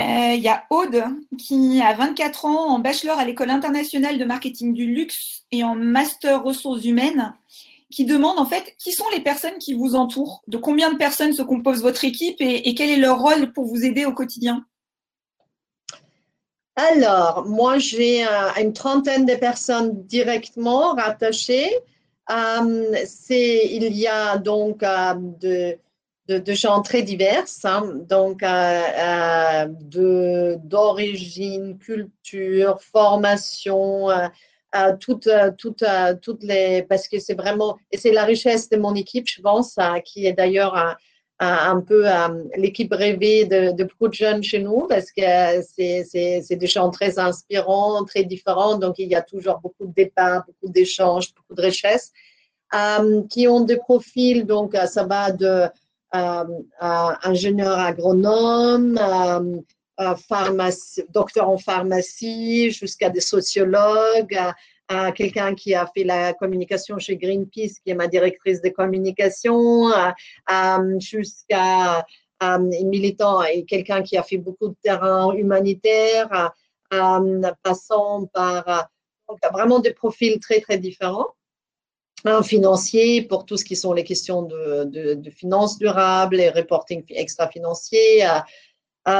Euh, 0.00 0.34
il 0.34 0.40
y 0.40 0.48
a 0.48 0.64
Aude 0.70 1.02
qui 1.38 1.80
a 1.82 1.92
24 1.92 2.44
ans 2.44 2.70
en 2.70 2.78
bachelor 2.78 3.18
à 3.18 3.24
l'école 3.24 3.50
internationale 3.50 4.16
de 4.16 4.24
marketing 4.24 4.72
du 4.72 4.86
luxe 4.86 5.42
et 5.50 5.64
en 5.64 5.74
master 5.74 6.44
ressources 6.44 6.84
humaines 6.84 7.34
qui 7.90 8.04
demande 8.04 8.38
en 8.38 8.46
fait 8.46 8.74
qui 8.78 8.92
sont 8.92 9.08
les 9.12 9.20
personnes 9.20 9.58
qui 9.58 9.74
vous 9.74 9.96
entourent, 9.96 10.42
de 10.46 10.56
combien 10.56 10.92
de 10.92 10.98
personnes 10.98 11.32
se 11.32 11.42
compose 11.42 11.82
votre 11.82 12.04
équipe 12.04 12.36
et, 12.38 12.74
quel 12.74 12.90
est 12.90 12.96
leur 12.96 13.18
rôle 13.18 13.52
pour 13.52 13.64
vous 13.64 13.84
aider 13.84 14.04
au 14.04 14.12
quotidien? 14.12 14.64
Alors, 16.76 17.44
moi 17.46 17.78
j'ai 17.78 18.24
une 18.60 18.72
trentaine 18.72 19.26
de 19.26 19.34
personnes 19.34 20.04
directement 20.04 20.94
rattachées. 20.94 21.70
Euh, 22.30 22.94
il 23.30 23.96
y 23.96 24.06
a 24.06 24.36
donc 24.36 24.82
euh, 24.84 25.14
de 25.16 25.78
de, 26.28 26.52
gens 26.52 26.82
très 26.82 27.02
divers, 27.02 27.46
hein. 27.64 27.90
donc 28.08 28.42
euh, 28.42 29.66
euh, 29.96 30.56
d'origine, 30.62 31.78
culture, 31.78 32.80
formation, 32.82 34.10
euh, 34.10 34.28
toutes, 35.00 35.30
toutes, 35.56 35.84
toutes 36.20 36.42
les, 36.42 36.82
parce 36.82 37.08
que 37.08 37.18
c'est 37.18 37.34
vraiment, 37.34 37.78
et 37.90 37.96
c'est 37.96 38.12
la 38.12 38.24
richesse 38.24 38.68
de 38.68 38.76
mon 38.76 38.94
équipe, 38.94 39.28
je 39.28 39.40
pense, 39.40 39.76
qui 40.04 40.26
est 40.26 40.34
d'ailleurs 40.34 40.96
un, 41.40 41.80
peu 41.80 42.04
l'équipe 42.56 42.92
rêvée 42.92 43.46
de, 43.46 43.72
de, 43.72 43.84
beaucoup 43.84 44.08
de 44.08 44.14
jeunes 44.14 44.42
chez 44.42 44.58
nous, 44.58 44.86
parce 44.86 45.10
que 45.10 45.22
c'est 45.72 46.56
des 46.56 46.66
gens 46.66 46.90
très 46.90 47.18
inspirants, 47.18 48.04
très 48.04 48.24
différents, 48.24 48.76
donc 48.76 48.98
il 48.98 49.08
y 49.08 49.14
a 49.14 49.22
toujours 49.22 49.60
beaucoup 49.60 49.86
de 49.86 49.94
départs, 49.94 50.44
beaucoup 50.46 50.70
d'échanges, 50.70 51.32
beaucoup 51.34 51.54
de 51.54 51.62
richesses, 51.62 52.12
qui 53.30 53.48
ont 53.48 53.60
des 53.60 53.78
profils, 53.78 54.44
donc 54.44 54.76
ça 54.86 55.04
va 55.04 55.32
de 55.32 55.70
ingénieur 56.12 57.78
agronome, 57.78 58.98
pharmacie, 60.28 61.02
docteur 61.10 61.48
en 61.48 61.58
pharmacie, 61.58 62.70
jusqu'à 62.70 63.10
des 63.10 63.20
sociologues, 63.20 64.38
à 64.88 65.12
quelqu'un 65.12 65.54
qui 65.54 65.74
a 65.74 65.86
fait 65.86 66.04
la 66.04 66.32
communication 66.32 66.98
chez 66.98 67.16
Greenpeace, 67.16 67.80
qui 67.84 67.90
est 67.90 67.94
ma 67.94 68.06
directrice 68.06 68.62
de 68.62 68.70
communication, 68.70 69.90
jusqu'à 70.98 72.06
un 72.40 72.58
militant 72.58 73.42
et 73.42 73.64
quelqu'un 73.64 74.02
qui 74.02 74.16
a 74.16 74.22
fait 74.22 74.38
beaucoup 74.38 74.68
de 74.68 74.76
terrain 74.82 75.32
humanitaire, 75.34 76.52
passant 77.62 78.26
par 78.32 78.88
vraiment 79.52 79.80
des 79.80 79.92
profils 79.92 80.38
très, 80.40 80.60
très 80.60 80.78
différents 80.78 81.34
un 82.24 82.42
financier 82.42 83.22
pour 83.22 83.44
tout 83.44 83.56
ce 83.56 83.64
qui 83.64 83.76
sont 83.76 83.92
les 83.92 84.04
questions 84.04 84.42
de, 84.42 85.14
de, 85.14 85.30
finances 85.30 85.78
durables 85.78 86.40
et 86.40 86.50
reporting 86.50 87.04
extra-financier, 87.10 88.24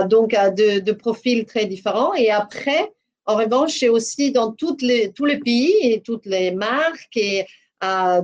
donc 0.09 0.31
de, 0.31 0.81
de, 0.81 0.93
profils 0.93 1.45
très 1.45 1.67
différents. 1.67 2.15
Et 2.15 2.31
après, 2.31 2.93
en 3.27 3.37
revanche, 3.37 3.79
c'est 3.79 3.89
aussi 3.89 4.33
dans 4.33 4.53
toutes 4.53 4.83
les, 4.83 5.13
tous 5.13 5.25
les 5.25 5.39
pays 5.39 5.77
et 5.83 6.01
toutes 6.01 6.27
les 6.27 6.51
marques 6.51 7.17
et 7.17 7.47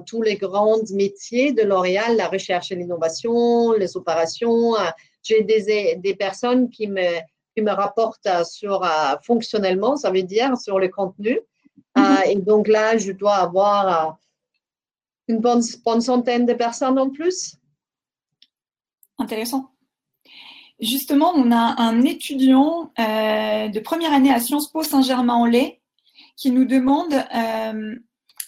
tous 0.07 0.23
les 0.23 0.37
grands 0.37 0.83
métiers 0.93 1.53
de 1.53 1.63
L'Oréal, 1.63 2.17
la 2.17 2.29
recherche 2.29 2.73
et 2.73 2.75
l'innovation, 2.75 3.73
les 3.73 3.97
opérations. 3.97 4.75
J'ai 5.23 5.43
des, 5.43 5.97
des 5.97 6.15
personnes 6.17 6.69
qui 6.69 6.89
me, 6.89 7.21
qui 7.55 7.63
me 7.63 7.71
rapportent 7.71 8.45
sur 8.45 8.83
fonctionnellement, 9.23 9.97
ça 9.97 10.11
veut 10.11 10.23
dire 10.23 10.57
sur 10.59 10.79
le 10.79 10.89
contenu. 10.89 11.41
Mm-hmm. 11.97 12.29
et 12.29 12.37
donc 12.37 12.67
là, 12.67 12.97
je 12.97 13.13
dois 13.13 13.37
avoir 13.37 14.19
une 15.29 15.39
bonne, 15.39 15.63
bonne 15.85 16.01
centaine 16.01 16.47
de 16.47 16.55
personnes 16.55 16.99
en 16.99 17.11
plus? 17.11 17.57
Intéressant. 19.19 19.71
Justement, 20.81 21.33
on 21.35 21.53
a 21.53 21.81
un 21.81 22.03
étudiant 22.03 22.93
euh, 22.99 23.69
de 23.69 23.81
première 23.81 24.13
année 24.13 24.33
à 24.33 24.41
Sciences 24.41 24.71
Po 24.71 24.83
Saint-Germain-en-Laye 24.83 25.79
qui 26.37 26.51
nous 26.51 26.65
demande 26.65 27.13
euh, 27.13 27.95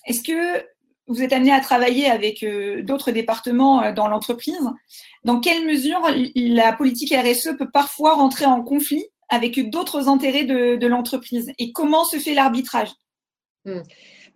est-ce 0.06 0.22
que 0.22 0.66
vous 1.06 1.22
êtes 1.22 1.32
amené 1.32 1.52
à 1.52 1.60
travailler 1.60 2.10
avec 2.10 2.42
euh, 2.42 2.82
d'autres 2.82 3.12
départements 3.12 3.92
dans 3.92 4.08
l'entreprise? 4.08 4.58
Dans 5.24 5.38
quelle 5.38 5.64
mesure 5.66 6.00
la 6.34 6.72
politique 6.72 7.14
RSE 7.14 7.56
peut 7.56 7.70
parfois 7.70 8.14
rentrer 8.14 8.44
en 8.44 8.62
conflit 8.62 9.06
avec 9.28 9.70
d'autres 9.70 10.08
intérêts 10.08 10.44
de, 10.44 10.86
l'entreprise? 10.86 11.52
Et 11.58 11.70
comment 11.70 12.04
se 12.04 12.18
fait 12.18 12.34
l'arbitrage? 12.34 12.90
Hmm. 13.64 13.82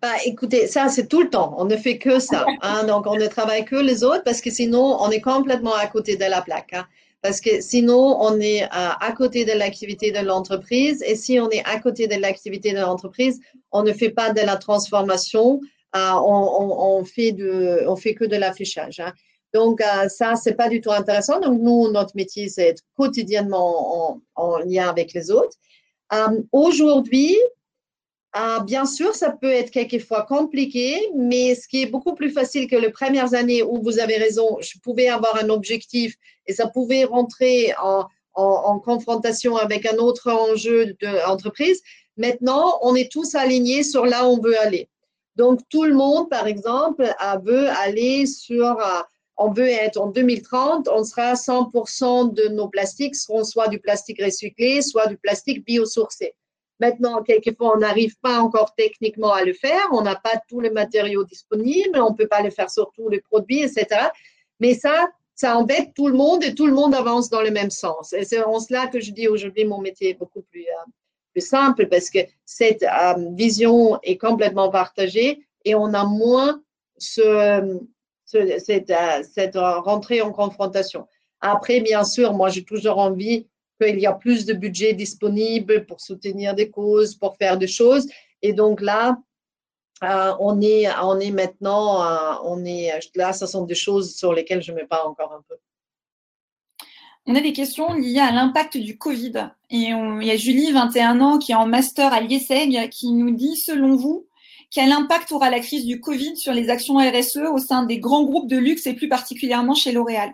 Bah, 0.03 0.15
écoutez, 0.25 0.67
ça, 0.67 0.89
c'est 0.89 1.09
tout 1.09 1.23
le 1.23 1.29
temps. 1.29 1.55
On 1.59 1.67
ne 1.67 1.77
fait 1.77 1.99
que 1.99 2.19
ça. 2.21 2.47
Hein. 2.63 2.85
Donc, 2.85 3.07
on 3.07 3.17
ne 3.17 3.27
travaille 3.27 3.67
que 3.67 3.77
les 3.77 4.03
autres 4.03 4.25
parce 4.25 4.41
que 4.41 4.51
sinon, 4.51 4.97
on 4.99 5.11
est 5.11 5.21
complètement 5.21 5.75
à 5.75 5.87
côté 5.87 6.17
de 6.17 6.25
la 6.25 6.41
plaque. 6.41 6.73
Hein. 6.73 6.87
Parce 7.21 7.43
que 7.43 7.61
sinon, 7.61 8.17
on 8.19 8.41
est 8.41 8.63
euh, 8.63 8.67
à 8.73 9.13
côté 9.13 9.45
de 9.45 9.53
l'activité 9.53 10.11
de 10.11 10.25
l'entreprise. 10.25 11.03
Et 11.07 11.17
si 11.17 11.39
on 11.39 11.51
est 11.51 11.63
à 11.67 11.79
côté 11.81 12.07
de 12.07 12.15
l'activité 12.15 12.73
de 12.73 12.79
l'entreprise, 12.79 13.41
on 13.73 13.83
ne 13.83 13.93
fait 13.93 14.09
pas 14.09 14.33
de 14.33 14.41
la 14.41 14.57
transformation. 14.57 15.61
Euh, 15.95 16.13
on, 16.15 16.99
on, 16.99 17.05
fait 17.05 17.33
de, 17.33 17.85
on 17.87 17.97
fait 17.97 18.15
que 18.15 18.25
de 18.25 18.37
l'affichage. 18.37 19.01
Hein. 19.01 19.13
Donc, 19.53 19.83
euh, 19.83 20.09
ça, 20.09 20.35
c'est 20.35 20.55
pas 20.55 20.71
du 20.71 20.81
tout 20.81 20.93
intéressant. 20.93 21.41
Donc, 21.41 21.61
nous, 21.61 21.91
notre 21.91 22.17
métier, 22.17 22.49
c'est 22.49 22.69
être 22.69 22.83
quotidiennement 22.97 24.13
en, 24.13 24.21
en, 24.37 24.59
lien 24.61 24.89
avec 24.89 25.13
les 25.13 25.31
autres. 25.31 25.57
Aujourd'hui, 26.53 27.37
ah, 28.33 28.63
bien 28.65 28.87
sûr, 28.87 29.15
ça 29.17 29.33
peut 29.33 29.51
être 29.51 29.73
quelquefois 29.73 30.23
compliqué, 30.23 31.11
mais 31.17 31.57
ce 31.57 31.67
qui 31.67 31.83
est 31.83 31.87
beaucoup 31.87 32.15
plus 32.15 32.31
facile 32.31 32.69
que 32.69 32.77
les 32.77 32.91
premières 32.91 33.35
années 33.35 33.65
où 33.65 33.83
vous 33.83 33.99
avez 33.99 34.19
raison, 34.19 34.57
je 34.61 34.79
pouvais 34.79 35.09
avoir 35.09 35.37
un 35.43 35.49
objectif 35.49 36.15
et 36.47 36.53
ça 36.53 36.69
pouvait 36.69 37.05
rentrer 37.05 37.75
en, 37.83 38.09
confrontation 38.85 39.57
avec 39.57 39.85
un 39.85 39.97
autre 39.99 40.31
enjeu 40.31 40.97
d'entreprise. 41.03 41.83
Maintenant, 42.17 42.79
on 42.83 42.95
est 42.95 43.11
tous 43.11 43.35
alignés 43.35 43.83
sur 43.83 44.07
là 44.07 44.25
où 44.27 44.35
on 44.35 44.41
veut 44.41 44.59
aller. 44.61 44.89
Donc, 45.37 45.61
tout 45.69 45.85
le 45.85 45.95
monde, 45.95 46.31
par 46.31 46.47
exemple, 46.47 47.13
veut 47.45 47.69
aller 47.69 48.27
sur, 48.27 48.79
on 49.37 49.51
veut 49.53 49.69
être 49.69 50.01
en 50.01 50.07
2030, 50.07 50.89
on 50.89 51.03
sera 51.05 51.35
100% 51.35 52.33
de 52.33 52.49
nos 52.49 52.69
plastiques 52.69 53.17
seront 53.17 53.45
soit 53.45 53.69
du 53.69 53.81
plastique 53.81 54.23
recyclé, 54.23 54.81
soit 54.83 55.09
du 55.09 55.19
plastique 55.19 55.65
biosourcé. 55.67 56.35
Maintenant, 56.81 57.23
quelquefois, 57.23 57.77
on 57.77 57.79
n'arrive 57.79 58.17
pas 58.21 58.41
encore 58.41 58.75
techniquement 58.75 59.33
à 59.33 59.45
le 59.45 59.53
faire. 59.53 59.89
On 59.93 60.03
n'a 60.03 60.17
pas 60.17 60.41
tous 60.49 60.61
les 60.61 60.71
matériaux 60.71 61.25
disponibles. 61.25 62.01
On 62.01 62.11
ne 62.11 62.17
peut 62.17 62.27
pas 62.27 62.43
le 62.43 62.51
faire 62.51 62.71
sur 62.71 62.91
tous 62.93 63.09
les 63.09 63.21
produits, 63.21 63.63
etc. 63.63 63.87
Mais 64.61 64.75
ça, 64.75 65.11
ça 65.35 65.57
embête 65.57 65.95
tout 65.95 66.09
le 66.09 66.15
monde 66.15 66.45
et 66.45 66.55
tout 66.55 66.67
le 66.67 66.73
monde 66.73 66.95
avance 66.95 67.31
dans 67.31 67.43
le 67.43 67.51
même 67.51 67.71
sens. 67.71 68.13
Et 68.13 68.25
c'est 68.25 68.43
en 68.43 68.61
cela 68.61 68.87
que 68.89 69.01
je 69.01 69.11
dis 69.11 69.29
aujourd'hui 69.29 69.65
mon 69.65 69.81
métier 69.81 70.11
est 70.11 70.15
beaucoup 70.15 70.43
plus, 70.43 70.67
euh, 70.67 71.41
simple 71.41 71.87
parce 71.87 72.11
que 72.11 72.19
cette 72.45 72.85
vision 73.33 73.99
est 74.03 74.19
complètement 74.19 74.69
partagée 74.69 75.47
et 75.65 75.75
on 75.75 75.95
a 75.95 76.05
moins 76.05 76.63
ce, 76.99 77.79
cette, 78.27 78.93
cette 79.33 79.57
rentrée 79.57 80.21
en 80.21 80.33
confrontation. 80.33 81.07
Après, 81.41 81.81
bien 81.81 82.05
sûr, 82.05 82.35
moi, 82.35 82.51
j'ai 82.51 82.65
toujours 82.65 82.99
envie 82.99 83.47
qu'il 83.87 84.01
y 84.01 84.07
a 84.07 84.13
plus 84.13 84.45
de 84.45 84.53
budget 84.53 84.95
disponible 84.95 85.87
pour 85.87 86.01
soutenir 86.01 86.55
des 86.55 86.71
causes, 86.71 87.15
pour 87.15 87.37
faire 87.37 87.59
des 87.59 87.67
choses. 87.67 88.07
Et 88.43 88.53
donc 88.53 88.81
là, 88.81 89.19
euh, 90.03 90.33
on, 90.41 90.61
est, 90.61 91.31
maintenant, 91.31 92.03
euh, 92.03 92.35
on 92.45 92.65
est, 92.65 92.93
là, 93.15 93.33
ce 93.33 93.47
sont 93.47 93.65
des 93.65 93.75
choses 93.75 94.15
sur 94.15 94.33
lesquelles 94.33 94.63
je 94.63 94.73
me 94.73 94.87
parle 94.87 95.09
encore 95.09 95.33
un 95.33 95.43
peu. 95.49 95.57
On 97.27 97.35
a 97.35 97.41
des 97.41 97.53
questions 97.53 97.93
liées 97.93 98.21
à 98.21 98.33
l'impact 98.33 98.79
du 98.79 98.97
Covid. 98.97 99.51
Et 99.69 99.91
il 99.91 100.23
y 100.23 100.31
a 100.31 100.37
Julie, 100.37 100.73
21 100.73 101.21
ans, 101.21 101.39
qui 101.39 101.53
est 101.53 101.57
en 101.57 101.67
master 101.67 102.13
à 102.13 102.21
l'IESEG, 102.21 102.89
qui 102.89 103.13
nous 103.13 103.31
dit, 103.31 103.57
selon 103.57 103.95
vous, 103.95 104.27
quel 104.71 104.91
impact 104.93 105.33
aura 105.33 105.51
la 105.51 105.61
crise 105.61 105.85
du 105.85 106.01
Covid 106.01 106.37
sur 106.37 106.53
les 106.53 106.71
actions 106.71 106.97
RSE 106.97 107.51
au 107.53 107.59
sein 107.59 107.83
des 107.85 107.99
grands 107.99 108.25
groupes 108.25 108.49
de 108.49 108.57
luxe 108.57 108.87
et 108.87 108.95
plus 108.95 109.09
particulièrement 109.09 109.75
chez 109.75 109.93
L'Oréal? 109.93 110.33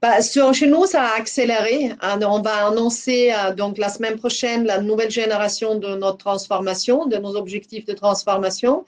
Bah, 0.00 0.22
sur, 0.22 0.54
chez 0.54 0.68
nous, 0.68 0.86
ça 0.86 1.02
a 1.02 1.16
accéléré. 1.16 1.90
Hein, 2.00 2.20
on 2.22 2.40
va 2.40 2.68
annoncer 2.68 3.32
euh, 3.32 3.52
donc 3.52 3.78
la 3.78 3.88
semaine 3.88 4.16
prochaine 4.16 4.64
la 4.64 4.80
nouvelle 4.80 5.10
génération 5.10 5.74
de 5.76 5.96
notre 5.96 6.18
transformation, 6.18 7.06
de 7.06 7.16
nos 7.16 7.34
objectifs 7.34 7.84
de 7.84 7.94
transformation, 7.94 8.84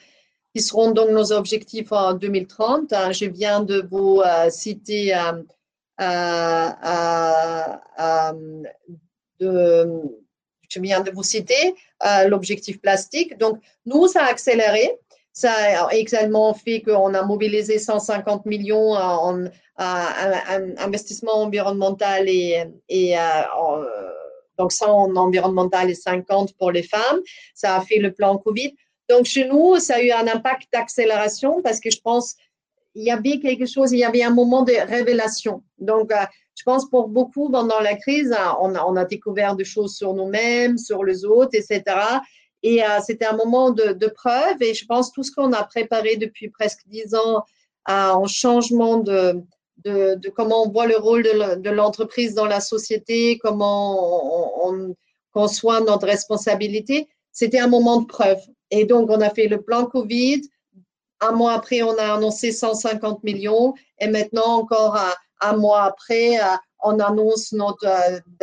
qui 0.55 0.63
seront 0.63 0.93
donc 0.93 1.11
nos 1.11 1.33
objectifs 1.33 1.91
en 1.91 2.15
2030. 2.15 2.93
Hein, 2.93 3.11
je 3.11 3.25
viens 3.25 3.61
de 3.61 3.85
vous 3.91 4.23
euh, 4.25 4.51
citer 4.51 5.13
euh, 6.01 6.63
je 10.69 10.81
viens 10.81 11.01
de 11.01 11.11
vous 11.11 11.25
citer 11.25 11.75
l'objectif 12.29 12.81
plastique. 12.81 13.37
Donc, 13.39 13.61
nous, 13.85 14.07
ça 14.07 14.25
a 14.25 14.31
accéléré. 14.31 14.93
Ça 15.33 15.53
a 15.53 15.95
également 15.95 16.55
fait 16.55 16.81
qu'on 16.83 17.15
a 17.15 17.23
mobilisé 17.23 17.79
150 17.79 18.47
millions 18.47 18.93
en, 18.95 19.47
un 19.81 20.77
investissement 20.79 21.43
environnemental 21.43 22.29
et, 22.29 22.65
et 22.89 23.19
euh, 23.19 23.43
donc 24.59 24.73
100 24.73 24.87
en 24.87 25.17
environnemental 25.17 25.91
et 25.91 25.95
50 25.95 26.55
pour 26.57 26.71
les 26.71 26.83
femmes. 26.83 27.21
Ça 27.55 27.77
a 27.77 27.81
fait 27.81 27.99
le 27.99 28.13
plan 28.13 28.37
Covid. 28.39 28.75
Donc 29.09 29.25
chez 29.25 29.49
nous, 29.49 29.79
ça 29.79 29.97
a 29.97 30.03
eu 30.03 30.11
un 30.11 30.29
impact 30.29 30.69
d'accélération 30.73 31.63
parce 31.63 31.81
que 31.81 31.91
je 31.91 32.01
pense 32.01 32.37
il 32.95 33.05
y 33.05 33.11
avait 33.11 33.39
quelque 33.39 33.67
chose, 33.67 33.93
il 33.93 33.99
y 33.99 34.05
avait 34.05 34.23
un 34.23 34.35
moment 34.35 34.63
de 34.63 34.73
révélation. 34.73 35.63
Donc, 35.79 36.13
euh, 36.13 36.25
je 36.57 36.65
pense 36.65 36.91
pour 36.91 37.09
beaucoup 37.09 37.49
pendant 37.49 37.81
la 37.81 37.95
crise, 37.95 38.35
on 38.61 38.97
a, 38.97 39.05
découvert 39.05 39.55
des 39.55 39.65
choses 39.65 39.95
sur 39.95 40.13
nous-mêmes, 40.13 40.77
sur 40.77 41.05
les 41.05 41.25
autres, 41.25 41.53
etc. 41.55 41.83
Et 42.63 42.83
euh, 42.83 42.99
c'était 43.07 43.27
un 43.27 43.37
moment 43.37 43.71
de, 43.71 43.93
de, 43.93 44.07
preuve. 44.09 44.61
Et 44.61 44.75
je 44.75 44.85
pense 44.85 45.13
tout 45.13 45.23
ce 45.23 45.31
qu'on 45.31 45.53
a 45.53 45.63
préparé 45.63 46.17
depuis 46.17 46.51
presque 46.51 46.81
dix 46.87 47.15
ans 47.15 47.45
euh, 47.89 48.11
en 48.11 48.27
changement 48.27 48.99
de, 48.99 49.41
de, 49.85 50.29
comment 50.31 50.65
on 50.65 50.71
voit 50.71 50.87
le 50.87 50.97
rôle 50.97 51.23
de 51.23 51.71
l'entreprise 51.71 52.35
dans 52.35 52.47
la 52.47 52.61
société, 52.61 53.39
comment 53.39 54.67
on, 54.67 54.95
conçoit 55.33 55.81
notre 55.81 56.07
responsabilité, 56.07 57.09
c'était 57.31 57.61
un 57.61 57.69
moment 57.69 58.01
de 58.01 58.07
preuve. 58.07 58.41
Et 58.73 58.85
donc, 58.85 59.11
on 59.11 59.21
a 59.21 59.31
fait 59.31 59.47
le 59.47 59.63
plan 59.63 59.87
Covid. 59.87 60.43
Un 61.21 61.31
mois 61.31 61.53
après, 61.53 61.83
on 61.83 61.97
a 61.99 62.15
annoncé 62.15 62.51
150 62.51 63.23
millions. 63.23 63.75
Et 64.01 64.09
maintenant, 64.09 64.59
encore 64.59 64.99
un, 65.41 65.57
mois 65.57 65.85
après, 65.85 66.41
euh, 66.41 66.57
on 66.83 66.99
annonce 66.99 67.53
notre, 67.53 67.87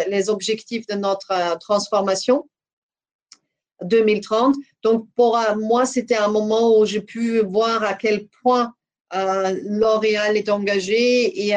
les 0.07 0.29
objectifs 0.29 0.87
de 0.87 0.95
notre 0.95 1.57
transformation. 1.59 2.47
2030. 3.83 4.55
Donc, 4.83 5.07
pour 5.15 5.37
euh, 5.37 5.55
moi, 5.55 5.85
c'était 5.85 6.15
un 6.15 6.29
moment 6.29 6.77
où 6.77 6.85
j'ai 6.85 7.01
pu 7.01 7.41
voir 7.41 7.83
à 7.83 7.93
quel 7.93 8.27
point 8.41 8.73
euh, 9.13 9.59
L'Oréal 9.63 10.37
est 10.37 10.49
engagé 10.49 11.47
et 11.47 11.55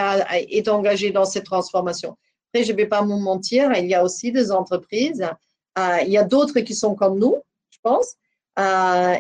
est 0.51 0.69
engagé 0.69 1.11
dans 1.11 1.25
cette 1.25 1.45
transformation. 1.45 2.17
Après, 2.53 2.65
je 2.65 2.73
ne 2.73 2.77
vais 2.77 2.87
pas 2.87 3.03
vous 3.03 3.19
mentir, 3.19 3.73
il 3.73 3.87
y 3.87 3.95
a 3.95 4.03
aussi 4.03 4.33
des 4.33 4.51
entreprises, 4.51 5.27
euh, 5.79 5.99
il 6.03 6.11
y 6.11 6.19
a 6.19 6.25
d'autres 6.25 6.61
qui 6.61 6.75
sont 6.75 6.95
comme 6.95 7.19
nous, 7.19 7.37
je 7.71 7.79
pense, 7.83 8.17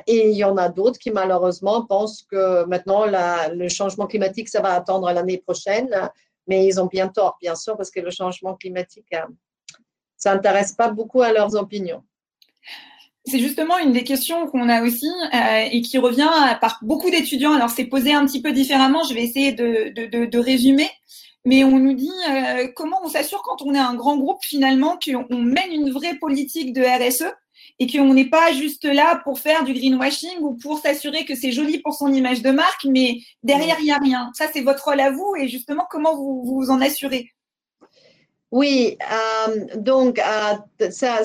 et 0.06 0.28
il 0.30 0.36
y 0.36 0.44
en 0.44 0.56
a 0.58 0.68
d'autres 0.68 0.98
qui 0.98 1.10
malheureusement 1.10 1.86
pensent 1.86 2.24
que 2.30 2.64
maintenant 2.64 3.06
le 3.06 3.68
changement 3.68 4.06
climatique, 4.06 4.48
ça 4.48 4.60
va 4.60 4.74
attendre 4.74 5.10
l'année 5.12 5.38
prochaine, 5.38 5.88
mais 6.46 6.66
ils 6.66 6.80
ont 6.80 6.86
bien 6.86 7.08
tort, 7.08 7.38
bien 7.40 7.54
sûr, 7.54 7.76
parce 7.76 7.90
que 7.90 8.00
le 8.00 8.10
changement 8.10 8.54
climatique, 8.54 9.14
ça 10.16 10.34
n'intéresse 10.34 10.72
pas 10.72 10.90
beaucoup 10.90 11.22
à 11.22 11.32
leurs 11.32 11.54
opinions. 11.54 12.02
C'est 13.26 13.38
justement 13.38 13.78
une 13.78 13.92
des 13.92 14.04
questions 14.04 14.46
qu'on 14.46 14.68
a 14.68 14.82
aussi 14.82 15.10
euh, 15.34 15.68
et 15.70 15.82
qui 15.82 15.98
revient 15.98 16.30
par 16.60 16.78
beaucoup 16.82 17.10
d'étudiants. 17.10 17.52
Alors 17.52 17.70
c'est 17.70 17.84
posé 17.84 18.14
un 18.14 18.24
petit 18.24 18.40
peu 18.40 18.52
différemment, 18.52 19.02
je 19.04 19.14
vais 19.14 19.22
essayer 19.22 19.52
de, 19.52 20.38
résumer. 20.38 20.88
Mais 21.44 21.64
on 21.64 21.78
nous 21.78 21.94
dit 21.94 22.10
euh, 22.30 22.68
comment 22.76 22.98
on 23.02 23.08
s'assure 23.08 23.42
quand 23.42 23.62
on 23.62 23.74
est 23.74 23.78
un 23.78 23.94
grand 23.94 24.16
groupe 24.16 24.42
finalement 24.42 24.98
qu'on 25.02 25.38
mène 25.38 25.72
une 25.72 25.90
vraie 25.90 26.16
politique 26.16 26.72
de 26.72 26.82
RSE 26.82 27.32
et 27.78 27.86
qu'on 27.86 28.12
n'est 28.12 28.28
pas 28.28 28.52
juste 28.52 28.84
là 28.84 29.20
pour 29.24 29.38
faire 29.38 29.64
du 29.64 29.72
greenwashing 29.72 30.38
ou 30.40 30.54
pour 30.56 30.78
s'assurer 30.78 31.24
que 31.24 31.34
c'est 31.34 31.52
joli 31.52 31.78
pour 31.78 31.94
son 31.94 32.12
image 32.12 32.42
de 32.42 32.50
marque, 32.50 32.84
mais 32.84 33.18
derrière 33.42 33.76
il 33.80 33.84
n'y 33.84 33.92
a 33.92 33.98
rien. 33.98 34.30
Ça 34.34 34.46
c'est 34.52 34.60
votre 34.60 34.84
rôle 34.84 35.00
à 35.00 35.10
vous 35.10 35.34
et 35.38 35.48
justement 35.48 35.86
comment 35.90 36.14
vous 36.14 36.42
vous 36.44 36.70
en 36.70 36.80
assurez? 36.80 37.30
Oui, 38.52 38.98
euh, 39.00 39.66
donc 39.76 40.18
euh, 40.18 40.90
ça, 40.90 41.22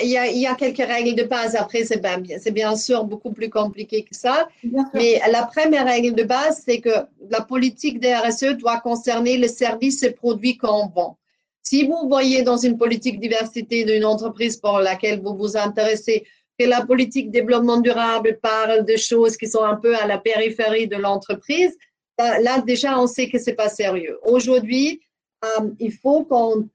il, 0.00 0.08
y 0.08 0.38
y 0.38 0.46
a 0.46 0.54
quelques 0.54 0.86
règles 0.86 1.16
de 1.16 1.24
base. 1.24 1.56
Après, 1.56 1.84
c'est 1.84 2.00
bien, 2.00 2.22
bien 2.52 2.76
sûr 2.76 3.04
beaucoup 3.04 3.32
plus 3.32 3.50
compliqué 3.50 4.04
que 4.04 4.14
ça. 4.14 4.48
Mais 4.94 5.20
la 5.30 5.44
première 5.44 5.86
règle 5.86 6.14
de 6.14 6.22
base, 6.22 6.62
c'est 6.64 6.80
que 6.80 6.94
la 7.30 7.40
politique 7.40 7.98
des 7.98 8.14
RSE 8.14 8.56
doit 8.58 8.78
concerner 8.78 9.36
les 9.38 9.48
services 9.48 10.04
et 10.04 10.12
produits 10.12 10.56
qu'on 10.56 10.86
vend. 10.86 11.18
Si 11.64 11.84
vous 11.84 12.08
voyez 12.08 12.42
dans 12.42 12.58
une 12.58 12.78
politique 12.78 13.18
diversité 13.18 13.84
d'une 13.84 14.04
entreprise 14.04 14.56
pour 14.56 14.78
laquelle 14.78 15.20
vous 15.20 15.34
vous 15.36 15.56
intéressez 15.56 16.24
que 16.58 16.66
la 16.66 16.86
politique 16.86 17.32
développement 17.32 17.80
durable 17.80 18.38
parle 18.40 18.84
de 18.84 18.96
choses 18.96 19.36
qui 19.36 19.48
sont 19.48 19.64
un 19.64 19.76
peu 19.76 19.96
à 19.96 20.06
la 20.06 20.18
périphérie 20.18 20.86
de 20.86 20.96
l'entreprise, 20.96 21.76
là 22.18 22.60
déjà 22.60 23.00
on 23.00 23.08
sait 23.08 23.28
que 23.28 23.38
c'est 23.38 23.54
pas 23.54 23.68
sérieux. 23.68 24.18
Aujourd'hui, 24.22 25.00
euh, 25.44 25.70
il 25.78 25.92
faut 25.92 26.24
qu'on 26.24 26.68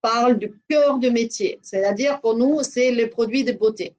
parle 0.00 0.38
du 0.38 0.52
cœur 0.68 0.98
de 0.98 1.08
métier. 1.10 1.58
C'est-à-dire, 1.62 2.20
pour 2.20 2.36
nous, 2.36 2.62
c'est 2.62 2.90
le 2.92 3.10
produit 3.10 3.44
de 3.44 3.52
beauté. 3.52 3.94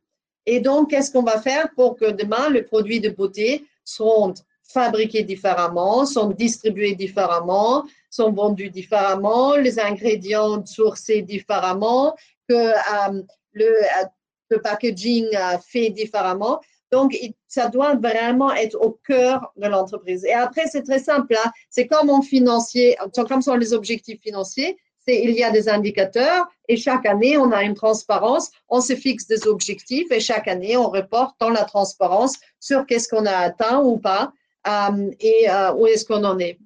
Et 0.45 0.59
donc, 0.59 0.89
qu'est-ce 0.89 1.11
qu'on 1.11 1.23
va 1.23 1.39
faire 1.39 1.69
pour 1.75 1.95
que 1.95 2.11
demain, 2.11 2.49
les 2.49 2.63
produits 2.63 2.99
de 2.99 3.09
beauté 3.09 3.65
seront 3.85 4.33
fabriqués 4.63 5.23
différemment, 5.23 6.05
sont 6.05 6.29
distribués 6.29 6.95
différemment, 6.95 7.85
sont 8.09 8.31
vendus 8.31 8.69
différemment, 8.69 9.55
les 9.55 9.79
ingrédients 9.79 10.65
sourcés 10.65 11.21
différemment, 11.21 12.15
que 12.47 12.55
euh, 12.55 13.21
le, 13.53 13.65
euh, 13.65 14.05
le, 14.49 14.61
packaging 14.61 15.27
fait 15.67 15.89
différemment? 15.89 16.61
Donc, 16.91 17.17
ça 17.47 17.69
doit 17.69 17.95
vraiment 17.95 18.53
être 18.53 18.75
au 18.75 18.99
cœur 19.05 19.51
de 19.55 19.67
l'entreprise. 19.67 20.25
Et 20.25 20.33
après, 20.33 20.67
c'est 20.67 20.83
très 20.83 20.99
simple. 20.99 21.35
Hein. 21.35 21.51
C'est 21.69 21.87
comme 21.87 22.09
en 22.09 22.21
financier, 22.21 22.97
comme 23.29 23.41
sont 23.41 23.55
les 23.55 23.73
objectifs 23.73 24.21
financiers. 24.21 24.77
Il 25.07 25.31
y 25.31 25.43
a 25.43 25.51
des 25.51 25.67
indicateurs 25.67 26.47
et 26.67 26.77
chaque 26.77 27.05
année, 27.05 27.37
on 27.37 27.51
a 27.51 27.63
une 27.63 27.73
transparence. 27.73 28.51
On 28.69 28.81
se 28.81 28.95
fixe 28.95 29.25
des 29.27 29.47
objectifs 29.47 30.11
et 30.11 30.19
chaque 30.19 30.47
année, 30.47 30.77
on 30.77 30.89
reporte 30.89 31.35
dans 31.39 31.49
la 31.49 31.65
transparence 31.65 32.37
sur 32.59 32.85
qu'est-ce 32.85 33.07
qu'on 33.07 33.25
a 33.25 33.35
atteint 33.35 33.81
ou 33.81 33.97
pas 33.97 34.31
euh, 34.67 35.11
et 35.19 35.49
euh, 35.49 35.73
où 35.73 35.87
est-ce 35.87 36.05
qu'on 36.05 36.23
en 36.23 36.37
est. 36.39 36.59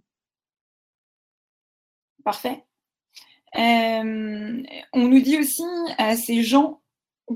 Parfait. 2.23 2.63
Euh, 3.55 4.63
on 4.91 5.07
nous 5.07 5.21
dit 5.21 5.39
aussi 5.39 5.63
à 5.97 6.17
ces 6.17 6.43
gens 6.43 6.81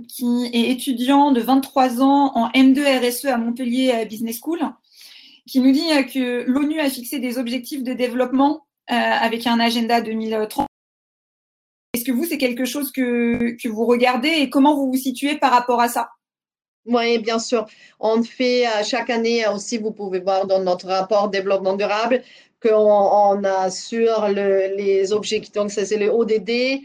qui 0.08 0.50
est 0.54 0.72
étudiant 0.72 1.32
de 1.32 1.42
23 1.42 2.02
ans 2.02 2.32
en 2.36 2.50
M2 2.50 2.82
RSE 3.00 3.26
à 3.26 3.38
Montpellier 3.38 3.92
euh, 3.96 4.06
Business 4.06 4.40
School, 4.42 4.60
qui 5.48 5.60
nous 5.60 5.72
dit 5.72 5.92
euh, 5.92 6.04
que 6.04 6.44
l'ONU 6.48 6.80
a 6.80 6.90
fixé 6.90 7.20
des 7.20 7.38
objectifs 7.38 7.84
de 7.84 7.94
développement 7.94 8.68
euh, 8.92 8.94
avec 8.94 9.48
un 9.48 9.60
agenda 9.60 10.02
2030. 10.02 10.68
Est-ce 11.94 12.06
que 12.06 12.12
vous, 12.12 12.26
c'est 12.26 12.38
quelque 12.38 12.66
chose 12.66 12.92
que, 12.92 13.58
que 13.62 13.68
vous 13.68 13.86
regardez 13.86 14.30
et 14.30 14.50
comment 14.50 14.76
vous 14.76 14.92
vous 14.92 14.98
situez 14.98 15.38
par 15.38 15.52
rapport 15.52 15.82
à 15.82 15.90
ça? 15.90 16.10
Oui, 16.86 17.18
bien 17.20 17.40
sûr. 17.40 17.66
On 18.00 18.24
fait 18.24 18.66
chaque 18.84 19.10
année 19.10 19.46
aussi, 19.48 19.78
vous 19.78 19.92
pouvez 19.92 20.20
voir 20.20 20.48
dans 20.48 20.64
notre 20.64 20.88
rapport 20.88 21.30
développement 21.30 21.76
durable, 21.76 22.24
qu'on 22.62 22.70
on 22.72 23.44
a 23.44 23.70
sur 23.70 24.28
le, 24.30 24.76
les 24.76 25.12
objectifs, 25.14 25.54
donc 25.54 25.72
c'est 25.72 25.98
le 25.98 26.10
ODD, 26.10 26.50
euh, 26.50 26.78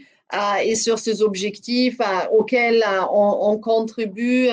et 0.63 0.75
sur 0.75 0.99
ces 0.99 1.21
objectifs 1.21 1.99
euh, 2.01 2.37
auxquels 2.37 2.83
euh, 2.83 3.01
on, 3.11 3.57
contribue. 3.57 4.49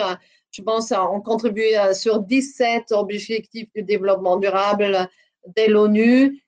je 0.50 0.62
pense 0.62 0.92
on 0.92 1.20
contribue 1.20 1.72
sur 1.94 2.20
17 2.20 2.92
objectifs 2.92 3.68
de 3.74 3.80
développement 3.82 4.36
durable 4.36 5.08
de 5.56 5.70
l'ONU 5.70 6.42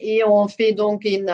et 0.00 0.24
on 0.24 0.48
fait 0.48 0.72
donc 0.72 1.04
une, 1.04 1.32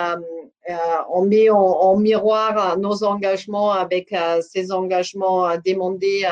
on 1.13 1.25
met 1.25 1.51
en, 1.51 1.97
miroir 1.97 2.79
nos 2.79 3.03
engagements 3.03 3.73
avec 3.73 4.15
ces 4.43 4.71
engagements 4.71 5.49
demandés 5.65 6.25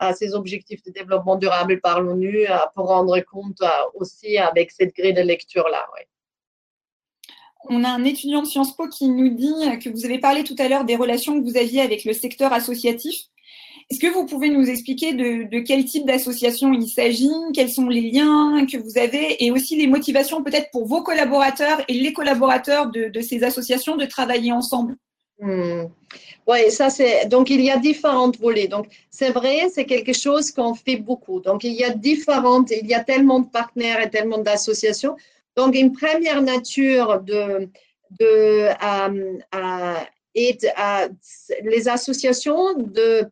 à 0.00 0.14
ces 0.14 0.34
objectifs 0.34 0.82
de 0.82 0.90
développement 0.90 1.36
durable 1.36 1.80
par 1.80 2.00
l'ONU 2.00 2.46
pour 2.74 2.88
rendre 2.88 3.20
compte 3.20 3.62
aussi 3.94 4.38
avec 4.38 4.72
cette 4.72 4.96
grille 4.96 5.14
de 5.14 5.22
lecture-là. 5.22 5.86
On 7.68 7.84
a 7.84 7.88
un 7.88 8.04
étudiant 8.04 8.42
de 8.42 8.46
Sciences 8.46 8.76
Po 8.76 8.88
qui 8.88 9.08
nous 9.08 9.30
dit 9.30 9.54
que 9.82 9.88
vous 9.88 10.04
avez 10.04 10.18
parlé 10.18 10.44
tout 10.44 10.56
à 10.58 10.68
l'heure 10.68 10.84
des 10.84 10.96
relations 10.96 11.40
que 11.40 11.48
vous 11.48 11.56
aviez 11.56 11.80
avec 11.80 12.04
le 12.04 12.12
secteur 12.12 12.52
associatif. 12.52 13.16
Est-ce 13.90 14.00
que 14.00 14.12
vous 14.12 14.24
pouvez 14.24 14.48
nous 14.48 14.68
expliquer 14.68 15.12
de, 15.12 15.60
quel 15.60 15.84
type 15.84 16.06
d'association 16.06 16.72
il 16.72 16.88
s'agit, 16.88 17.30
quels 17.54 17.70
sont 17.70 17.88
les 17.88 18.10
liens 18.10 18.64
que 18.66 18.78
vous 18.78 18.98
avez 18.98 19.44
et 19.44 19.50
aussi 19.50 19.76
les 19.76 19.86
motivations 19.86 20.42
peut-être 20.42 20.70
pour 20.70 20.86
vos 20.86 21.02
collaborateurs 21.02 21.82
et 21.88 21.94
les 21.94 22.12
collaborateurs 22.12 22.90
de, 22.90 23.20
ces 23.20 23.44
associations 23.44 23.96
de 23.96 24.06
travailler 24.06 24.52
ensemble? 24.52 24.96
Hmm. 25.38 25.84
Oui, 26.46 26.70
ça 26.70 26.90
c'est. 26.90 27.26
Donc, 27.26 27.50
il 27.50 27.60
y 27.60 27.70
a 27.70 27.78
différentes 27.78 28.38
volets. 28.38 28.68
Donc, 28.68 28.86
c'est 29.10 29.30
vrai, 29.30 29.68
c'est 29.72 29.84
quelque 29.84 30.12
chose 30.12 30.50
qu'on 30.50 30.74
fait 30.74 30.96
beaucoup. 30.96 31.40
Donc, 31.40 31.64
il 31.64 31.72
y 31.72 31.84
a 31.84 31.90
différentes, 31.90 32.70
il 32.70 32.86
y 32.86 32.94
a 32.94 33.02
tellement 33.02 33.40
de 33.40 33.48
partenaires 33.48 34.00
et 34.00 34.10
tellement 34.10 34.38
d'associations. 34.38 35.16
Donc, 35.56 35.74
une 35.74 35.92
première 35.92 36.42
nature 36.42 37.20
de, 37.20 37.68
de 38.20 38.68
euh, 38.82 39.38
euh, 39.54 39.94
euh, 40.36 41.08
les 41.62 41.88
associations 41.88 42.74
de 42.74 43.26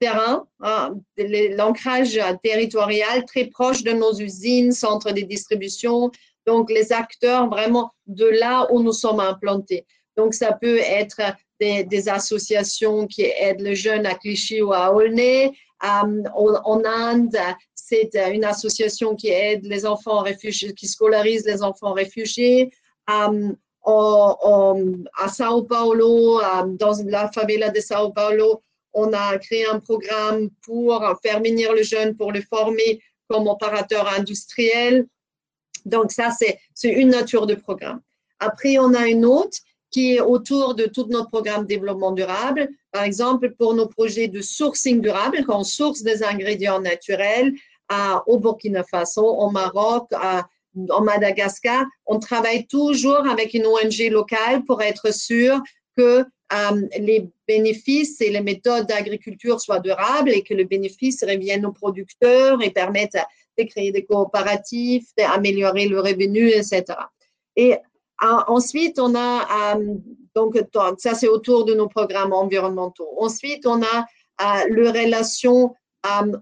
terrain, 0.00 0.46
hein, 0.60 0.94
l'ancrage 1.16 2.20
territorial 2.42 3.24
très 3.24 3.46
proche 3.46 3.82
de 3.82 3.92
nos 3.92 4.14
usines, 4.14 4.72
centres 4.72 5.12
de 5.12 5.22
distribution, 5.22 6.10
donc 6.46 6.70
les 6.70 6.92
acteurs 6.92 7.48
vraiment 7.48 7.90
de 8.06 8.26
là 8.26 8.66
où 8.72 8.82
nous 8.82 8.92
sommes 8.92 9.20
implantés. 9.20 9.86
Donc, 10.16 10.34
ça 10.34 10.52
peut 10.52 10.78
être 10.78 11.20
des, 11.60 12.08
associations 12.08 13.06
qui 13.06 13.22
aident 13.22 13.60
les 13.60 13.74
jeunes 13.74 14.06
à 14.06 14.14
Clichy 14.14 14.62
ou 14.62 14.72
à 14.72 14.94
Aulnay. 14.94 15.52
en, 15.82 16.82
Inde, 16.84 17.38
c'est 17.88 18.10
une 18.32 18.44
association 18.44 19.14
qui 19.14 19.28
aide 19.28 19.64
les 19.64 19.86
enfants 19.86 20.20
réfugiés, 20.20 20.74
qui 20.74 20.88
scolarise 20.88 21.44
les 21.46 21.62
enfants 21.62 21.92
réfugiés. 21.92 22.72
Um, 23.06 23.56
à 23.86 25.28
Sao 25.28 25.62
Paulo, 25.62 26.40
dans 26.80 26.94
la 27.06 27.30
favela 27.30 27.70
de 27.70 27.78
Sao 27.78 28.10
Paulo, 28.10 28.60
on 28.92 29.12
a 29.12 29.38
créé 29.38 29.66
un 29.66 29.78
programme 29.78 30.50
pour 30.62 31.00
faire 31.22 31.40
venir 31.40 31.72
le 31.72 31.84
jeune, 31.84 32.16
pour 32.16 32.32
le 32.32 32.40
former 32.40 33.00
comme 33.28 33.46
opérateur 33.46 34.12
industriel. 34.12 35.06
Donc, 35.84 36.10
ça, 36.10 36.30
c'est 36.36 36.88
une 36.88 37.10
nature 37.10 37.46
de 37.46 37.54
programme. 37.54 38.00
Après, 38.40 38.78
on 38.78 38.92
a 38.94 39.06
une 39.06 39.24
autre 39.24 39.58
qui 39.92 40.16
est 40.16 40.20
autour 40.20 40.74
de 40.74 40.86
tout 40.86 41.06
notre 41.08 41.30
programme 41.30 41.62
de 41.62 41.68
développement 41.68 42.10
durable. 42.10 42.68
Par 42.90 43.04
exemple, 43.04 43.54
pour 43.56 43.74
nos 43.74 43.86
projets 43.86 44.26
de 44.26 44.40
sourcing 44.40 45.00
durable, 45.00 45.44
quand 45.46 45.60
on 45.60 45.64
source 45.64 46.02
des 46.02 46.24
ingrédients 46.24 46.80
naturels 46.80 47.54
au 48.26 48.38
Burkina 48.38 48.82
Faso, 48.84 49.24
au 49.24 49.50
Maroc, 49.50 50.10
en 50.90 51.00
Madagascar, 51.02 51.84
on 52.06 52.18
travaille 52.18 52.66
toujours 52.66 53.26
avec 53.26 53.54
une 53.54 53.66
ONG 53.66 54.10
locale 54.10 54.64
pour 54.64 54.82
être 54.82 55.12
sûr 55.12 55.60
que 55.96 56.24
euh, 56.52 56.86
les 56.98 57.28
bénéfices 57.48 58.20
et 58.20 58.30
les 58.30 58.40
méthodes 58.40 58.86
d'agriculture 58.86 59.60
soient 59.60 59.80
durables 59.80 60.30
et 60.30 60.42
que 60.42 60.54
le 60.54 60.64
bénéfice 60.64 61.24
revienne 61.24 61.66
aux 61.66 61.72
producteurs 61.72 62.62
et 62.62 62.70
permette 62.70 63.16
de 63.58 63.64
créer 63.64 63.90
des 63.90 64.04
coopératifs, 64.04 65.08
d'améliorer 65.16 65.88
le 65.88 66.00
revenu, 66.00 66.48
etc. 66.48 66.84
Et 67.56 67.72
euh, 67.74 68.26
ensuite, 68.46 69.00
on 69.00 69.14
a, 69.16 69.76
euh, 69.76 69.94
donc 70.36 70.56
ça 70.98 71.14
c'est 71.14 71.28
autour 71.28 71.64
de 71.64 71.74
nos 71.74 71.88
programmes 71.88 72.32
environnementaux. 72.32 73.08
Ensuite, 73.18 73.66
on 73.66 73.82
a 73.82 74.06
les 74.68 74.90
relations 74.90 75.74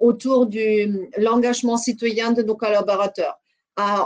autour 0.01 0.47
de 0.47 1.09
l'engagement 1.21 1.77
citoyen 1.77 2.33
de 2.33 2.43
nos 2.43 2.57
collaborateurs. 2.57 3.39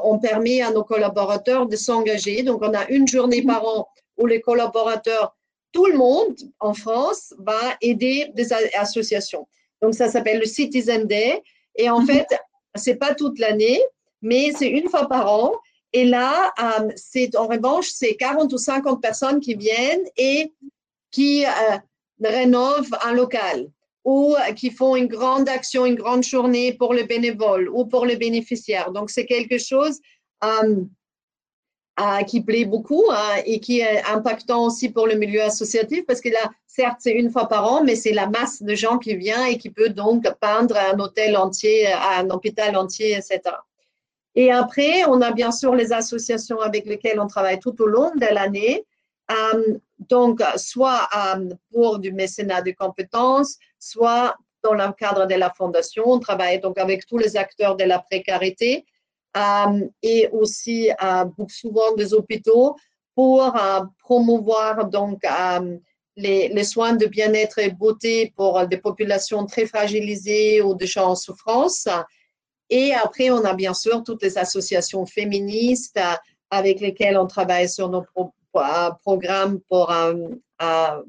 on 0.05 0.19
permet 0.19 0.63
à 0.63 0.71
nos 0.71 0.85
collaborateurs 0.85 1.67
de 1.67 1.77
s'engager. 1.77 2.43
Donc, 2.43 2.63
on 2.63 2.75
a 2.75 2.89
une 2.89 3.07
journée 3.07 3.43
par 3.43 3.65
an 3.67 3.89
où 4.17 4.27
les 4.27 4.41
collaborateurs 4.41 5.35
tout 5.73 5.87
le 5.87 5.99
monde 5.99 6.35
en 6.61 6.75
France 6.75 7.35
va 7.39 7.61
aider 7.81 8.31
des 8.35 8.53
associations. 8.53 9.47
Donc, 9.83 9.95
ça 9.95 10.09
s'appelle 10.09 10.41
le 10.41 10.47
Citizen 10.47 11.07
Day. 11.07 11.43
Et 11.77 11.91
en 11.91 12.01
mhm. 12.01 12.07
fait, 12.07 12.27
c'est 12.75 12.97
pas 12.97 13.15
toute 13.15 13.39
l'année, 13.39 13.81
mais 14.23 14.53
c'est 14.57 14.69
une 14.69 14.89
fois 14.89 15.09
par 15.09 15.33
an. 15.33 15.53
Et 15.93 16.05
là, 16.05 16.53
euh, 16.61 16.91
c'est 16.97 17.37
en 17.37 17.47
revanche, 17.47 17.89
c'est 17.89 18.15
40 18.17 18.53
ou 18.53 18.59
50 18.59 19.01
personnes 19.01 19.41
qui 19.41 19.55
viennent 19.55 20.05
et 20.17 20.53
qui 21.11 21.47
euh, 21.47 21.79
rénovent 22.23 22.95
un 23.03 23.13
local 23.13 23.71
ou 24.09 24.35
qui 24.57 24.71
font 24.71 24.97
une 24.97 25.07
grande 25.07 25.51
action, 25.51 25.85
une 25.85 25.95
grande 25.95 26.23
journée 26.23 26.73
pour 26.73 26.95
le 26.95 27.03
bénévole 27.03 27.69
ou 27.69 27.85
pour 27.85 28.07
les 28.07 28.17
bénéficiaires. 28.17 28.91
Donc, 28.91 29.11
c'est 29.11 29.27
quelque 29.27 29.59
chose 29.59 30.01
euh, 30.43 30.83
qui 32.27 32.41
plaît 32.41 32.65
beaucoup 32.65 33.05
hein, 33.11 33.43
et 33.45 33.61
qui 33.61 33.81
est 33.81 34.03
impactant 34.05 34.65
aussi 34.65 34.89
pour 34.89 35.07
le 35.07 35.17
milieu 35.17 35.43
associatif 35.43 36.07
parce 36.07 36.23
que 36.23 36.31
là, 36.31 36.51
certes, 36.67 37.01
c'est 37.01 37.13
une 37.13 37.31
fois 37.31 37.49
par 37.49 37.71
an, 37.71 37.85
mais 37.85 37.97
c'est 37.97 38.15
la 38.15 38.27
masse 38.29 38.63
de 38.63 38.75
gens 38.75 38.97
qui 38.97 39.15
vient 39.15 39.45
et 39.45 39.59
qui 39.59 39.69
peut 39.69 39.91
donc 39.91 40.27
peindre 40.41 40.79
un 40.79 40.99
hôtel 40.99 41.37
entier, 41.37 41.89
un 41.93 42.31
hôpital 42.31 42.77
entier, 42.79 43.13
etc. 43.13 43.41
Et 44.35 44.51
après, 44.51 45.05
on 45.07 45.21
a 45.21 45.33
bien 45.33 45.53
sûr 45.53 45.75
les 45.75 45.93
associations 45.93 46.61
avec 46.63 46.87
lesquelles 46.87 47.21
on 47.21 47.27
travaille 47.27 47.59
tout 47.59 47.79
au 47.83 47.87
long 47.87 48.11
de 48.15 48.33
l'année. 48.33 48.87
Euh, 49.31 49.77
donc, 49.99 50.41
soit 50.57 51.09
euh, 51.17 51.49
pour 51.73 51.99
du 51.99 52.13
mécénat 52.13 52.63
de 52.63 52.73
compétences, 52.73 53.57
soit 53.79 54.37
dans 54.63 54.75
le 54.75 54.93
cadre 54.93 55.27
de 55.27 55.35
la 55.35 55.51
fondation. 55.51 56.05
On 56.07 56.19
travaille 56.19 56.61
donc 56.61 56.79
avec 56.79 57.07
tous 57.07 57.19
les 57.19 57.37
acteurs 57.37 57.77
de 57.77 57.85
la 57.85 57.99
précarité 57.99 58.85
euh, 59.37 59.87
et 60.03 60.29
aussi 60.33 60.91
euh, 60.91 61.25
souvent 61.49 61.95
des 61.95 62.15
hôpitaux 62.15 62.77
pour 63.15 63.45
euh, 63.45 63.81
promouvoir 64.03 64.87
donc 64.89 65.23
les, 66.17 66.65
soins 66.65 66.95
de 66.95 67.07
bien-être 67.07 67.59
et 67.59 67.71
beauté 67.71 68.33
pour 68.37 68.67
des 68.67 68.79
populations 68.79 69.47
très 69.47 69.67
fragilisées 69.67 70.63
ou 70.63 70.75
des 70.75 70.87
gens 70.87 71.11
en 71.11 71.15
souffrance. 71.15 71.87
Et 72.71 72.93
après, 72.95 73.31
on 73.31 73.45
a 73.45 73.55
bien 73.55 73.75
sûr 73.75 74.03
toutes 74.03 74.23
les 74.23 74.39
associations 74.39 75.07
féministes 75.07 76.01
avec 76.51 76.81
lesquelles 76.81 77.17
on 77.17 77.27
travaille 77.27 77.69
sur 77.69 77.89
nos 77.89 78.03
programmes 79.03 79.61
pour 79.69 79.93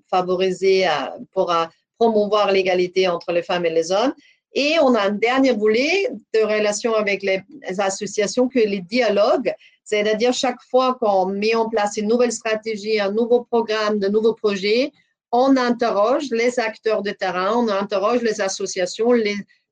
favoriser, 0.09 0.87
pour 1.33 1.53
promouvoir 1.97 2.51
l'égalité 2.51 3.07
entre 3.07 3.31
les 3.31 3.43
femmes 3.43 3.65
et 3.65 3.69
les 3.69 3.91
hommes. 3.91 4.13
Et 4.53 4.77
on 4.81 4.95
a 4.95 5.01
un 5.01 5.11
dernier 5.11 5.51
volet 5.51 6.09
de 6.33 6.39
relation 6.39 6.95
avec 6.95 7.21
les 7.21 7.41
associations 7.79 8.47
que 8.47 8.59
les 8.59 8.81
dialogues, 8.81 9.53
c'est-à-dire 9.83 10.33
chaque 10.33 10.61
fois 10.69 10.97
qu'on 10.99 11.27
met 11.27 11.55
en 11.55 11.69
place 11.69 11.97
une 11.97 12.07
nouvelle 12.07 12.31
stratégie, 12.31 12.99
un 12.99 13.11
nouveau 13.11 13.43
programme, 13.43 13.99
de 13.99 14.07
nouveaux 14.07 14.33
projets, 14.33 14.91
on 15.31 15.55
interroge 15.57 16.29
les 16.31 16.59
acteurs 16.59 17.03
de 17.03 17.11
terrain, 17.11 17.53
on 17.55 17.67
interroge 17.69 18.21
les 18.23 18.41
associations 18.41 19.11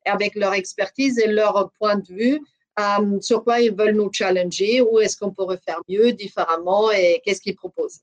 avec 0.05 0.35
leur 0.35 0.53
expertise 0.53 1.17
et 1.17 1.27
leur 1.27 1.71
point 1.79 1.95
de 1.95 2.13
vue 2.13 2.39
euh, 2.79 3.19
sur 3.21 3.43
quoi 3.43 3.59
ils 3.59 3.73
veulent 3.73 3.95
nous 3.95 4.09
challenger, 4.11 4.81
où 4.81 4.99
est-ce 4.99 5.17
qu'on 5.17 5.31
pourrait 5.31 5.59
faire 5.65 5.81
mieux, 5.89 6.11
différemment 6.13 6.91
et 6.91 7.21
qu'est-ce 7.23 7.41
qu'ils 7.41 7.55
proposent. 7.55 8.01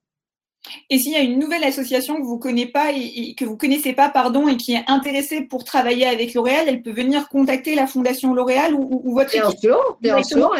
Et 0.88 0.98
s'il 0.98 1.12
y 1.12 1.16
a 1.16 1.20
une 1.20 1.38
nouvelle 1.38 1.64
association 1.64 2.16
que 2.16 2.22
vous 2.22 2.38
connaissez 2.38 2.70
pas 2.70 2.90
et, 2.92 3.34
que 3.34 3.44
vous 3.44 3.56
connaissez 3.56 3.92
pas, 3.92 4.08
pardon, 4.08 4.48
et 4.48 4.56
qui 4.56 4.72
est 4.72 4.84
intéressée 4.86 5.42
pour 5.42 5.62
travailler 5.62 6.06
avec 6.06 6.32
L'Oréal, 6.32 6.64
elle 6.68 6.82
peut 6.82 6.92
venir 6.92 7.28
contacter 7.28 7.74
la 7.74 7.86
Fondation 7.86 8.32
L'Oréal 8.32 8.74
ou, 8.74 9.14
votre 9.14 9.30
bien 9.30 9.50
Sûr, 9.50 9.98
bien 10.00 10.22
sûr. 10.22 10.50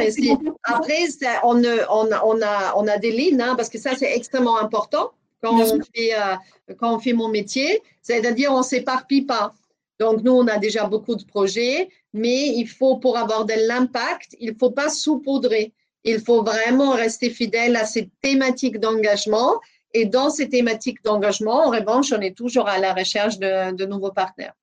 après, 0.63 1.05
on, 1.43 1.65
on, 1.65 2.09
on, 2.25 2.43
a, 2.43 2.75
on 2.77 2.87
a 2.87 2.99
des 2.99 3.13
lignes, 3.13 3.41
hein, 3.41 3.55
parce 3.57 3.71
que 3.71 3.79
ça, 3.79 3.97
c'est 3.97 4.15
extrêmement 4.15 4.59
important 4.59 5.13
quand 5.43 5.59
on, 5.59 5.81
fait, 5.95 6.15
euh, 6.15 6.75
quand 6.79 6.95
on 6.95 6.99
fait 6.99 7.13
mon 7.13 7.29
métier. 7.29 7.83
C'est-à-dire, 8.03 8.53
on 8.53 8.59
ne 8.59 8.63
s'éparpille 8.63 9.23
pas. 9.23 9.55
Donc, 10.01 10.23
nous, 10.23 10.33
on 10.33 10.47
a 10.49 10.59
déjà 10.59 10.87
beaucoup 10.87 11.15
de 11.15 11.25
projets, 11.25 11.89
mais 12.15 12.47
il 12.57 12.69
faut, 12.69 12.97
pour 12.97 13.19
avoir 13.19 13.45
de 13.45 13.55
l'impact, 13.67 14.37
il 14.41 14.53
ne 14.53 14.57
faut 14.59 14.71
pas 14.71 14.89
saupoudrer. 14.89 15.75
Il 16.05 16.21
faut 16.21 16.43
vraiment 16.43 16.93
rester 16.93 17.29
fidèle 17.29 17.77
à 17.77 17.85
ces 17.85 18.09
thématiques 18.23 18.79
d'engagement 18.79 19.61
et 19.95 20.07
dans 20.07 20.31
ces 20.31 20.49
thématiques 20.49 21.03
d'engagement, 21.03 21.67
en 21.67 21.71
revanche, 21.71 22.13
on 22.13 22.21
est 22.21 22.37
toujours 22.37 22.69
à 22.69 22.79
la 22.79 22.95
recherche 22.95 23.39
de, 23.39 23.85
nouveaux 23.85 24.13
partenaires. 24.13 24.55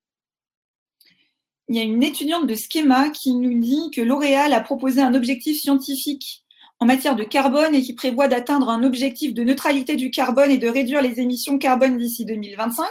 Il 1.68 1.76
y 1.76 1.80
a 1.80 1.82
une 1.82 2.02
étudiante 2.02 2.46
de 2.46 2.54
Schema 2.54 3.10
qui 3.10 3.34
nous 3.34 3.58
dit 3.58 3.90
que 3.90 4.00
L'Oréal 4.00 4.52
a 4.52 4.60
proposé 4.60 5.00
un 5.00 5.14
objectif 5.14 5.60
scientifique 5.60 6.44
en 6.80 6.86
matière 6.86 7.16
de 7.16 7.24
carbone 7.24 7.74
et 7.74 7.82
qui 7.82 7.94
prévoit 7.94 8.28
d'atteindre 8.28 8.68
un 8.68 8.82
objectif 8.82 9.32
de 9.34 9.42
neutralité 9.42 9.96
du 9.96 10.10
carbone 10.10 10.50
et 10.50 10.58
de 10.58 10.68
réduire 10.68 11.00
les 11.00 11.20
émissions 11.20 11.58
carbone 11.58 11.96
d'ici 11.96 12.24
2025. 12.24 12.86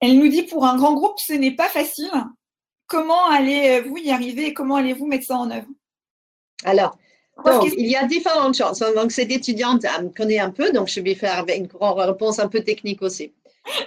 Elle 0.00 0.18
nous 0.18 0.28
dit 0.28 0.42
pour 0.42 0.66
un 0.66 0.76
grand 0.76 0.94
groupe, 0.94 1.18
ce 1.18 1.32
n'est 1.32 1.54
pas 1.54 1.68
facile. 1.68 2.10
Comment 2.92 3.26
allez-vous 3.30 3.96
y 3.96 4.10
arriver 4.10 4.48
et 4.48 4.52
comment 4.52 4.76
allez-vous 4.76 5.06
mettre 5.06 5.24
ça 5.24 5.36
en 5.36 5.50
œuvre? 5.50 5.66
Alors, 6.62 6.98
Donc, 7.42 7.72
il 7.78 7.86
y 7.86 7.96
a 7.96 8.04
différentes 8.04 8.54
choses. 8.54 8.84
Donc, 8.94 9.12
cette 9.12 9.32
étudiante 9.32 9.84
me 10.02 10.10
connaît 10.10 10.38
un 10.38 10.50
peu, 10.50 10.70
donc 10.72 10.88
je 10.88 11.00
vais 11.00 11.14
faire 11.14 11.42
une 11.48 11.68
réponse 11.80 12.38
un 12.38 12.48
peu 12.48 12.60
technique 12.60 13.00
aussi. 13.00 13.32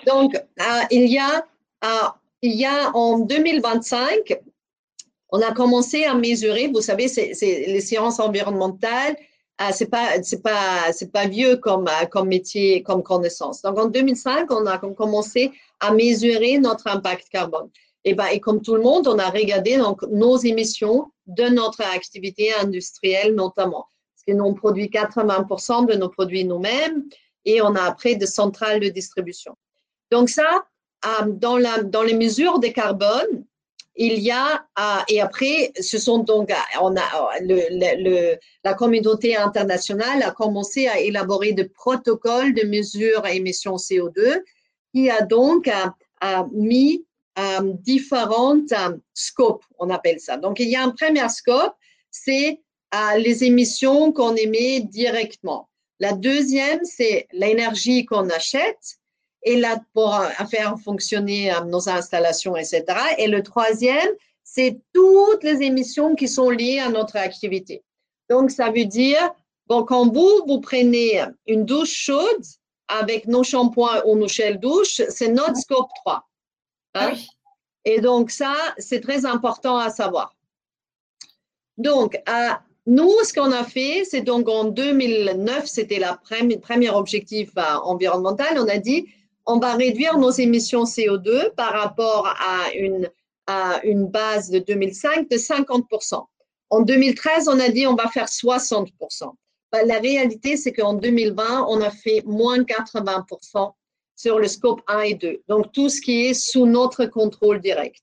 Donc, 0.08 0.34
il, 0.90 1.06
y 1.06 1.20
a, 1.20 1.46
il 2.42 2.56
y 2.56 2.66
a 2.66 2.90
en 2.96 3.20
2025, 3.20 4.42
on 5.30 5.40
a 5.40 5.52
commencé 5.52 6.06
à 6.06 6.16
mesurer, 6.16 6.70
vous 6.74 6.82
savez, 6.82 7.08
c'est 7.08 7.36
les 7.42 7.82
sciences 7.82 8.20
environnementales, 8.20 9.16
ah, 9.60 9.72
c'est 9.72 9.86
pas 9.86 10.22
c'est 10.22 10.42
pas 10.42 10.92
c'est 10.92 11.12
pas 11.14 11.28
vieux 11.28 11.58
comme 11.58 11.90
comme 12.10 12.28
métier 12.28 12.84
comme 12.84 13.04
connaissance. 13.04 13.62
Donc 13.62 13.78
en 13.80 13.86
2005, 13.86 14.52
on 14.52 14.66
a 14.66 14.78
commencé 14.80 15.52
à 15.80 15.94
mesurer 15.94 16.58
notre 16.58 16.88
impact 16.88 17.30
carbone. 17.30 17.70
Et 18.06 18.14
ben 18.14 18.28
et 18.28 18.40
comme 18.40 18.62
tout 18.62 18.76
le 18.76 18.84
monde, 18.84 19.08
on 19.08 19.18
a 19.18 19.30
regardé 19.30 19.78
donc 19.78 20.04
nos 20.04 20.38
émissions 20.38 21.12
de 21.26 21.46
notre 21.46 21.82
activité 21.82 22.54
industrielle 22.54 23.34
notamment, 23.34 23.88
parce 24.14 24.24
que 24.28 24.34
nous 24.34 24.46
on 24.46 24.54
produit 24.54 24.90
80% 24.90 25.88
de 25.88 25.96
nos 25.96 26.10
produits 26.10 26.46
nous-mêmes 26.46 27.04
et 27.46 27.62
on 27.62 27.76
a 27.76 27.82
après 27.82 28.16
des 28.16 28.28
centrales 28.28 28.80
de 28.80 28.90
distribution. 28.90 29.56
Donc 30.12 30.30
ça, 30.30 30.66
euh, 31.06 31.26
dans 31.28 31.58
la 31.58 31.82
dans 31.82 32.04
les 32.04 32.14
mesures 32.14 32.60
de 32.60 32.68
carbone, 32.68 33.44
il 33.98 34.20
y 34.20 34.32
a, 34.32 34.66
et 35.08 35.22
après, 35.22 35.72
ce 35.80 35.98
sont 35.98 36.20
donc, 36.20 36.52
on 36.82 36.96
a, 36.98 37.40
le, 37.40 38.36
la 38.64 38.74
communauté 38.74 39.38
internationale 39.38 40.22
a 40.22 40.32
commencé 40.32 40.88
à 40.88 41.00
élaborer 41.00 41.54
des 41.54 41.66
protocoles 41.66 42.54
de 42.54 42.68
mesure 42.68 43.24
à 43.24 43.32
émissions 43.32 43.78
CO2 43.78 44.42
qui 44.94 45.10
a 45.10 45.22
donc 45.22 45.70
mis 46.52 47.06
différentes 47.74 48.74
scopes, 49.14 49.66
on 49.80 49.90
appelle 49.90 50.20
ça. 50.20 50.38
Donc, 50.38 50.60
il 50.60 50.70
y 50.70 50.76
a 50.76 50.84
un 50.84 50.92
premier 50.92 51.28
scope, 51.30 51.74
c'est 52.10 52.62
les 53.18 53.44
émissions 53.44 54.12
qu'on 54.12 54.36
émet 54.36 54.80
directement. 54.82 55.70
La 56.00 56.14
deuxième, 56.14 56.84
c'est 56.84 57.28
l'énergie 57.32 58.06
qu'on 58.06 58.30
achète 58.30 59.00
et 59.44 59.58
là 59.58 59.80
pour 59.94 60.20
faire 60.50 60.76
fonctionner 60.84 61.54
euh, 61.54 61.62
nos 61.62 61.88
installations, 61.88 62.58
etc. 62.58 62.84
Et 63.18 63.28
le 63.28 63.44
troisième, 63.44 64.10
c'est 64.44 64.80
toutes 64.94 65.44
les 65.44 65.62
émissions 65.62 66.16
qui 66.16 66.28
sont 66.28 66.50
liées 66.50 66.80
à 66.80 66.90
notre 66.90 67.16
activité. 67.16 67.84
Donc, 68.30 68.52
ça 68.52 68.72
veut 68.72 68.86
dire, 68.86 69.32
bon, 69.68 69.84
quand 69.84 70.12
vous, 70.12 70.44
vous 70.48 70.60
prenez 70.60 71.24
une 71.48 71.64
douche 71.64 71.94
chaude 71.94 72.44
avec 72.88 73.28
nos 73.28 73.44
shampoings 73.44 74.04
ou 74.06 74.16
nos 74.16 74.28
gels 74.28 74.60
douche, 74.60 75.02
c'est 75.10 75.30
notre 75.30 75.58
scope 75.58 75.90
3. 76.04 76.28
Hein? 76.96 77.12
Ah 77.14 77.18
et 77.86 78.02
donc, 78.02 78.32
ça, 78.32 78.56
c'est 78.80 79.00
très 79.00 79.26
important 79.26 79.78
à 79.78 79.92
savoir. 79.92 80.36
Donc, 81.78 82.20
nous, 82.88 83.12
ce 83.24 83.34
qu'on 83.34 83.52
a 83.52 83.64
fait, 83.64 84.06
c'est 84.06 84.22
donc 84.22 84.50
en 84.50 84.66
2009, 84.66 85.66
c'était 85.66 86.00
le 86.00 86.58
premier 86.60 86.90
objectif 86.90 87.52
euh, 87.58 87.62
environnemental, 87.84 88.58
on 88.58 88.68
a 88.68 88.78
dit, 88.78 89.08
on 89.46 89.60
va 89.60 89.76
réduire 89.76 90.18
nos 90.18 90.32
émissions 90.32 90.84
CO2 90.84 91.54
par 91.56 91.74
rapport 91.74 92.28
à 92.28 92.72
une, 92.74 93.10
à 93.48 93.80
une 93.84 94.08
base 94.08 94.50
de 94.50 94.60
2005 94.60 95.30
de 95.30 95.36
50%. 95.36 96.26
En 96.72 96.82
2013, 96.82 97.48
on 97.48 97.60
a 97.60 97.70
dit 97.70 97.86
on 97.86 97.96
va 97.96 98.08
faire 98.08 98.26
60%. 98.26 98.90
Ben, 99.72 99.88
la 99.88 100.00
réalité, 100.00 100.58
c'est 100.58 100.74
qu'en 100.74 100.94
2020, 100.94 101.66
on 101.70 101.82
a 101.82 101.92
fait 101.92 102.24
moins 102.26 102.60
80% 102.60 103.74
sur 104.16 104.40
le 104.40 104.48
scope 104.48 104.82
1 104.88 105.00
et 105.02 105.14
2. 105.16 105.42
Donc, 105.48 105.72
tout 105.72 105.90
ce 105.90 106.02
qui 106.02 106.26
est 106.26 106.34
sous 106.34 106.66
notre 106.66 107.06
contrôle 107.06 107.60
direct. 107.60 108.02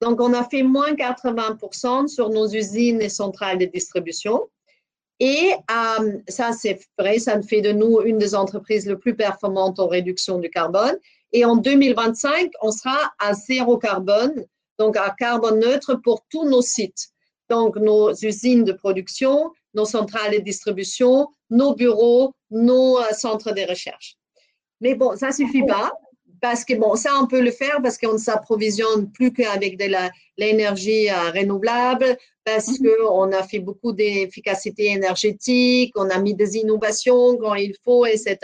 Donc, 0.00 0.20
on 0.20 0.34
a 0.34 0.42
fait 0.44 0.62
moins 0.62 0.92
80% 0.94 2.08
sur 2.08 2.28
nos 2.30 2.48
usines 2.48 3.00
et 3.00 3.08
centrales 3.08 3.58
de 3.58 3.66
distribution. 3.66 4.48
Et 5.20 5.54
euh, 5.70 6.18
ça, 6.26 6.50
c'est 6.52 6.80
vrai, 6.98 7.20
ça 7.20 7.40
fait 7.42 7.60
de 7.60 7.70
nous 7.70 8.00
une 8.02 8.18
des 8.18 8.34
entreprises 8.34 8.86
les 8.86 8.96
plus 8.96 9.14
performantes 9.14 9.78
en 9.78 9.86
réduction 9.86 10.38
du 10.38 10.50
carbone. 10.50 10.98
Et 11.32 11.44
en 11.44 11.54
2025, 11.54 12.50
on 12.60 12.72
sera 12.72 13.12
à 13.20 13.32
zéro 13.34 13.78
carbone, 13.78 14.44
donc 14.78 14.96
à 14.96 15.14
carbone 15.16 15.60
neutre 15.60 15.94
pour 15.94 16.26
tous 16.28 16.48
nos 16.48 16.62
sites. 16.62 17.10
Donc, 17.48 17.76
nos 17.76 18.12
usines 18.12 18.64
de 18.64 18.72
production, 18.72 19.52
nos 19.74 19.84
centrales 19.84 20.32
de 20.32 20.38
distribution, 20.38 21.28
nos 21.50 21.74
bureaux, 21.74 22.34
nos 22.50 22.98
euh, 22.98 23.12
centres 23.12 23.52
de 23.52 23.68
recherche. 23.68 24.16
Mais 24.82 24.94
bon, 24.94 25.16
ça 25.16 25.28
ne 25.28 25.32
suffit 25.32 25.64
pas 25.64 25.92
parce 26.42 26.64
que 26.64 26.74
bon, 26.74 26.96
ça, 26.96 27.12
on 27.22 27.28
peut 27.28 27.40
le 27.40 27.52
faire 27.52 27.80
parce 27.80 27.96
qu'on 27.96 28.14
ne 28.14 28.18
s'approvisionne 28.18 29.10
plus 29.12 29.32
qu'avec 29.32 29.78
de 29.78 29.84
l'énergie 30.36 31.08
euh, 31.08 31.30
renouvelable, 31.30 32.18
parce 32.44 32.80
mhm. 32.80 32.88
qu'on 32.88 33.30
a 33.30 33.44
fait 33.44 33.60
beaucoup 33.60 33.92
d'efficacité 33.92 34.86
énergétique, 34.86 35.92
on 35.94 36.10
a 36.10 36.18
mis 36.18 36.34
des 36.34 36.56
innovations 36.56 37.36
quand 37.36 37.54
il 37.54 37.74
faut, 37.84 38.04
etc. 38.06 38.38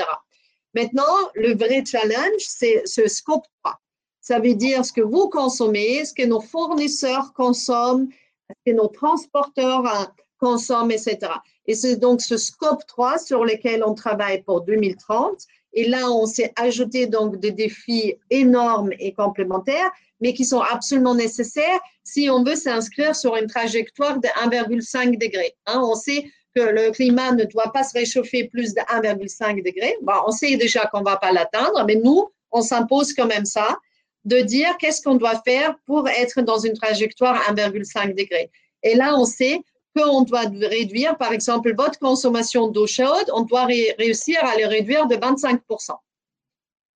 Maintenant, 0.74 1.02
le 1.34 1.54
vrai 1.54 1.82
challenge, 1.84 2.40
c'est 2.40 2.82
ce 2.84 3.08
scope 3.08 3.46
3. 3.64 3.74
Ça 4.20 4.38
veut 4.38 4.54
dire 4.54 4.84
ce 4.84 4.92
que 4.92 5.00
vous 5.00 5.28
consommez, 5.28 6.04
ce 6.04 6.14
que 6.14 6.24
nos 6.24 6.40
fournisseurs 6.40 7.32
consomment, 7.34 8.08
ce 8.48 8.70
que 8.70 8.76
nos 8.76 8.86
transporteurs 8.86 9.86
euh, 9.86 10.04
consomment, 10.38 10.92
etc. 10.92 11.18
Et 11.66 11.74
c'est 11.74 11.96
donc 11.96 12.20
ce 12.20 12.36
scope 12.36 12.86
3 12.86 13.18
sur 13.18 13.44
lequel 13.44 13.82
on 13.82 13.94
travaille 13.94 14.42
pour 14.42 14.60
2030 14.60 15.48
et 15.78 15.86
là, 15.86 16.10
on 16.10 16.26
s'est 16.26 16.52
ajouté 16.56 17.06
donc 17.06 17.38
des 17.38 17.52
défis 17.52 18.16
énormes 18.30 18.90
et 18.98 19.12
complémentaires, 19.12 19.92
mais 20.20 20.34
qui 20.34 20.44
sont 20.44 20.60
absolument 20.60 21.14
nécessaires 21.14 21.78
si 22.02 22.28
on 22.28 22.42
veut 22.42 22.56
s'inscrire 22.56 23.14
sur 23.14 23.36
une 23.36 23.46
trajectoire 23.46 24.18
de 24.18 24.26
1,5 24.26 25.16
degré. 25.16 25.54
Hein, 25.66 25.80
on 25.84 25.94
sait 25.94 26.24
que 26.56 26.62
le 26.62 26.90
climat 26.90 27.30
ne 27.30 27.44
doit 27.44 27.70
pas 27.72 27.84
se 27.84 27.96
réchauffer 27.96 28.48
plus 28.48 28.74
de 28.74 28.80
1,5 28.80 29.64
degré. 29.64 29.96
On 30.26 30.32
sait 30.32 30.56
déjà 30.56 30.84
qu'on 30.86 30.98
ne 30.98 31.04
va 31.04 31.16
pas 31.16 31.30
l'atteindre, 31.30 31.84
mais 31.86 31.94
nous, 31.94 32.28
on 32.50 32.60
s'impose 32.60 33.14
quand 33.14 33.26
même 33.26 33.44
ça, 33.44 33.78
de 34.24 34.40
dire 34.40 34.76
qu'est-ce 34.80 35.00
qu'on 35.00 35.14
doit 35.14 35.40
faire 35.46 35.76
pour 35.86 36.08
être 36.08 36.42
dans 36.42 36.58
une 36.58 36.74
trajectoire 36.74 37.40
1,5 37.52 38.16
degré. 38.16 38.50
Et 38.82 38.96
là, 38.96 39.14
on 39.16 39.24
sait 39.24 39.60
on 39.96 40.22
doit 40.22 40.44
réduire, 40.62 41.16
par 41.16 41.32
exemple, 41.32 41.74
votre 41.74 41.98
consommation 41.98 42.68
d'eau 42.68 42.86
chaude, 42.86 43.30
on 43.32 43.42
doit 43.42 43.64
réussir 43.64 44.38
à 44.44 44.56
les 44.56 44.66
réduire 44.66 45.06
de 45.06 45.16
25%. 45.16 45.96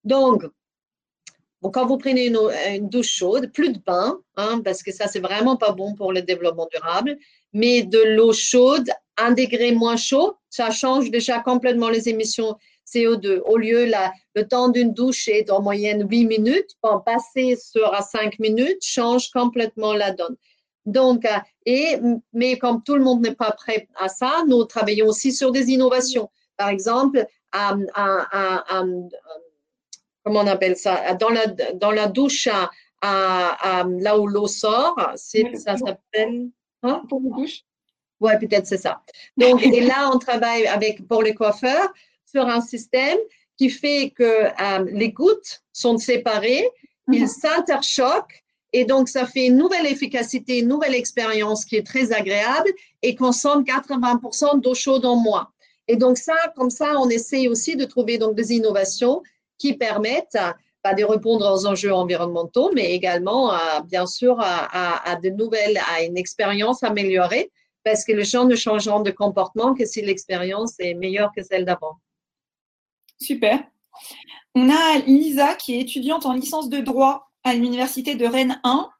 Donc, 0.04 0.44
quand 1.70 1.86
vous 1.86 1.98
prenez 1.98 2.26
une, 2.26 2.88
douche 2.88 3.12
chaude, 3.12 3.52
plus 3.52 3.72
de 3.72 3.78
bain, 3.78 4.18
hein, 4.36 4.60
parce 4.64 4.82
que 4.82 4.92
ça, 4.92 5.06
c'est 5.06 5.20
vraiment 5.20 5.56
pas 5.56 5.72
bon 5.72 5.94
pour 5.94 6.12
le 6.12 6.22
développement 6.22 6.68
durable, 6.72 7.16
mais 7.52 7.82
de 7.82 7.98
l'eau 8.16 8.32
chaude, 8.32 8.90
un 9.16 9.32
degré 9.32 9.72
moins 9.72 9.96
chaud, 9.96 10.36
ça 10.50 10.70
change 10.70 11.10
déjà 11.10 11.38
complètement 11.38 11.88
les 11.88 12.08
émissions 12.08 12.56
CO2. 12.92 13.40
Au 13.44 13.56
lieu, 13.56 13.84
la, 13.84 14.12
le 14.34 14.48
temps 14.48 14.68
d'une 14.68 14.92
douche 14.92 15.28
est 15.28 15.50
en 15.50 15.62
moyenne 15.62 16.06
8 16.08 16.26
minutes, 16.26 16.70
pour 16.80 17.04
passer 17.04 17.56
sur 17.56 17.94
à 17.94 18.02
5 18.02 18.38
minutes 18.40 18.82
change 18.82 19.30
complètement 19.30 19.92
la 19.92 20.10
donne. 20.10 20.36
Donc, 20.84 21.24
euh, 21.24 21.38
et, 21.66 21.98
mais 22.32 22.58
comme 22.58 22.82
tout 22.82 22.96
le 22.96 23.04
monde 23.04 23.22
n'est 23.22 23.34
pas 23.34 23.52
prêt 23.52 23.88
à 23.96 24.08
ça, 24.08 24.42
nous 24.48 24.64
travaillons 24.64 25.06
aussi 25.06 25.32
sur 25.32 25.52
des 25.52 25.70
innovations. 25.70 26.30
Par 26.56 26.68
exemple, 26.68 27.26
comment 30.24 30.40
on 30.40 30.46
appelle 30.46 30.76
ça, 30.76 31.14
dans 31.14 31.30
la, 31.30 31.46
dans 31.46 31.90
la 31.90 32.06
douche, 32.08 32.48
là 33.02 34.18
où 34.18 34.26
l'eau 34.26 34.46
sort, 34.46 34.96
ça 35.14 35.76
s'appelle. 35.76 36.48
Hein? 36.82 37.02
Pour 37.08 37.20
douche 37.20 37.60
Oui, 38.20 38.32
peut-être 38.40 38.66
c'est 38.66 38.78
ça. 38.78 39.02
Donc, 39.36 39.62
et 39.62 39.80
là, 39.80 40.10
on 40.12 40.18
travaille 40.18 40.66
avec, 40.66 41.06
pour 41.06 41.22
les 41.22 41.34
coiffeurs 41.34 41.92
sur 42.24 42.48
un 42.48 42.60
système 42.60 43.18
qui 43.56 43.70
fait 43.70 44.12
que 44.16 44.24
euh, 44.24 44.84
les 44.90 45.12
gouttes 45.12 45.62
sont 45.72 45.98
séparées, 45.98 46.68
ils 47.12 47.22
mhm. 47.22 47.28
s'interchoquent 47.28 48.41
et 48.72 48.84
donc, 48.84 49.08
ça 49.08 49.26
fait 49.26 49.46
une 49.46 49.56
nouvelle 49.56 49.86
efficacité, 49.86 50.60
une 50.60 50.68
nouvelle 50.68 50.94
expérience 50.94 51.64
qui 51.64 51.76
est 51.76 51.86
très 51.86 52.12
agréable 52.12 52.70
et 53.02 53.14
consomme 53.14 53.64
80% 53.64 54.60
d'eau 54.60 54.74
chaude 54.74 55.04
en 55.04 55.16
moins. 55.16 55.48
Et 55.88 55.96
donc, 55.96 56.16
ça, 56.16 56.34
comme 56.56 56.70
ça, 56.70 56.98
on 56.98 57.08
essaie 57.10 57.48
aussi 57.48 57.76
de 57.76 57.84
trouver 57.84 58.16
donc 58.16 58.34
des 58.34 58.52
innovations 58.52 59.22
qui 59.58 59.74
permettent 59.74 60.38
pas 60.82 60.94
de 60.94 61.04
répondre 61.04 61.46
aux 61.52 61.66
enjeux 61.66 61.92
environnementaux, 61.92 62.72
mais 62.74 62.92
également, 62.92 63.52
bien 63.84 64.06
sûr, 64.06 64.40
à, 64.40 65.10
à, 65.10 65.16
de 65.16 65.28
nouvelles, 65.28 65.78
à 65.94 66.02
une 66.02 66.16
expérience 66.16 66.82
améliorée, 66.82 67.52
parce 67.84 68.04
que 68.04 68.12
les 68.12 68.24
gens 68.24 68.46
ne 68.46 68.56
changeront 68.56 69.00
de 69.00 69.10
comportement 69.10 69.74
que 69.74 69.84
si 69.84 70.02
l'expérience 70.02 70.74
est 70.80 70.94
meilleure 70.94 71.30
que 71.36 71.42
celle 71.42 71.64
d'avant. 71.64 71.98
Super. 73.20 73.62
On 74.54 74.70
a 74.70 74.98
Lisa 75.06 75.54
qui 75.54 75.76
est 75.76 75.80
étudiante 75.80 76.26
en 76.26 76.32
licence 76.32 76.68
de 76.68 76.78
droit 76.78 77.31
à 77.44 77.54
l'université 77.54 78.14
de 78.14 78.26
Rennes 78.26 78.60
1 78.64 78.90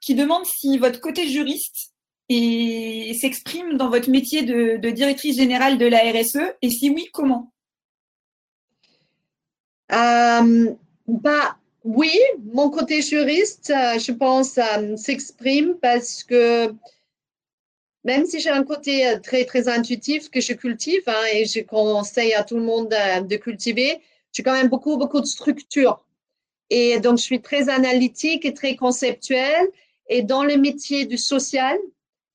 qui 0.00 0.14
demande 0.14 0.44
si 0.44 0.78
votre 0.78 1.00
côté 1.00 1.28
juriste 1.28 1.94
s'exprime 2.28 3.76
dans 3.76 3.90
votre 3.90 4.10
métier 4.10 4.42
de, 4.42 4.90
directrice 4.90 5.36
générale 5.36 5.78
de 5.78 5.86
la 5.86 6.00
RSE 6.12 6.54
et 6.62 6.70
si 6.70 6.90
oui, 6.90 7.08
comment? 7.12 7.52
Euh, 9.92 10.74
bah, 11.06 11.56
Oui, 11.84 12.10
mon 12.52 12.70
côté 12.70 13.02
juriste, 13.02 13.70
euh, 13.70 13.98
je 13.98 14.12
pense, 14.12 14.58
euh, 14.58 14.96
s'exprime 14.96 15.76
parce 15.80 16.24
que 16.24 16.74
même 18.04 18.26
si 18.26 18.40
j'ai 18.40 18.50
un 18.50 18.64
côté 18.64 19.18
très, 19.22 19.44
très 19.44 19.68
intuitif 19.68 20.30
que 20.30 20.40
je 20.40 20.52
cultive 20.54 21.02
hein, 21.06 21.24
et 21.32 21.46
je 21.46 21.60
conseille 21.60 22.34
à 22.34 22.44
tout 22.44 22.56
le 22.56 22.62
monde 22.62 22.88
de, 22.88 23.36
cultiver, 23.36 24.00
j'ai 24.32 24.42
quand 24.42 24.52
même 24.52 24.68
beaucoup, 24.68 24.96
beaucoup 24.96 25.20
de 25.20 25.26
structure. 25.26 26.04
Et 26.70 26.98
donc, 27.00 27.18
je 27.18 27.22
suis 27.22 27.40
très 27.40 27.68
analytique 27.68 28.44
et 28.44 28.54
très 28.54 28.76
conceptuelle. 28.76 29.68
Et 30.08 30.22
dans 30.22 30.44
le 30.44 30.56
métier 30.56 31.06
du 31.06 31.18
social, 31.18 31.78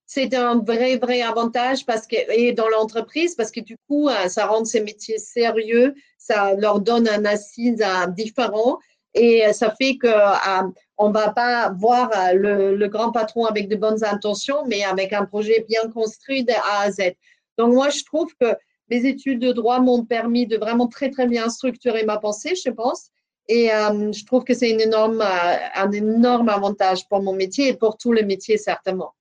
c'est 0.06 0.34
un 0.34 0.58
vrai, 0.58 0.98
vrai 0.98 1.22
avantage 1.22 1.86
parce 1.86 2.08
que, 2.08 2.16
et 2.32 2.52
dans 2.54 2.68
l'entreprise, 2.68 3.36
parce 3.36 3.52
que 3.52 3.60
du 3.60 3.78
coup, 3.88 4.10
euh, 4.10 4.28
ça 4.28 4.48
rend 4.48 4.66
ces 4.66 4.82
métiers 4.82 5.20
sérieux, 5.20 5.94
ça 6.18 6.56
leur 6.56 6.80
donne 6.80 7.08
un 7.08 7.26
assise 7.26 7.84
différent 8.16 8.80
et 9.14 9.54
ça 9.54 9.74
fait 9.76 9.98
que 9.98 10.08
euh, 10.08 10.68
on 10.98 11.12
va 11.12 11.32
pas 11.32 11.70
voir 11.70 12.10
euh, 12.16 12.74
le, 12.76 12.88
grand 12.88 13.12
patron 13.12 13.46
avec 13.46 13.68
de 13.68 13.76
bonnes 13.76 14.04
intentions, 14.04 14.66
mais 14.66 14.84
avec 14.84 15.14
un 15.14 15.26
projet 15.26 15.66
bien 15.68 15.90
construit 15.90 16.44
de 16.44 16.54
A 16.54 16.82
à 16.82 16.92
Z. 16.92 17.14
Donc 17.58 17.74
moi, 17.74 17.90
je 17.90 18.04
trouve 18.04 18.34
que 18.40 18.56
mes 18.90 19.06
études 19.06 19.40
de 19.40 19.52
droit 19.52 19.80
m'ont 19.80 20.06
permis 20.06 20.48
de 20.48 20.58
vraiment 20.58 20.88
très 20.88 21.10
très 21.10 21.28
bien 21.28 21.50
structurer 21.50 22.04
ma 22.04 22.18
pensée, 22.18 22.56
je 22.56 22.72
pense. 22.72 23.12
Et 23.50 23.74
euh, 23.74 24.12
je 24.14 24.26
trouve 24.26 24.44
que 24.44 24.54
c'est 24.54 24.70
une 24.70 24.80
énorme, 24.80 25.22
un 25.22 25.92
énorme 25.92 26.50
avantage 26.50 27.08
pour 27.10 27.22
mon 27.22 27.34
métier 27.34 27.68
et 27.68 27.74
pour 27.74 27.98
tous 27.98 28.14
les 28.14 28.24
métiers 28.24 28.58
certainement. 28.58 29.14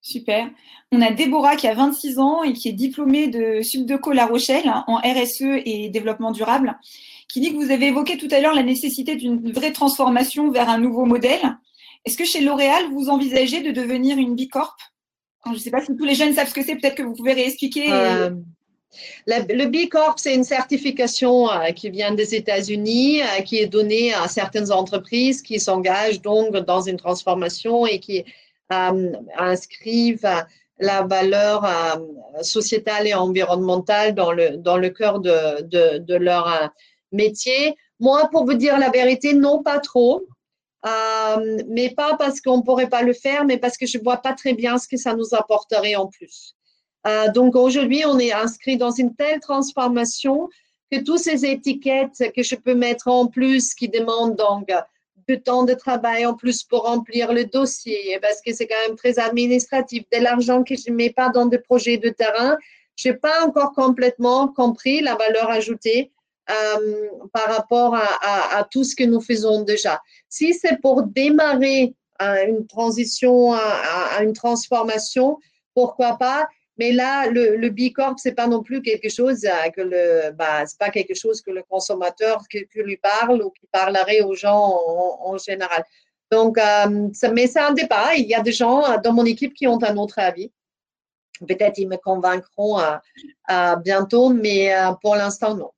Super. 0.00 0.50
On 0.90 1.02
a 1.02 1.12
Déborah 1.12 1.56
qui 1.56 1.68
a 1.68 1.74
26 1.74 2.18
ans 2.18 2.42
et 2.42 2.54
qui 2.54 2.68
est 2.68 2.72
diplômée 2.72 3.28
de 3.28 3.60
Subdeco 3.60 4.12
La 4.12 4.26
Rochelle 4.26 4.72
en 4.86 4.96
RSE 4.96 5.60
et 5.64 5.90
développement 5.90 6.32
durable 6.32 6.76
qui 7.28 7.40
dit 7.40 7.52
que 7.52 7.56
vous 7.56 7.70
avez 7.70 7.88
évoqué 7.88 8.16
tout 8.16 8.28
à 8.30 8.40
l'heure 8.40 8.54
la 8.54 8.62
nécessité 8.62 9.14
d'une 9.14 9.52
vraie 9.52 9.72
transformation 9.72 10.50
vers 10.50 10.68
un 10.68 10.78
nouveau 10.78 11.04
modèle. 11.04 11.58
Est-ce 12.04 12.16
que 12.16 12.24
chez 12.24 12.40
L'Oréal, 12.40 12.84
vous 12.92 13.08
envisagez 13.08 13.62
de 13.62 13.70
devenir 13.70 14.18
une 14.18 14.34
Bicorp? 14.34 14.76
Je 15.46 15.50
ne 15.50 15.56
sais 15.56 15.70
pas 15.70 15.80
si 15.80 15.94
tous 15.96 16.04
les 16.04 16.14
jeunes 16.14 16.34
savent 16.34 16.48
ce 16.48 16.54
que 16.54 16.64
c'est, 16.64 16.76
peut-être 16.76 16.96
que 16.96 17.02
vous 17.02 17.14
pouvez 17.14 17.32
réexpliquer. 17.32 17.92
Euh, 17.92 18.30
le 19.26 19.66
Bicorp, 19.66 20.18
c'est 20.18 20.34
une 20.34 20.44
certification 20.44 21.50
euh, 21.50 21.70
qui 21.70 21.90
vient 21.90 22.12
des 22.12 22.34
États-Unis, 22.34 23.22
euh, 23.22 23.42
qui 23.42 23.58
est 23.58 23.66
donnée 23.66 24.12
à 24.12 24.28
certaines 24.28 24.72
entreprises 24.72 25.42
qui 25.42 25.60
s'engagent 25.60 26.20
donc 26.20 26.56
dans 26.56 26.82
une 26.82 26.96
transformation 26.96 27.86
et 27.86 27.98
qui 27.98 28.24
inscrivent 29.36 30.44
la 30.78 31.02
valeur 31.02 31.66
sociétale 32.42 33.08
et 33.08 33.14
environnementale 33.14 34.14
dans 34.14 34.30
le, 34.30 34.88
cœur 34.90 35.18
de, 35.18 35.62
de, 35.98 36.14
leur 36.14 36.70
métier. 37.10 37.74
Moi, 37.98 38.28
pour 38.30 38.44
vous 38.44 38.54
dire 38.54 38.78
la 38.78 38.90
vérité, 38.90 39.34
non, 39.34 39.64
pas 39.64 39.80
trop. 39.80 40.24
Euh, 40.86 41.62
mais 41.68 41.90
pas 41.90 42.16
parce 42.16 42.40
qu'on 42.40 42.58
ne 42.58 42.62
pourrait 42.62 42.88
pas 42.88 43.02
le 43.02 43.12
faire, 43.12 43.44
mais 43.44 43.58
parce 43.58 43.76
que 43.76 43.86
je 43.86 43.98
ne 43.98 44.02
vois 44.02 44.18
pas 44.18 44.32
très 44.32 44.54
bien 44.54 44.78
ce 44.78 44.88
que 44.88 44.96
ça 44.96 45.14
nous 45.14 45.34
apporterait 45.34 45.94
en 45.94 46.06
plus. 46.06 46.54
Euh, 47.06 47.30
donc 47.32 47.56
aujourd'hui, 47.56 48.04
on 48.06 48.18
est 48.18 48.32
inscrit 48.32 48.76
dans 48.76 48.90
une 48.90 49.14
telle 49.14 49.40
transformation 49.40 50.48
que 50.90 50.98
toutes 51.02 51.18
ces 51.18 51.46
étiquettes 51.46 52.32
que 52.34 52.42
je 52.42 52.56
peux 52.56 52.74
mettre 52.74 53.08
en 53.08 53.26
plus 53.26 53.74
qui 53.74 53.88
demandent 53.88 54.36
donc 54.36 54.70
du 55.28 55.40
temps 55.40 55.64
de 55.64 55.74
travail 55.74 56.26
en 56.26 56.34
plus 56.34 56.64
pour 56.64 56.82
remplir 56.82 57.32
le 57.32 57.44
dossier, 57.44 58.18
parce 58.20 58.40
que 58.44 58.52
c'est 58.52 58.66
quand 58.66 58.88
même 58.88 58.96
très 58.96 59.18
administratif, 59.18 60.02
de 60.12 60.18
l'argent 60.18 60.64
que 60.64 60.74
je 60.76 60.90
ne 60.90 60.96
mets 60.96 61.10
pas 61.10 61.28
dans 61.28 61.46
des 61.46 61.58
projets 61.58 61.98
de 61.98 62.08
terrain, 62.08 62.56
je 62.96 63.08
n'ai 63.08 63.14
pas 63.14 63.46
encore 63.46 63.72
complètement 63.72 64.48
compris 64.48 65.00
la 65.00 65.14
valeur 65.14 65.48
ajoutée 65.50 66.10
euh, 66.50 67.08
par 67.32 67.48
rapport 67.54 67.94
à, 67.94 68.66
tout 68.70 68.82
ce 68.82 68.96
que 68.96 69.04
nous 69.04 69.20
faisons 69.20 69.62
déjà. 69.62 70.00
Si 70.28 70.52
c'est 70.52 70.80
pour 70.80 71.04
démarrer 71.04 71.94
euh, 72.20 72.46
une 72.48 72.66
transition, 72.66 73.52
à, 73.52 74.22
une 74.22 74.32
transformation, 74.32 75.38
pourquoi 75.74 76.18
pas 76.18 76.48
mais 76.78 76.92
là, 76.92 77.28
le, 77.28 77.56
le 77.56 77.70
B 77.70 77.92
Corp, 77.94 78.18
c'est 78.18 78.34
pas 78.34 78.46
non 78.46 78.62
plus 78.62 78.80
quelque 78.82 79.08
chose 79.08 79.44
euh, 79.44 79.70
que 79.70 79.80
le, 79.80 80.32
bah, 80.32 80.64
pas 80.78 80.90
quelque 80.90 81.14
chose 81.14 81.42
que 81.42 81.50
le 81.50 81.62
consommateur 81.62 82.42
que, 82.50 82.58
lui 82.80 82.96
parle 82.96 83.42
ou 83.42 83.50
qui 83.50 83.66
parlerait 83.70 84.22
aux 84.22 84.34
gens 84.34 84.80
en, 85.20 85.36
général. 85.38 85.84
Donc, 86.30 86.58
ça, 86.58 87.32
mais 87.32 87.48
c'est 87.48 87.60
un 87.60 87.72
débat. 87.72 88.14
Il 88.14 88.26
y 88.26 88.34
a 88.34 88.40
des 88.40 88.52
gens 88.52 88.98
dans 89.02 89.12
mon 89.12 89.24
équipe 89.24 89.52
qui 89.52 89.66
ont 89.66 89.82
un 89.82 89.96
autre 89.96 90.18
avis. 90.20 90.52
Peut-être 91.40 91.78
ils 91.78 91.88
me 91.88 91.96
convaincront 91.96 92.78
bientôt, 93.84 94.28
mais 94.28 94.72
pour 95.02 95.16
l'instant, 95.16 95.56
non. 95.56 95.72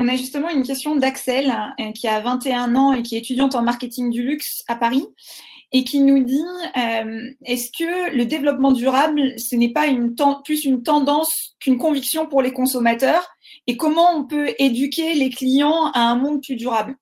On 0.00 0.06
a 0.06 0.14
justement 0.14 0.48
une 0.48 0.62
question 0.62 0.94
d'Axel, 0.94 1.52
euh, 1.80 1.90
qui 1.92 2.06
a 2.06 2.20
21 2.20 2.76
ans 2.76 2.92
et 2.92 3.02
qui 3.02 3.16
est 3.16 3.18
étudiante 3.18 3.56
en 3.56 3.62
marketing 3.62 4.10
du 4.10 4.22
luxe 4.22 4.62
à 4.68 4.76
Paris, 4.76 5.04
et 5.72 5.84
qui 5.84 6.00
nous 6.00 6.24
dit 6.24 6.44
euh, 6.76 7.30
est-ce 7.44 7.70
que 7.70 8.14
le 8.14 8.24
développement 8.24 8.72
durable, 8.72 9.38
ce 9.38 9.56
n'est 9.56 9.72
pas 9.72 9.86
plus 10.44 10.64
une 10.64 10.82
tendance 10.82 11.56
qu'une 11.60 11.78
conviction 11.78 12.26
pour 12.26 12.42
les 12.42 12.52
consommateurs? 12.52 13.28
Et 13.66 13.76
comment 13.76 14.16
on 14.16 14.24
peut 14.24 14.54
éduquer 14.58 15.14
les 15.14 15.30
clients 15.30 15.90
à 15.92 16.00
un 16.00 16.16
monde 16.16 16.42
plus 16.42 16.56
durable? 16.56 16.96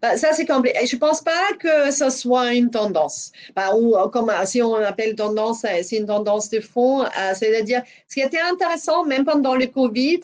Bah, 0.00 0.16
ça, 0.16 0.32
c'est 0.32 0.46
compliqué. 0.46 0.84
Je 0.84 0.96
ne 0.96 1.00
pense 1.00 1.20
pas 1.20 1.52
que 1.60 1.92
ce 1.92 2.10
soit 2.10 2.54
une 2.54 2.70
tendance. 2.70 3.30
Bah, 3.54 3.76
ou 3.76 3.94
comme 4.10 4.32
si 4.46 4.60
on 4.60 4.74
appelle 4.74 5.14
tendance, 5.14 5.64
c'est 5.82 5.96
une 5.96 6.06
tendance 6.06 6.50
de 6.50 6.58
fond. 6.58 7.02
Euh, 7.04 7.08
c'est-à-dire, 7.34 7.82
ce 8.08 8.14
qui 8.14 8.20
était 8.20 8.40
intéressant, 8.40 9.04
même 9.04 9.24
pendant 9.24 9.54
le 9.54 9.66
Covid, 9.66 10.22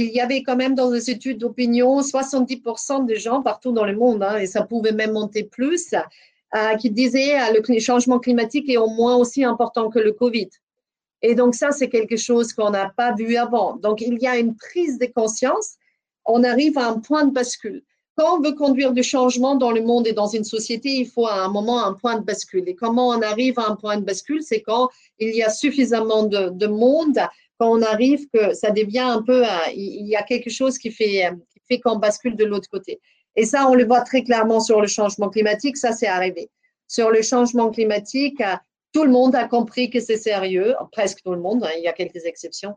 il 0.00 0.12
y 0.12 0.20
avait 0.20 0.42
quand 0.42 0.56
même 0.56 0.74
dans 0.74 0.90
les 0.90 1.10
études 1.10 1.38
d'opinion 1.38 2.00
70% 2.00 3.06
de 3.06 3.14
gens 3.14 3.42
partout 3.42 3.72
dans 3.72 3.84
le 3.84 3.96
monde, 3.96 4.22
hein, 4.22 4.36
et 4.36 4.46
ça 4.46 4.62
pouvait 4.62 4.92
même 4.92 5.12
monter 5.12 5.44
plus, 5.44 5.94
euh, 6.54 6.74
qui 6.76 6.90
disaient 6.90 7.38
euh, 7.40 7.60
le 7.60 7.80
changement 7.80 8.18
climatique 8.18 8.68
est 8.70 8.76
au 8.76 8.88
moins 8.88 9.16
aussi 9.16 9.44
important 9.44 9.90
que 9.90 9.98
le 9.98 10.12
Covid. 10.12 10.48
Et 11.20 11.34
donc 11.34 11.54
ça, 11.54 11.72
c'est 11.72 11.88
quelque 11.88 12.16
chose 12.16 12.52
qu'on 12.52 12.70
n'a 12.70 12.90
pas 12.96 13.12
vu 13.12 13.36
avant. 13.36 13.76
Donc 13.76 14.00
il 14.00 14.18
y 14.22 14.26
a 14.26 14.38
une 14.38 14.54
prise 14.54 14.98
de 14.98 15.06
conscience. 15.06 15.74
On 16.24 16.44
arrive 16.44 16.78
à 16.78 16.86
un 16.88 17.00
point 17.00 17.24
de 17.24 17.32
bascule. 17.32 17.82
Quand 18.16 18.38
on 18.38 18.40
veut 18.40 18.54
conduire 18.54 18.92
du 18.92 19.02
changement 19.02 19.56
dans 19.56 19.70
le 19.70 19.82
monde 19.82 20.06
et 20.06 20.12
dans 20.12 20.26
une 20.26 20.44
société, 20.44 20.90
il 20.90 21.06
faut 21.06 21.26
à 21.26 21.44
un 21.44 21.48
moment 21.48 21.84
un 21.84 21.94
point 21.94 22.16
de 22.16 22.24
bascule. 22.24 22.64
Et 22.68 22.74
comment 22.74 23.08
on 23.08 23.22
arrive 23.22 23.58
à 23.58 23.68
un 23.68 23.76
point 23.76 23.96
de 23.96 24.04
bascule, 24.04 24.42
c'est 24.42 24.60
quand 24.60 24.88
il 25.18 25.34
y 25.34 25.42
a 25.42 25.50
suffisamment 25.50 26.24
de 26.24 26.66
monde 26.66 27.18
quand 27.58 27.70
on 27.70 27.82
arrive 27.82 28.28
que 28.32 28.54
ça 28.54 28.70
devient 28.70 28.98
un 29.00 29.22
peu, 29.22 29.44
il 29.74 30.06
y 30.06 30.16
a 30.16 30.22
quelque 30.22 30.50
chose 30.50 30.78
qui 30.78 30.90
fait, 30.90 31.30
qui 31.52 31.60
fait 31.68 31.80
qu'on 31.80 31.96
bascule 31.96 32.36
de 32.36 32.44
l'autre 32.44 32.68
côté. 32.70 33.00
Et 33.36 33.44
ça, 33.44 33.68
on 33.68 33.74
le 33.74 33.84
voit 33.84 34.00
très 34.02 34.22
clairement 34.22 34.60
sur 34.60 34.80
le 34.80 34.86
changement 34.86 35.28
climatique, 35.28 35.76
ça 35.76 35.92
c'est 35.92 36.06
arrivé. 36.06 36.50
Sur 36.86 37.10
le 37.10 37.22
changement 37.22 37.70
climatique, 37.70 38.42
tout 38.92 39.04
le 39.04 39.10
monde 39.10 39.34
a 39.34 39.46
compris 39.46 39.90
que 39.90 40.00
c'est 40.00 40.16
sérieux, 40.16 40.74
presque 40.92 41.22
tout 41.22 41.32
le 41.32 41.40
monde, 41.40 41.64
hein, 41.64 41.70
il 41.76 41.82
y 41.82 41.88
a 41.88 41.92
quelques 41.92 42.24
exceptions, 42.24 42.76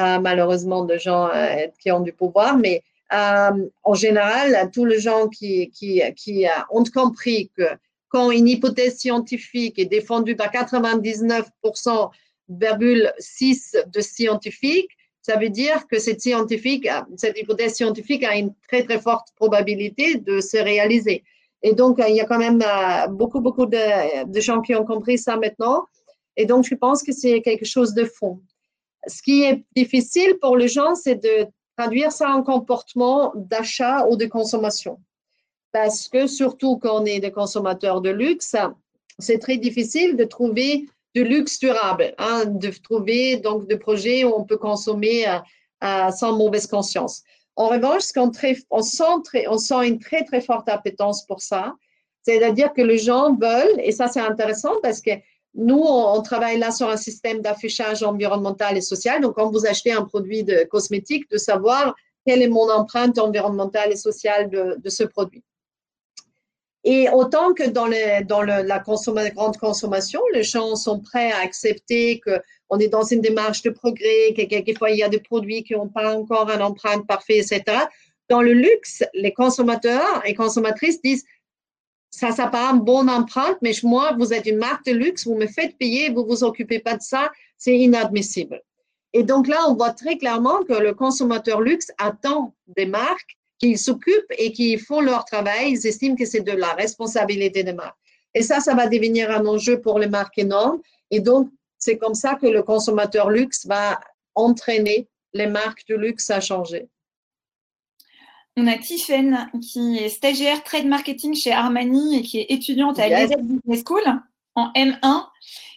euh, 0.00 0.18
malheureusement, 0.18 0.84
de 0.84 0.98
gens 0.98 1.28
euh, 1.28 1.66
qui 1.80 1.90
ont 1.90 2.00
du 2.00 2.12
pouvoir, 2.12 2.56
mais 2.56 2.82
euh, 3.12 3.68
en 3.82 3.94
général, 3.94 4.70
tous 4.72 4.84
les 4.84 5.00
gens 5.00 5.28
qui, 5.28 5.70
qui, 5.70 6.02
qui 6.16 6.46
ont 6.70 6.84
compris 6.84 7.50
que 7.56 7.64
quand 8.08 8.30
une 8.30 8.48
hypothèse 8.48 8.98
scientifique 8.98 9.78
est 9.78 9.86
défendue 9.86 10.36
par 10.36 10.50
99% 10.50 12.10
6 13.18 13.76
de 13.86 14.00
scientifiques, 14.00 14.90
ça 15.22 15.36
veut 15.36 15.50
dire 15.50 15.86
que 15.86 15.98
cette, 15.98 16.20
scientifique, 16.20 16.88
cette 17.16 17.38
hypothèse 17.38 17.74
scientifique 17.74 18.24
a 18.24 18.36
une 18.36 18.52
très, 18.68 18.82
très 18.82 19.00
forte 19.00 19.28
probabilité 19.36 20.16
de 20.16 20.40
se 20.40 20.56
réaliser. 20.56 21.22
Et 21.62 21.74
donc, 21.74 22.00
il 22.06 22.16
y 22.16 22.20
a 22.20 22.24
quand 22.24 22.38
même 22.38 22.60
euh, 22.60 23.06
beaucoup, 23.06 23.40
beaucoup 23.40 23.66
de 23.66 24.40
gens 24.40 24.60
qui 24.62 24.74
ont 24.74 24.84
compris 24.84 25.16
ça 25.16 25.36
maintenant. 25.36 25.84
Et 26.36 26.44
donc, 26.44 26.64
je 26.64 26.74
pense 26.74 27.02
que 27.02 27.12
c'est 27.12 27.40
quelque 27.40 27.64
chose 27.64 27.94
de 27.94 28.04
fond. 28.04 28.40
Ce 29.06 29.22
qui 29.22 29.44
est 29.44 29.64
difficile 29.76 30.38
pour 30.40 30.56
les 30.56 30.68
gens, 30.68 30.94
c'est 30.94 31.22
de 31.22 31.46
traduire 31.76 32.12
ça 32.12 32.30
en 32.30 32.42
comportement 32.42 33.32
d'achat 33.34 34.06
ou 34.08 34.16
de 34.16 34.26
consommation. 34.26 34.98
Parce 35.72 36.08
que 36.08 36.26
surtout 36.26 36.76
quand 36.76 37.02
on 37.02 37.04
est 37.06 37.20
des 37.20 37.30
consommateurs 37.30 38.00
de 38.00 38.10
luxe, 38.10 38.54
c'est 39.18 39.38
très 39.38 39.56
difficile 39.56 40.16
de 40.16 40.24
trouver 40.24 40.86
de 41.14 41.22
luxe 41.22 41.58
durable, 41.58 42.14
hein, 42.18 42.44
de 42.46 42.70
trouver 42.82 43.36
donc 43.36 43.66
des 43.66 43.76
projets 43.76 44.24
où 44.24 44.34
on 44.34 44.44
peut 44.44 44.56
consommer 44.56 45.28
euh, 45.28 45.38
euh, 45.84 46.10
sans 46.10 46.36
mauvaise 46.36 46.66
conscience. 46.66 47.22
En 47.56 47.68
revanche, 47.68 48.02
ce 48.02 48.12
qu'on 48.12 48.30
on 48.70 48.82
sent, 48.82 49.44
on 49.48 49.58
sent 49.58 49.86
une 49.86 49.98
très, 49.98 50.24
très 50.24 50.40
forte 50.40 50.68
appétence 50.68 51.26
pour 51.26 51.42
ça. 51.42 51.74
C'est-à-dire 52.22 52.72
que 52.72 52.80
les 52.82 52.98
gens 52.98 53.34
veulent, 53.34 53.80
et 53.80 53.92
ça 53.92 54.08
c'est 54.08 54.20
intéressant 54.20 54.72
parce 54.82 55.00
que 55.00 55.10
nous, 55.54 55.82
on, 55.82 56.22
travaille 56.22 56.58
là 56.58 56.70
sur 56.70 56.88
un 56.88 56.96
système 56.96 57.42
d'affichage 57.42 58.02
environnemental 58.02 58.78
et 58.78 58.80
social. 58.80 59.20
Donc, 59.20 59.34
quand 59.34 59.50
vous 59.50 59.66
achetez 59.66 59.92
un 59.92 60.02
produit 60.02 60.44
de 60.44 60.64
cosmétique, 60.70 61.30
de 61.30 61.36
savoir 61.36 61.94
quelle 62.24 62.40
est 62.40 62.48
mon 62.48 62.70
empreinte 62.70 63.18
environnementale 63.18 63.92
et 63.92 63.96
sociale 63.96 64.48
de, 64.48 64.76
de 64.78 64.88
ce 64.88 65.04
produit. 65.04 65.44
Et 66.84 67.08
autant 67.10 67.54
que 67.54 67.68
dans, 67.68 67.88
dans 68.26 68.42
la 68.42 69.30
grande 69.30 69.56
consommation, 69.56 70.20
les 70.32 70.42
gens 70.42 70.74
sont 70.74 70.98
prêts 70.98 71.30
à 71.30 71.38
accepter 71.38 72.20
qu'on 72.20 72.78
est 72.78 72.88
dans 72.88 73.04
une 73.04 73.20
démarche 73.20 73.62
de 73.62 73.70
progrès, 73.70 74.34
que 74.36 74.42
quelquefois 74.42 74.90
il 74.90 74.98
y 74.98 75.02
a 75.02 75.08
des 75.08 75.20
produits 75.20 75.62
qui 75.62 75.74
n'ont 75.74 75.88
pas 75.88 76.16
encore 76.16 76.50
une 76.50 76.62
empreinte 76.62 77.06
parfaite, 77.06 77.52
etc. 77.52 77.86
Dans 78.28 78.42
le 78.42 78.52
luxe, 78.52 79.04
les 79.14 79.32
consommateurs 79.32 80.22
et 80.24 80.34
consommatrices 80.34 81.00
disent 81.02 81.24
ça, 82.10 82.30
ça 82.30 82.48
pas 82.48 82.70
une 82.70 82.80
bonne 82.80 83.08
empreinte, 83.08 83.58
mais 83.62 83.72
moi, 83.82 84.14
vous 84.18 84.32
êtes 84.32 84.46
une 84.46 84.58
marque 84.58 84.84
de 84.84 84.92
luxe, 84.92 85.26
vous 85.26 85.36
me 85.36 85.46
faites 85.46 85.78
payer, 85.78 86.10
vous 86.10 86.24
vous 86.24 86.44
occupez 86.44 86.78
pas 86.78 86.96
de 86.96 87.02
ça, 87.02 87.30
c'est 87.56 87.76
inadmissible. 87.78 88.60
Et 89.14 89.22
donc 89.22 89.46
là, 89.46 89.58
on 89.68 89.74
voit 89.74 89.92
très 89.92 90.18
clairement 90.18 90.62
que 90.64 90.74
le 90.74 90.94
consommateur 90.94 91.60
luxe 91.60 91.90
attend 91.98 92.54
des 92.76 92.86
marques 92.86 93.38
qui 93.62 93.78
s'occupent 93.78 94.32
et 94.38 94.52
qui 94.52 94.76
font 94.76 95.00
leur 95.00 95.24
travail. 95.24 95.72
Ils 95.72 95.86
estiment 95.86 96.16
que 96.16 96.24
c'est 96.24 96.40
de 96.40 96.52
la 96.52 96.72
responsabilité 96.72 97.62
des 97.62 97.72
marques. 97.72 97.96
Et 98.34 98.42
ça, 98.42 98.60
ça 98.60 98.74
va 98.74 98.88
devenir 98.88 99.30
un 99.30 99.46
enjeu 99.46 99.80
pour 99.80 99.98
les 99.98 100.08
marques 100.08 100.38
énormes. 100.38 100.80
Et 101.10 101.20
donc, 101.20 101.48
c'est 101.78 101.96
comme 101.96 102.14
ça 102.14 102.34
que 102.34 102.46
le 102.46 102.62
consommateur 102.62 103.30
luxe 103.30 103.66
va 103.66 104.00
entraîner 104.34 105.08
les 105.32 105.46
marques 105.46 105.86
de 105.88 105.94
luxe 105.94 106.30
à 106.30 106.40
changer. 106.40 106.88
On 108.56 108.66
a 108.66 108.76
Tiffen 108.76 109.50
qui 109.62 109.98
est 109.98 110.08
stagiaire 110.08 110.62
trade 110.62 110.86
marketing 110.86 111.34
chez 111.34 111.52
Armani 111.52 112.18
et 112.18 112.22
qui 112.22 112.38
est 112.38 112.50
étudiante 112.50 112.98
à 112.98 113.08
yes. 113.08 113.30
Business 113.40 113.82
School 113.86 114.02
en 114.54 114.70
M1, 114.72 115.26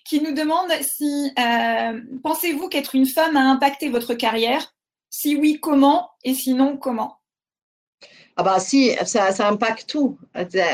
qui 0.05 0.21
nous 0.21 0.33
demande 0.33 0.69
si 0.81 1.31
euh, 1.39 2.01
pensez-vous 2.21 2.67
qu'être 2.67 2.95
une 2.95 3.05
femme 3.05 3.37
a 3.37 3.49
impacté 3.49 3.89
votre 3.89 4.13
carrière? 4.13 4.73
Si 5.09 5.37
oui, 5.37 5.59
comment? 5.61 6.09
Et 6.23 6.33
sinon, 6.33 6.75
comment? 6.75 7.17
Ah 8.37 8.43
bah 8.43 8.59
si, 8.59 8.91
ça, 9.05 9.31
ça 9.31 9.47
impacte 9.47 9.87
tout. 9.87 10.17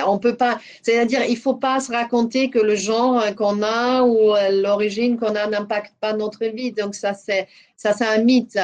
On 0.08 0.18
peut 0.18 0.36
pas, 0.36 0.60
c'est-à-dire 0.82 1.24
il 1.26 1.38
faut 1.38 1.54
pas 1.54 1.80
se 1.80 1.92
raconter 1.92 2.50
que 2.50 2.58
le 2.58 2.76
genre 2.76 3.24
qu'on 3.36 3.62
a 3.62 4.02
ou 4.02 4.34
l'origine 4.52 5.18
qu'on 5.20 5.36
a 5.36 5.46
n'impacte 5.46 5.94
pas 6.00 6.14
notre 6.14 6.46
vie. 6.46 6.72
Donc 6.72 6.96
ça 6.96 7.14
c'est 7.14 7.48
ça 7.78 7.94
c'est 7.94 8.08
un 8.08 8.24
mythe. 8.24 8.58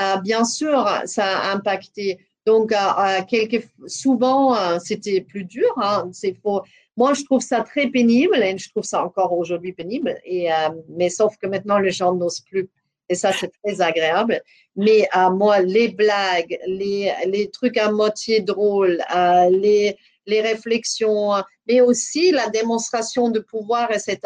Euh, 0.00 0.16
bien 0.18 0.44
sûr, 0.44 0.86
ça 1.06 1.24
a 1.24 1.52
impacté. 1.54 2.18
Donc, 2.46 2.72
euh, 2.72 3.22
quelques, 3.28 3.68
souvent, 3.86 4.56
euh, 4.56 4.78
c'était 4.80 5.20
plus 5.20 5.44
dur. 5.44 5.72
Hein. 5.76 6.08
C'est 6.12 6.34
faux. 6.42 6.62
Moi, 6.96 7.14
je 7.14 7.24
trouve 7.24 7.40
ça 7.40 7.62
très 7.62 7.86
pénible 7.86 8.36
et 8.42 8.58
je 8.58 8.70
trouve 8.70 8.82
ça 8.82 9.04
encore 9.04 9.32
aujourd'hui 9.32 9.72
pénible. 9.72 10.18
Et, 10.24 10.52
euh, 10.52 10.70
mais 10.88 11.08
sauf 11.08 11.36
que 11.36 11.46
maintenant, 11.46 11.78
les 11.78 11.90
gens 11.90 12.14
n'osent 12.14 12.40
plus. 12.40 12.68
Et 13.12 13.14
ça, 13.14 13.32
c'est 13.32 13.52
très 13.62 13.80
agréable. 13.80 14.40
Mais 14.74 15.06
à 15.12 15.30
moi, 15.30 15.60
les 15.60 15.88
blagues, 15.88 16.58
les, 16.66 17.12
les 17.26 17.50
trucs 17.50 17.76
à 17.76 17.90
moitié 17.92 18.40
drôles, 18.40 19.02
les, 19.50 19.96
les 20.26 20.40
réflexions, 20.40 21.32
mais 21.68 21.80
aussi 21.80 22.30
la 22.30 22.48
démonstration 22.48 23.28
de 23.28 23.40
pouvoir, 23.40 23.90
etc. 23.90 24.18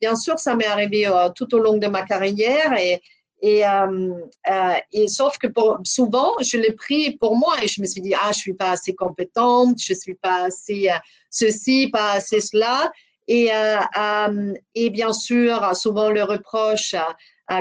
Bien 0.00 0.16
sûr, 0.16 0.38
ça 0.38 0.54
m'est 0.56 0.66
arrivé 0.66 1.10
tout 1.36 1.54
au 1.54 1.58
long 1.58 1.76
de 1.76 1.86
ma 1.88 2.02
carrière 2.02 2.72
et, 2.78 3.02
et, 3.42 3.66
euh, 3.66 4.14
euh, 4.48 4.74
et 4.92 5.08
sauf 5.08 5.36
que 5.36 5.48
souvent, 5.82 6.32
je 6.40 6.56
l'ai 6.56 6.72
pris 6.72 7.16
pour 7.16 7.36
moi 7.36 7.56
et 7.60 7.66
je 7.66 7.80
me 7.80 7.86
suis 7.86 8.00
dit, 8.00 8.14
ah, 8.14 8.30
je 8.32 8.38
suis 8.38 8.54
pas 8.54 8.70
assez 8.70 8.94
compétente, 8.94 9.78
je 9.82 9.94
suis 9.94 10.14
pas 10.14 10.44
assez 10.44 10.88
euh, 10.88 10.96
ceci, 11.28 11.88
pas 11.92 12.12
assez 12.12 12.40
cela. 12.40 12.92
Et, 13.26 13.50
euh, 13.52 14.54
et 14.76 14.90
bien 14.90 15.12
sûr, 15.12 15.74
souvent 15.74 16.10
le 16.10 16.22
reproche 16.22 16.94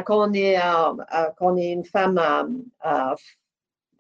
quand, 0.06 0.30
on 0.30 0.34
est, 0.34 0.58
quand 1.38 1.54
on 1.54 1.58
est 1.58 1.72
une 1.72 1.86
femme 1.86 2.20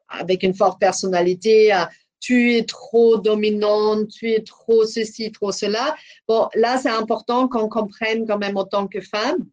avec 0.10 0.44
une 0.44 0.54
forte 0.54 0.80
personnalité, 0.80 1.74
tu 2.20 2.56
es 2.56 2.64
trop 2.64 3.18
dominante, 3.18 4.08
tu 4.10 4.32
es 4.32 4.44
trop 4.44 4.86
ceci, 4.86 5.32
trop 5.32 5.52
cela. 5.52 5.96
Bon, 6.28 6.50
là, 6.54 6.78
c'est 6.78 6.90
important 6.90 7.48
qu'on 7.48 7.68
comprenne 7.68 8.28
quand 8.28 8.38
même 8.38 8.58
autant 8.58 8.88
que 8.88 9.02
femme 9.02 9.48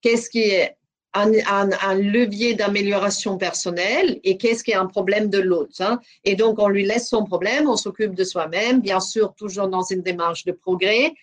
qu'est-ce 0.00 0.30
qui 0.30 0.40
est 0.40 0.76
un, 1.14 1.94
levier 1.94 2.54
d'amélioration 2.54 3.38
personnelle 3.38 4.20
et 4.22 4.36
qu'est-ce 4.36 4.62
qui 4.62 4.70
est 4.70 4.76
un 4.76 4.86
problème 4.86 5.30
de 5.30 5.38
l'autre. 5.38 5.80
Hein. 5.80 6.00
Et 6.24 6.36
donc, 6.36 6.58
on 6.58 6.68
lui 6.68 6.84
laisse 6.84 7.08
son 7.08 7.24
problème, 7.24 7.68
on 7.68 7.76
s'occupe 7.76 8.14
de 8.14 8.24
soi-même, 8.24 8.80
bien 8.80 9.00
sûr, 9.00 9.34
toujours 9.34 9.68
dans 9.68 9.82
une 9.82 10.02
démarche 10.02 10.44
de 10.44 10.52
progrès, 10.52 11.14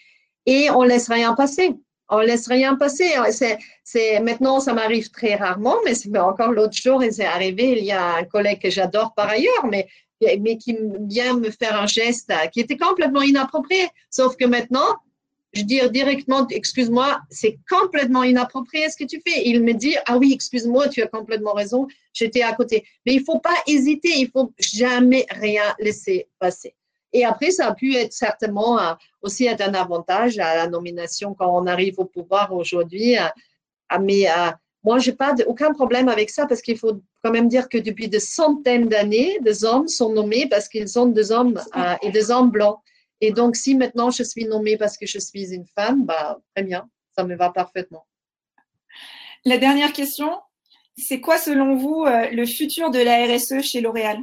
et 0.45 0.69
on 0.71 0.83
laisse 0.83 1.07
rien 1.07 1.33
passer. 1.33 1.75
On 2.09 2.19
laisse 2.19 2.47
rien 2.47 2.75
passer. 2.75 3.13
C'est, 3.83 4.19
maintenant, 4.19 4.59
ça 4.59 4.73
m'arrive 4.73 5.09
très 5.09 5.35
rarement, 5.35 5.77
mais 5.85 5.95
c'est 5.95 6.15
encore 6.17 6.51
l'autre 6.51 6.75
jour, 6.75 7.01
et 7.03 7.11
c'est 7.11 7.25
arrivé, 7.25 7.75
il 7.77 7.85
y 7.85 7.91
a 7.91 8.15
un 8.15 8.23
collègue 8.25 8.61
que 8.61 8.69
j'adore 8.69 9.13
par 9.15 9.29
ailleurs, 9.29 9.65
mais, 9.69 9.87
mais 10.39 10.57
qui 10.57 10.77
vient 11.07 11.37
me 11.37 11.49
faire 11.49 11.79
un 11.81 11.87
geste 11.87 12.31
qui 12.53 12.59
était 12.59 12.77
complètement 12.77 13.21
inapproprié. 13.21 13.87
Sauf 14.09 14.35
que 14.35 14.45
maintenant, 14.45 14.97
je 15.53 15.61
dis 15.61 15.79
directement, 15.89 16.45
excuse-moi, 16.49 17.19
c'est 17.29 17.57
complètement 17.69 18.23
inapproprié 18.23 18.89
ce 18.89 18.97
que 18.97 19.05
tu 19.05 19.21
fais. 19.25 19.47
Il 19.47 19.63
me 19.63 19.73
dit, 19.73 19.95
ah 20.05 20.17
oui, 20.17 20.33
excuse-moi, 20.33 20.89
tu 20.89 21.01
as 21.01 21.07
complètement 21.07 21.53
raison, 21.53 21.87
j'étais 22.13 22.41
à 22.41 22.53
côté. 22.53 22.85
Mais 23.05 23.13
il 23.13 23.23
faut 23.23 23.39
pas 23.39 23.55
hésiter, 23.65 24.09
il 24.17 24.29
faut 24.29 24.51
jamais 24.59 25.25
rien 25.29 25.63
laisser 25.79 26.27
passer. 26.39 26.75
Et 27.13 27.23
après, 27.23 27.51
ça 27.51 27.67
a 27.67 27.73
pu 27.73 27.95
être 27.95 28.13
certainement 28.13 28.77
euh, 28.79 28.93
aussi 29.21 29.45
être 29.45 29.61
un 29.61 29.73
avantage 29.73 30.37
à 30.37 30.55
la 30.55 30.67
nomination 30.67 31.33
quand 31.33 31.49
on 31.49 31.65
arrive 31.65 31.97
au 31.97 32.05
pouvoir 32.05 32.51
aujourd'hui. 32.53 33.17
Euh, 33.17 33.99
mais 34.01 34.29
euh, 34.29 34.51
moi, 34.83 34.99
j'ai 34.99 35.13
pas 35.13 35.33
aucun 35.47 35.73
problème 35.73 36.09
avec 36.09 36.29
ça 36.29 36.45
parce 36.45 36.61
qu'il 36.61 36.77
faut 36.77 37.01
quand 37.23 37.31
même 37.31 37.47
dire 37.47 37.69
que 37.69 37.77
depuis 37.77 38.09
des 38.09 38.19
centaines 38.19 38.89
d'années, 38.89 39.39
des 39.41 39.63
hommes 39.63 39.87
sont 39.87 40.11
nommés 40.11 40.47
parce 40.49 40.67
qu'ils 40.67 40.89
sont 40.89 41.05
des 41.05 41.31
hommes 41.31 41.59
et 42.01 42.11
des 42.11 42.31
hommes 42.31 42.51
blancs. 42.51 42.79
Et 43.21 43.31
donc, 43.31 43.55
si 43.55 43.75
maintenant 43.75 44.11
je 44.11 44.21
suis 44.21 44.45
nommée 44.45 44.77
parce 44.77 44.97
que 44.97 45.07
je 45.07 45.17
suis 45.17 45.53
une 45.53 45.65
femme, 45.65 46.05
bah, 46.05 46.39
très 46.53 46.63
bien, 46.63 46.87
ça 47.15 47.23
me 47.23 47.35
va 47.35 47.49
parfaitement. 47.49 48.05
La 49.45 49.57
dernière 49.57 49.93
question, 49.93 50.29
c'est 50.97 51.21
quoi 51.21 51.37
selon 51.37 51.77
vous 51.77 52.05
le 52.05 52.45
futur 52.45 52.91
de 52.91 52.99
la 52.99 53.25
RSE 53.25 53.61
chez 53.65 53.81
L'Oréal? 53.81 54.19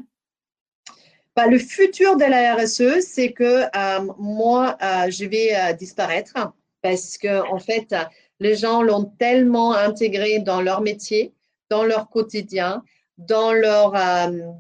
Bah, 1.37 1.47
Le 1.47 1.59
futur 1.59 2.17
de 2.17 2.25
la 2.25 2.55
RSE, 2.55 3.01
c'est 3.01 3.33
que 3.33 3.65
euh, 3.65 4.13
moi, 4.19 4.77
euh, 4.83 5.11
je 5.11 5.25
vais 5.25 5.75
disparaître 5.75 6.53
parce 6.83 7.19
que 7.19 7.49
en 7.51 7.59
fait, 7.59 7.95
les 8.41 8.57
gens 8.57 8.83
l'ont 8.83 9.05
tellement 9.19 9.75
intégré 9.75 10.41
dans 10.41 10.61
leur 10.61 10.81
métier, 10.81 11.33
dans 11.71 11.85
leur 11.85 12.11
quotidien, 12.11 12.83
dans 13.19 13.53
leur, 13.53 13.93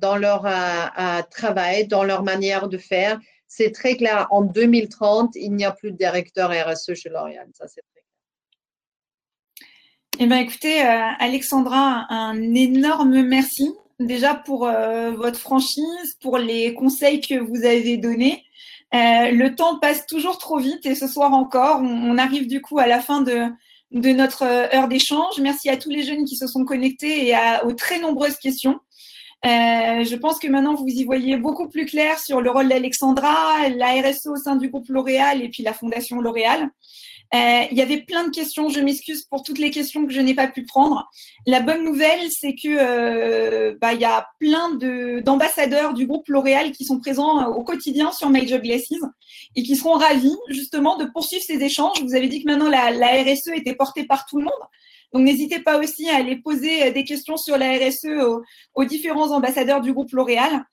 dans 0.00 0.16
leur 0.16 0.46
travail, 1.30 1.88
dans 1.88 2.04
leur 2.04 2.22
manière 2.22 2.68
de 2.68 2.78
faire, 2.78 3.18
c'est 3.54 3.70
très 3.70 3.96
clair. 3.96 4.28
En 4.30 4.42
2030, 4.42 5.32
il 5.34 5.52
n'y 5.52 5.66
a 5.66 5.72
plus 5.72 5.92
de 5.92 5.98
directeur 5.98 6.50
RSE 6.50 6.94
chez 6.94 7.10
L'Oréal. 7.10 7.46
Ça, 7.52 7.68
c'est 7.68 7.82
très 7.82 8.00
clair. 8.00 9.68
Eh 10.20 10.26
bien, 10.26 10.38
écoutez, 10.38 10.82
euh, 10.82 11.10
Alexandra, 11.18 12.06
un 12.08 12.54
énorme 12.54 13.22
merci 13.22 13.74
déjà 14.06 14.34
pour 14.34 14.66
euh, 14.66 15.10
votre 15.12 15.38
franchise, 15.38 16.16
pour 16.20 16.38
les 16.38 16.74
conseils 16.74 17.20
que 17.20 17.38
vous 17.38 17.64
avez 17.64 17.96
donnés. 17.96 18.44
Euh, 18.94 19.30
le 19.30 19.54
temps 19.54 19.78
passe 19.78 20.06
toujours 20.06 20.38
trop 20.38 20.58
vite 20.58 20.84
et 20.84 20.94
ce 20.94 21.06
soir 21.06 21.32
encore, 21.32 21.80
on, 21.80 22.18
arrive 22.18 22.46
du 22.46 22.60
coup 22.60 22.78
à 22.78 22.86
la 22.86 23.00
fin 23.00 23.22
de, 23.22 23.46
de 23.90 24.10
notre 24.10 24.42
heure 24.42 24.88
d'échange. 24.88 25.40
Merci 25.40 25.70
à 25.70 25.76
tous 25.76 25.90
les 25.90 26.02
jeunes 26.02 26.24
qui 26.24 26.36
se 26.36 26.46
sont 26.46 26.64
connectés 26.64 27.28
et 27.28 27.34
aux 27.64 27.72
très 27.72 27.98
nombreuses 27.98 28.36
questions. 28.36 28.80
Euh, 29.44 30.04
je 30.04 30.14
pense 30.14 30.38
que 30.38 30.46
maintenant, 30.46 30.74
vous 30.74 30.86
y 30.86 31.04
voyez 31.04 31.36
beaucoup 31.36 31.68
plus 31.68 31.84
clair 31.84 32.18
sur 32.18 32.40
le 32.40 32.50
rôle 32.50 32.68
d'Alexandra, 32.68 33.68
la 33.70 34.00
RSE 34.00 34.26
au 34.26 34.36
sein 34.36 34.54
du 34.54 34.68
groupe 34.68 34.88
L'Oréal 34.88 35.42
et 35.42 35.48
puis 35.48 35.64
la 35.64 35.72
Fondation 35.72 36.20
L'Oréal. 36.20 36.68
Euh, 37.34 37.62
il 37.70 37.78
y 37.78 37.80
avait 37.80 38.02
plein 38.02 38.24
de 38.24 38.30
questions. 38.30 38.68
Je 38.68 38.80
m'excuse 38.80 39.22
pour 39.24 39.42
toutes 39.42 39.58
les 39.58 39.70
questions 39.70 40.06
que 40.06 40.12
je 40.12 40.20
n'ai 40.20 40.34
pas 40.34 40.48
pu 40.48 40.64
prendre. 40.64 41.10
La 41.46 41.60
bonne 41.60 41.82
nouvelle, 41.82 42.30
c'est 42.30 42.54
que 42.54 42.68
euh, 42.68 43.74
bah, 43.80 43.94
il 43.94 44.00
y 44.00 44.04
a 44.04 44.26
plein 44.38 44.74
d'ambassadeurs 45.22 45.94
du 45.94 46.06
groupe 46.06 46.28
L'Oréal 46.28 46.72
qui 46.72 46.84
sont 46.84 46.98
présents 46.98 47.46
au 47.46 47.64
quotidien 47.64 48.12
sur 48.12 48.28
Major 48.28 48.58
Glasses 48.58 48.92
et 49.56 49.62
qui 49.62 49.76
seront 49.76 49.94
ravis 49.94 50.36
justement 50.48 50.98
de 50.98 51.06
poursuivre 51.06 51.42
ces 51.42 51.62
échanges. 51.62 52.02
Vous 52.02 52.14
avez 52.14 52.28
dit 52.28 52.42
que 52.42 52.50
maintenant 52.50 52.68
la, 52.68 52.90
la 52.90 53.22
RSE 53.22 53.48
était 53.54 53.74
portée 53.74 54.04
par 54.04 54.26
tout 54.26 54.38
le 54.38 54.44
monde. 54.44 54.52
Donc 55.12 55.24
n'hésitez 55.24 55.60
pas 55.60 55.78
aussi 55.78 56.08
à 56.08 56.16
aller 56.16 56.36
poser 56.36 56.84
euh, 56.84 56.90
des 56.90 57.04
questions 57.04 57.36
sur 57.36 57.58
la 57.58 57.76
RSE 57.76 58.06
aux, 58.74 58.84
différents 58.84 59.30
ambassadeurs 59.32 59.80
du 59.80 59.92
groupe 59.92 60.12
L'Oréal. 60.12 60.64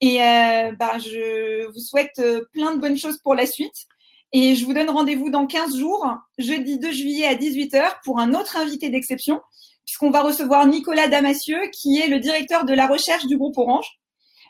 Et 0.00 0.20
euh, 0.22 0.72
bah, 0.78 0.98
je 0.98 1.66
vous 1.70 1.80
souhaite 1.80 2.18
euh, 2.18 2.42
plein 2.52 2.74
de 2.74 2.80
bonnes 2.80 2.98
choses 2.98 3.18
pour 3.18 3.34
la 3.34 3.46
suite. 3.46 3.86
Et 4.32 4.54
je 4.54 4.64
vous 4.64 4.72
donne 4.72 4.88
rendez-vous 4.88 5.30
dans 5.30 5.46
15 5.46 5.76
jours, 5.76 6.06
jeudi 6.38 6.78
2 6.78 6.90
juillet 6.90 7.26
à 7.26 7.34
18h, 7.34 7.82
pour 8.04 8.18
un 8.18 8.34
autre 8.34 8.56
invité 8.56 8.88
d'exception, 8.88 9.40
puisqu'on 9.84 10.10
va 10.10 10.22
recevoir 10.22 10.66
Nicolas 10.66 11.08
Damassieux, 11.08 11.60
qui 11.72 11.98
est 11.98 12.08
le 12.08 12.18
directeur 12.18 12.64
de 12.64 12.72
la 12.72 12.86
recherche 12.86 13.26
du 13.26 13.36
groupe 13.36 13.58
Orange. 13.58 14.00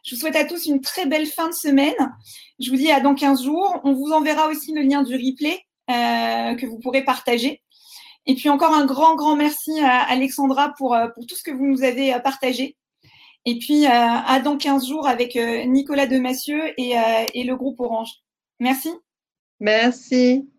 Je 0.05 0.15
vous 0.15 0.21
souhaite 0.21 0.37
à 0.37 0.45
tous 0.45 0.67
une 0.67 0.81
très 0.81 1.07
belle 1.07 1.27
fin 1.27 1.49
de 1.49 1.55
semaine. 1.55 2.15
Je 2.61 2.71
vous 2.71 2.77
dis 2.77 2.91
à 2.91 3.01
dans 3.01 3.15
15 3.15 3.43
jours. 3.43 3.81
On 3.85 3.93
vous 3.93 4.13
enverra 4.13 4.49
aussi 4.49 4.73
le 4.73 4.83
lien 4.83 5.03
du 5.03 5.15
replay 5.15 5.61
que 5.89 6.67
vous 6.67 6.79
pourrez 6.79 7.05
partager. 7.05 7.63
Et 8.27 8.35
puis 8.35 8.49
encore 8.49 8.73
un 8.73 8.87
grand, 8.87 9.17
grand 9.17 9.37
merci 9.37 9.81
à 9.81 10.01
Alexandra 10.03 10.75
pour, 10.77 10.95
euh, 10.95 11.09
pour 11.09 11.27
tout 11.27 11.35
ce 11.35 11.43
que 11.43 11.51
vous 11.51 11.67
nous 11.67 11.83
avez 11.83 12.15
euh, 12.15 12.21
partagé. 12.21 12.77
Et 13.45 13.59
puis 13.59 13.87
euh, 13.87 13.91
à 13.91 14.39
dans 14.41 14.57
15 14.57 14.87
jours 14.87 15.09
avec 15.09 15.35
Nicolas 15.35 16.07
Demassieux 16.07 16.73
et, 16.79 16.95
et 17.35 17.43
le 17.43 17.57
groupe 17.57 17.81
Orange. 17.81 18.11
Merci. 18.61 18.91
Merci. 19.63 20.52